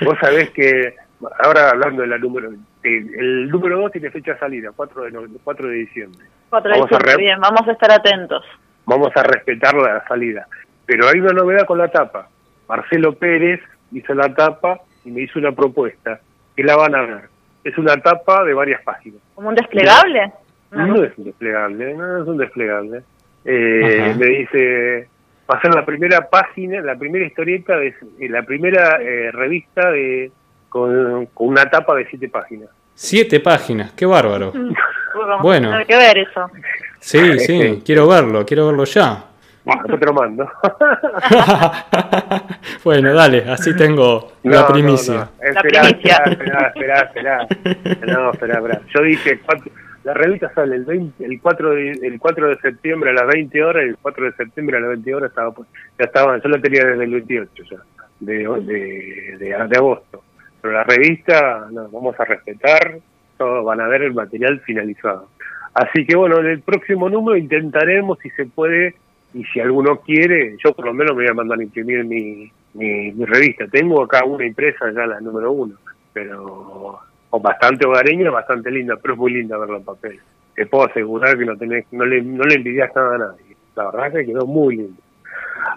Vos 0.04 0.18
sabés 0.20 0.50
que, 0.50 0.96
ahora 1.40 1.70
hablando 1.70 2.02
de 2.02 2.08
la 2.08 2.18
número, 2.18 2.50
el 2.82 3.48
número 3.50 3.80
2 3.80 3.92
tiene 3.92 4.10
fecha 4.10 4.34
de 4.34 4.38
salida, 4.38 4.70
4 4.74 5.04
de, 5.04 5.28
4 5.42 5.68
de 5.68 5.74
diciembre. 5.74 6.24
4 6.50 6.72
de 6.72 6.80
diciembre, 6.80 7.16
bien, 7.16 7.40
vamos 7.40 7.66
a 7.66 7.72
estar 7.72 7.90
atentos. 7.90 8.44
Vamos 8.86 9.10
a 9.14 9.22
respetar 9.22 9.74
la 9.74 10.06
salida. 10.06 10.46
Pero 10.86 11.08
hay 11.08 11.20
una 11.20 11.32
novedad 11.32 11.66
con 11.66 11.78
la 11.78 11.88
tapa. 11.88 12.28
Marcelo 12.68 13.14
Pérez 13.14 13.60
hizo 13.92 14.14
la 14.14 14.34
tapa 14.34 14.80
y 15.04 15.10
me 15.10 15.22
hizo 15.22 15.38
una 15.38 15.52
propuesta, 15.52 16.20
que 16.56 16.62
la 16.62 16.76
van 16.76 16.94
a 16.94 17.02
ver. 17.02 17.28
Es 17.64 17.76
una 17.76 17.96
tapa 17.96 18.44
de 18.44 18.54
varias 18.54 18.82
páginas. 18.82 19.20
¿Como 19.34 19.48
un 19.48 19.54
desplegable? 19.54 20.32
No, 20.70 21.02
es 21.02 21.16
un 21.16 21.24
desplegable, 21.24 21.94
no 21.94 22.22
es 22.22 22.28
un 22.28 22.36
desplegable. 22.38 23.02
Eh, 23.44 24.14
me 24.18 24.26
dice, 24.26 25.08
va 25.50 25.58
a 25.58 25.60
ser 25.62 25.74
la 25.74 25.84
primera 25.84 26.28
página, 26.28 26.80
la 26.80 26.96
primera 26.96 27.24
historieta, 27.24 27.76
de, 27.76 27.94
la 28.28 28.42
primera 28.42 28.98
eh, 29.00 29.30
revista 29.32 29.90
de 29.90 30.30
con, 30.68 31.28
una 31.36 31.70
tapa 31.70 31.94
de 31.94 32.06
siete 32.06 32.28
páginas. 32.28 32.68
Siete 32.94 33.40
páginas, 33.40 33.92
qué 33.92 34.06
bárbaro. 34.06 34.52
bueno, 35.42 35.72
hay 35.72 35.84
que 35.84 35.96
ver 35.96 36.18
eso. 36.18 36.50
Sí, 37.00 37.18
sí, 37.38 37.82
quiero 37.84 38.06
verlo, 38.06 38.44
quiero 38.44 38.66
verlo 38.66 38.84
ya. 38.84 39.24
Bueno, 39.64 39.98
te 39.98 40.06
lo 40.06 40.14
mando. 40.14 40.44
bueno, 42.84 43.12
dale, 43.12 43.44
así 43.50 43.76
tengo 43.76 44.32
la 44.44 44.66
primicia. 44.66 45.28
la 45.42 45.60
primicia. 45.60 46.22
Espera, 46.24 46.68
espera, 46.68 47.00
espera. 47.02 47.46
No, 48.06 48.30
espera, 48.30 48.58
espera. 48.58 48.80
Yo 48.94 49.02
dije, 49.02 49.40
la 50.04 50.14
revista 50.14 50.50
sale 50.54 50.76
el, 50.76 50.86
20, 50.86 51.22
el, 51.22 51.38
4 51.38 51.70
de, 51.70 51.90
el 51.90 52.18
4 52.18 52.48
de 52.48 52.58
septiembre 52.60 53.10
a 53.10 53.12
las 53.12 53.26
20 53.26 53.62
horas 53.62 53.84
y 53.84 53.88
el 53.90 53.98
4 53.98 54.24
de 54.24 54.32
septiembre 54.32 54.78
a 54.78 54.80
las 54.80 54.88
20 54.90 55.14
horas 55.14 55.28
estaba, 55.28 55.52
pues, 55.52 55.68
ya 55.98 56.06
estaba, 56.06 56.40
yo 56.40 56.48
la 56.48 56.60
tenía 56.62 56.86
desde 56.86 57.04
el 57.04 57.10
28 57.10 57.62
ya, 57.70 57.76
de, 58.20 58.38
de, 58.38 59.36
de, 59.38 59.66
de 59.68 59.76
agosto. 59.76 60.22
Pero 60.60 60.74
la 60.74 60.84
revista, 60.84 61.68
no, 61.70 61.88
vamos 61.88 62.18
a 62.18 62.24
respetar, 62.24 62.98
todos 63.36 63.64
van 63.64 63.80
a 63.80 63.88
ver 63.88 64.02
el 64.02 64.14
material 64.14 64.60
finalizado. 64.60 65.28
Así 65.74 66.04
que 66.04 66.16
bueno, 66.16 66.38
en 66.40 66.46
el 66.46 66.60
próximo 66.60 67.08
número 67.08 67.36
intentaremos, 67.36 68.18
si 68.20 68.30
se 68.30 68.46
puede, 68.46 68.96
y 69.34 69.44
si 69.44 69.60
alguno 69.60 70.00
quiere, 70.00 70.56
yo 70.62 70.72
por 70.72 70.86
lo 70.86 70.94
menos 70.94 71.14
me 71.14 71.22
voy 71.22 71.30
a 71.30 71.34
mandar 71.34 71.58
a 71.58 71.62
imprimir 71.62 72.04
mi, 72.04 72.50
mi, 72.74 73.24
revista. 73.24 73.66
Tengo 73.68 74.02
acá 74.02 74.24
una 74.24 74.46
impresa 74.46 74.90
ya, 74.90 75.06
la 75.06 75.20
número 75.20 75.52
uno, 75.52 75.76
pero 76.12 77.00
bastante 77.30 77.86
hogareña, 77.86 78.30
bastante 78.30 78.70
linda, 78.70 78.96
pero 79.00 79.14
es 79.14 79.20
muy 79.20 79.32
linda 79.32 79.58
verla 79.58 79.76
en 79.76 79.84
papel. 79.84 80.20
Te 80.54 80.66
puedo 80.66 80.86
asegurar 80.88 81.38
que 81.38 81.44
no 81.44 81.56
tenés, 81.56 81.86
no 81.92 82.04
le, 82.04 82.22
no 82.22 82.44
le 82.44 82.54
envidias 82.56 82.90
nada 82.96 83.14
a 83.14 83.18
nadie. 83.18 83.56
La 83.76 83.84
verdad 83.90 84.06
es 84.08 84.14
que 84.14 84.32
quedó 84.32 84.46
muy 84.46 84.76
linda. 84.76 85.02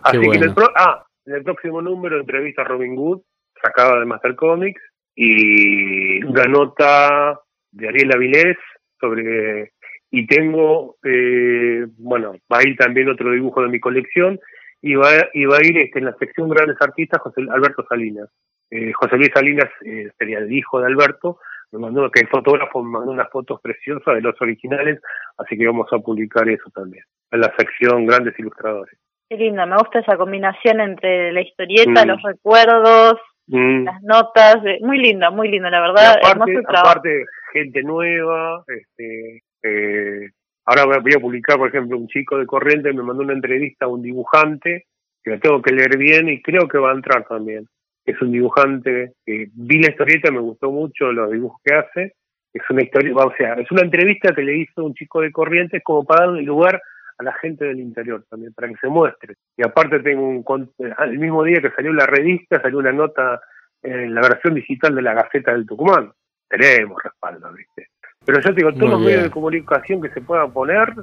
Así 0.03 0.19
que 0.19 0.37
en 0.37 0.43
el, 0.43 0.55
ah, 0.75 1.03
en 1.25 1.35
el 1.35 1.43
próximo 1.43 1.81
número 1.81 2.19
entrevista 2.19 2.63
a 2.63 2.65
Robin 2.65 2.95
Good, 2.95 3.21
sacada 3.63 3.99
de 3.99 4.05
Master 4.05 4.35
Comics, 4.35 4.81
y 5.15 6.23
una 6.23 6.45
nota 6.45 7.39
de 7.71 7.87
Ariel 7.87 8.13
Avilés 8.13 8.57
sobre 8.99 9.71
y 10.11 10.27
tengo, 10.27 10.97
eh, 11.03 11.85
bueno, 11.97 12.33
va 12.51 12.59
a 12.59 12.67
ir 12.67 12.75
también 12.75 13.09
otro 13.09 13.31
dibujo 13.31 13.61
de 13.61 13.69
mi 13.69 13.79
colección 13.79 14.39
y 14.81 14.95
va, 14.95 15.09
y 15.33 15.45
va 15.45 15.57
a 15.57 15.65
ir 15.65 15.77
este, 15.77 15.99
en 15.99 16.05
la 16.05 16.15
sección 16.19 16.49
Grandes 16.49 16.75
Artistas 16.81 17.21
José 17.21 17.41
Alberto 17.49 17.85
Salinas. 17.87 18.29
Eh, 18.69 18.91
José 18.93 19.15
Luis 19.15 19.31
Salinas 19.33 19.69
eh, 19.85 20.09
sería 20.17 20.39
el 20.39 20.51
hijo 20.51 20.81
de 20.81 20.87
Alberto, 20.87 21.39
me 21.71 21.79
mandó 21.79 22.11
que 22.11 22.19
el 22.19 22.27
fotógrafo 22.27 22.83
me 22.83 22.91
mandó 22.91 23.11
unas 23.11 23.29
fotos 23.29 23.61
preciosas 23.61 24.15
de 24.15 24.21
los 24.21 24.39
originales, 24.41 24.99
así 25.37 25.57
que 25.57 25.65
vamos 25.65 25.87
a 25.93 25.99
publicar 25.99 26.47
eso 26.49 26.69
también, 26.73 27.03
en 27.31 27.39
la 27.39 27.53
sección 27.57 28.05
Grandes 28.05 28.37
Ilustradores. 28.37 28.97
Qué 29.29 29.37
lindo, 29.37 29.65
me 29.65 29.77
gusta 29.77 29.99
esa 29.99 30.17
combinación 30.17 30.81
entre 30.81 31.31
la 31.31 31.41
historieta, 31.41 32.03
mm. 32.03 32.07
los 32.07 32.21
recuerdos, 32.21 33.15
mm. 33.47 33.83
las 33.83 34.01
notas, 34.03 34.57
muy 34.81 34.97
linda, 34.97 35.29
muy 35.29 35.49
linda, 35.49 35.69
la 35.69 35.81
verdad. 35.81 36.17
aparte, 36.23 36.61
aparte, 36.67 37.25
gente 37.53 37.83
nueva, 37.83 38.63
este, 38.67 39.43
eh, 39.63 40.29
ahora 40.65 40.99
voy 40.99 41.13
a 41.13 41.19
publicar, 41.19 41.57
por 41.57 41.69
ejemplo, 41.69 41.97
un 41.97 42.07
chico 42.07 42.37
de 42.37 42.45
corriente 42.45 42.93
me 42.93 43.03
mandó 43.03 43.23
una 43.23 43.33
entrevista 43.33 43.85
a 43.85 43.89
un 43.89 44.01
dibujante, 44.01 44.85
que 45.23 45.31
lo 45.31 45.39
tengo 45.39 45.61
que 45.61 45.73
leer 45.73 45.97
bien 45.97 46.29
y 46.29 46.41
creo 46.41 46.67
que 46.67 46.77
va 46.77 46.91
a 46.91 46.95
entrar 46.95 47.25
también. 47.27 47.67
Es 48.05 48.19
un 48.21 48.31
dibujante, 48.31 49.13
que 49.25 49.47
vi 49.53 49.81
la 49.81 49.91
historieta, 49.91 50.31
me 50.31 50.39
gustó 50.39 50.71
mucho 50.71 51.11
los 51.11 51.31
dibujos 51.31 51.61
que 51.63 51.75
hace. 51.75 52.13
Es 52.53 52.63
una 52.69 52.81
historia, 52.81 53.13
o 53.15 53.33
sea, 53.37 53.53
es 53.53 53.71
una 53.71 53.83
entrevista 53.83 54.33
que 54.33 54.41
le 54.41 54.57
hizo 54.57 54.83
un 54.83 54.93
chico 54.93 55.21
de 55.21 55.31
Corrientes 55.31 55.81
como 55.83 56.03
para 56.03 56.25
darle 56.25 56.41
lugar 56.41 56.81
a 57.17 57.23
la 57.23 57.33
gente 57.33 57.65
del 57.65 57.79
interior 57.79 58.23
también, 58.29 58.53
para 58.53 58.67
que 58.67 58.75
se 58.81 58.87
muestre. 58.87 59.35
Y 59.57 59.63
aparte 59.63 59.99
tengo 59.99 60.27
un, 60.27 60.71
el 60.79 61.19
mismo 61.19 61.43
día 61.43 61.61
que 61.61 61.71
salió 61.71 61.93
la 61.93 62.05
revista, 62.05 62.61
salió 62.61 62.79
una 62.79 62.91
nota 62.91 63.41
en 63.83 64.13
la 64.13 64.21
versión 64.21 64.53
digital 64.53 64.95
de 64.95 65.01
la 65.01 65.13
Gaceta 65.13 65.51
del 65.51 65.65
Tucumán. 65.65 66.11
Tenemos 66.47 67.01
respaldo, 67.01 67.51
¿viste? 67.53 67.89
Pero 68.25 68.39
yo 68.39 68.49
te 68.49 68.55
digo, 68.55 68.73
todos 68.73 68.91
los 68.91 69.01
medios 69.01 69.23
de 69.23 69.31
comunicación 69.31 70.01
que 70.01 70.09
se 70.09 70.21
puedan 70.21 70.51
poner, 70.51 70.93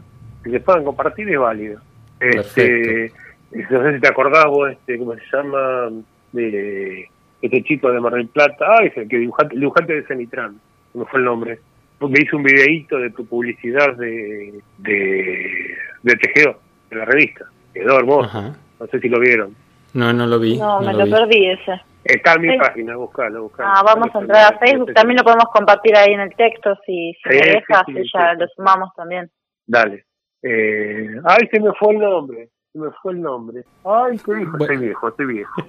que 0.45 0.51
se 0.51 0.61
puedan 0.61 0.85
compartir 0.85 1.29
es 1.29 1.39
válido. 1.39 1.81
Este, 2.21 3.13
no 3.51 3.83
sé 3.83 3.95
si 3.95 4.01
te 4.01 4.09
acordás 4.09 4.47
vos, 4.47 4.71
este, 4.71 4.99
¿cómo 4.99 5.15
se 5.15 5.23
llama? 5.33 5.91
De 6.33 7.09
este 7.41 7.63
chico 7.63 7.91
de 7.91 8.01
Mar 8.01 8.13
del 8.15 8.29
Plata, 8.29 8.67
ah, 8.69 8.85
es 8.85 8.97
el 8.97 9.09
que 9.09 9.19
dibujante, 9.19 9.55
el 9.55 9.61
dibujante 9.61 9.95
de 9.95 10.07
Cenitrán, 10.07 10.61
no 10.95 11.07
fue 11.07 11.21
el 11.21 11.25
nombre. 11.25 11.59
Me 12.01 12.21
hizo 12.21 12.37
un 12.37 12.45
videíto 12.45 12.99
de 12.99 13.11
tu 13.11 13.27
publicidad 13.27 13.97
de, 13.97 14.61
de, 14.79 15.77
de 16.03 16.17
Tejedor, 16.17 16.61
de 16.91 16.97
la 16.97 17.05
revista. 17.05 17.47
Quedó 17.73 17.99
hermoso. 17.99 18.55
No 18.81 18.87
sé 18.87 19.01
si 19.01 19.09
lo 19.09 19.21
vieron. 19.21 19.55
No, 19.95 20.13
no 20.13 20.27
lo 20.27 20.39
vi. 20.39 20.59
No, 20.59 20.81
me 20.81 20.93
lo, 20.93 21.09
perdí 21.09 21.51
ese. 21.51 21.81
Está 22.05 22.35
en 22.35 22.43
mi 22.43 22.59
página, 22.59 22.97
buscalo, 22.97 23.43
buscalo. 23.43 23.69
Ah, 23.69 23.83
vamos 23.85 24.15
a 24.15 24.19
entrar 24.21 24.55
a 24.55 24.59
Facebook, 24.59 24.95
también 24.95 25.19
lo 25.19 25.25
podemos 25.25 25.47
compartir 25.53 25.97
ahí 25.97 26.13
en 26.13 26.21
el 26.21 26.35
texto, 26.35 26.75
si, 26.87 27.13
si 27.23 27.29
me 27.29 27.37
dejas, 27.37 27.83
ya 28.15 28.35
lo 28.35 28.47
sumamos 28.57 28.91
también. 28.97 29.31
Dale. 29.67 30.07
Eh, 30.43 31.21
ay, 31.25 31.49
se 31.51 31.61
me 31.61 31.73
fue 31.79 31.95
el 31.95 32.01
nombre, 32.01 32.49
se 32.73 32.79
me 32.79 32.91
fue 33.03 33.13
el 33.13 33.21
nombre. 33.21 33.65
Ay, 33.85 34.19
qué 34.25 34.35
viejo, 34.35 34.57
estoy 34.59 34.77
viejo, 34.77 35.09
estoy 35.09 35.27
viejo. 35.27 35.63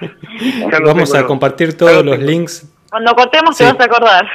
vamos 0.84 1.14
a 1.14 1.24
compartir 1.24 1.76
todos 1.76 2.04
los 2.04 2.18
links. 2.18 2.70
Cuando 2.90 3.14
cortemos 3.14 3.56
te 3.56 3.64
vas 3.64 3.80
a 3.80 3.84
acordar. 3.84 4.26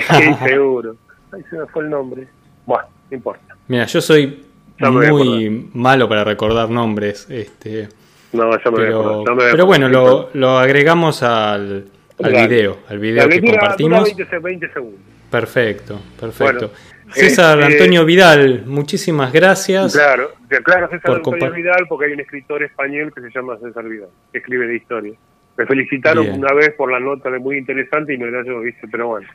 sí, 0.00 0.34
seguro. 0.44 0.96
Ay, 1.32 1.42
se 1.48 1.56
me 1.56 1.66
fue 1.66 1.84
el 1.84 1.90
nombre. 1.90 2.28
Bueno, 2.66 2.88
no 3.10 3.16
importa. 3.16 3.56
Mira, 3.68 3.86
yo 3.86 4.00
soy 4.00 4.44
muy 4.78 5.70
malo 5.74 6.08
para 6.08 6.24
recordar 6.24 6.70
nombres, 6.70 7.26
este 7.30 7.88
no, 8.32 8.50
ya 8.62 8.70
me 8.70 8.76
pero, 8.76 9.24
pero 9.36 9.66
bueno, 9.66 9.88
lo, 9.88 10.30
lo 10.34 10.58
agregamos 10.58 11.22
al, 11.22 11.86
al 12.22 12.32
video, 12.32 12.78
al 12.88 12.98
video 12.98 13.28
que 13.28 13.40
compartimos. 13.40 14.14
20, 14.42 14.72
segundos. 14.72 15.00
Perfecto, 15.30 16.00
perfecto. 16.18 16.72
César 17.10 17.60
este, 17.60 17.72
Antonio 17.72 18.04
Vidal, 18.04 18.64
muchísimas 18.66 19.32
gracias. 19.32 19.94
Claro, 19.94 20.32
claro 20.64 20.88
César 20.88 21.16
Antonio 21.16 21.52
Vidal, 21.52 21.86
porque 21.88 22.06
hay 22.06 22.12
un 22.12 22.20
escritor 22.20 22.62
español 22.62 23.12
que 23.14 23.20
se 23.20 23.30
llama 23.30 23.56
César 23.58 23.84
Vidal, 23.84 24.08
que 24.32 24.38
escribe 24.38 24.66
de 24.66 24.76
historia. 24.76 25.14
Me 25.56 25.64
felicitaron 25.64 26.28
una 26.28 26.52
vez 26.52 26.74
por 26.74 26.92
la 26.92 27.00
nota 27.00 27.30
de 27.30 27.38
muy 27.38 27.56
interesante 27.56 28.12
y 28.12 28.18
no 28.18 28.26
era 28.26 28.44
yo, 28.44 28.60
¿viste? 28.60 28.86
Pero 28.90 29.08
bueno. 29.08 29.26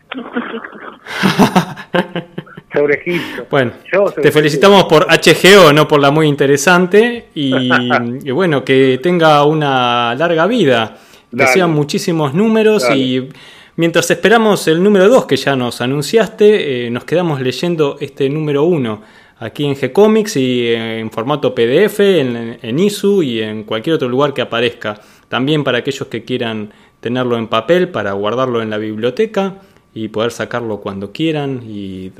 sobre 2.73 2.95
Egipto. 2.95 3.47
Bueno, 3.49 3.73
te 4.21 4.31
felicitamos 4.31 4.85
por 4.85 5.05
HGO, 5.05 5.73
no 5.73 5.87
por 5.87 5.99
la 5.99 6.11
muy 6.11 6.27
interesante. 6.27 7.25
Y, 7.33 8.31
bueno, 8.31 8.63
que 8.63 8.99
tenga 9.01 9.43
una 9.45 10.13
larga 10.15 10.45
vida. 10.47 10.97
Que 11.35 11.47
sean 11.47 11.71
muchísimos 11.71 12.33
números 12.33 12.89
y 12.93 13.29
mientras 13.77 14.11
esperamos 14.11 14.67
el 14.67 14.83
número 14.83 15.07
2 15.07 15.25
que 15.25 15.37
ya 15.37 15.55
nos 15.55 15.79
anunciaste, 15.79 16.87
eh, 16.87 16.89
nos 16.89 17.05
quedamos 17.05 17.39
leyendo 17.39 17.95
este 18.01 18.29
número 18.29 18.63
1 18.63 19.01
aquí 19.39 19.65
en 19.65 19.75
G-Comics 19.75 20.35
y 20.35 20.73
en 20.73 21.09
formato 21.09 21.55
PDF, 21.55 21.99
en, 22.01 22.59
en 22.61 22.79
ISU 22.79 23.23
y 23.23 23.41
en 23.41 23.63
cualquier 23.63 23.95
otro 23.95 24.09
lugar 24.09 24.33
que 24.33 24.41
aparezca. 24.41 24.99
También 25.29 25.63
para 25.63 25.77
aquellos 25.77 26.09
que 26.09 26.25
quieran 26.25 26.73
tenerlo 26.99 27.37
en 27.37 27.47
papel 27.47 27.89
para 27.89 28.11
guardarlo 28.11 28.61
en 28.61 28.69
la 28.69 28.77
biblioteca 28.77 29.55
y 29.93 30.07
poder 30.07 30.31
sacarlo 30.31 30.79
cuando 30.79 31.11
quieran 31.11 31.61
y 31.63 32.11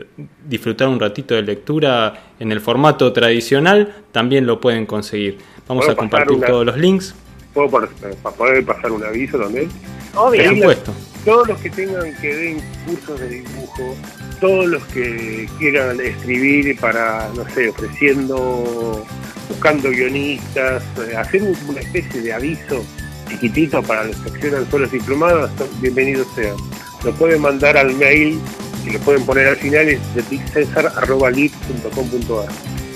disfrutar 0.46 0.90
un 0.90 1.00
ratito 1.00 1.36
de 1.36 1.42
lectura 1.42 2.32
en 2.40 2.52
el 2.52 2.60
formato 2.60 3.14
tradicional, 3.14 3.96
también 4.12 4.46
lo 4.46 4.60
pueden 4.60 4.86
conseguir. 4.86 5.38
Vamos 5.68 5.88
a 5.88 5.96
compartir 5.96 6.42
todos 6.42 6.66
los 6.66 6.78
links. 6.78 7.16
¿Puedo 7.54 7.70
poder 7.70 8.66
pasar 8.66 8.92
un 8.92 9.04
aviso 9.04 9.38
también? 9.38 9.70
Obvio. 10.16 10.44
Por 10.44 10.56
supuesto. 10.56 10.94
Todos 11.24 11.48
los 11.50 11.60
que 11.60 11.70
tengan 11.70 12.16
que 12.20 12.36
den 12.36 12.62
cursos 12.86 13.20
de 13.20 13.30
dibujo, 13.30 13.96
todos 14.40 14.66
los 14.66 14.84
que 14.86 15.48
quieran 15.60 16.00
escribir 16.02 16.78
para, 16.80 17.30
no 17.36 17.48
sé, 17.50 17.70
ofreciendo, 17.70 19.06
buscando 19.48 19.92
guionistas, 19.92 20.84
eh, 21.08 21.16
hacer 21.16 21.44
una 21.70 21.80
especie 21.80 22.22
de 22.22 22.34
aviso 22.34 22.84
chiquitito 23.30 23.84
para 23.84 24.06
la 24.06 24.14
sección 24.14 24.64
de 24.64 24.70
suelos 24.70 24.92
diplomados, 24.92 25.52
bienvenidos 25.80 26.28
sean 26.36 26.56
lo 27.04 27.12
pueden 27.14 27.42
mandar 27.42 27.78
al 27.78 27.94
mail 27.94 28.40
que 28.84 28.94
lo 28.94 29.00
pueden 29.00 29.26
poner 29.26 29.48
al 29.48 29.58
final 29.58 29.90
es 29.90 30.00
thebigcesar.com.ar. 30.16 32.48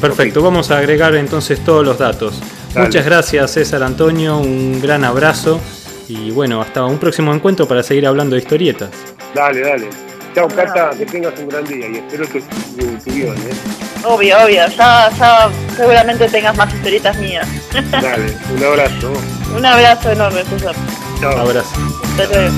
Perfecto, 0.02 0.42
vamos 0.42 0.72
a 0.72 0.80
agregar 0.80 1.14
entonces 1.16 1.64
todos 1.64 1.86
los 1.86 2.00
datos. 2.00 2.42
Muchas 2.76 3.06
gracias 3.06 3.52
César 3.52 3.84
Antonio, 3.84 4.38
un 4.38 4.82
gran 4.82 5.06
abrazo 5.06 5.62
y 6.08 6.32
bueno, 6.32 6.62
hasta 6.62 6.86
un 6.86 7.00
próximo 7.00 7.34
encuentro 7.34 7.68
para 7.68 7.84
seguir 7.84 8.08
hablando 8.08 8.36
de 8.36 8.42
historietas. 8.42 8.90
Dale, 9.34 9.62
dale. 9.62 9.90
Chao, 10.34 10.48
Cata, 10.50 10.92
que 10.98 11.06
tengas 11.06 11.40
un 11.40 11.48
gran 11.48 11.64
día 11.64 11.88
y 11.88 11.96
espero 11.96 12.28
que 12.28 12.42
tu, 12.42 13.12
guion, 13.12 13.38
¿eh? 13.38 13.54
Obvio, 14.04 14.38
obvio. 14.44 14.68
Ya, 14.68 15.10
ya 15.18 15.50
seguramente 15.78 16.28
tengas 16.28 16.58
más 16.58 16.74
historietas 16.74 17.18
mías. 17.20 17.48
Dale, 17.90 18.34
un 18.54 18.62
abrazo. 18.64 19.14
un 19.56 19.66
abrazo 19.66 20.12
enorme, 20.12 20.44
César. 20.44 20.76
Chao. 21.22 21.40
Abrazo. 21.40 21.74
Hasta 22.04 22.26
luego. 22.26 22.52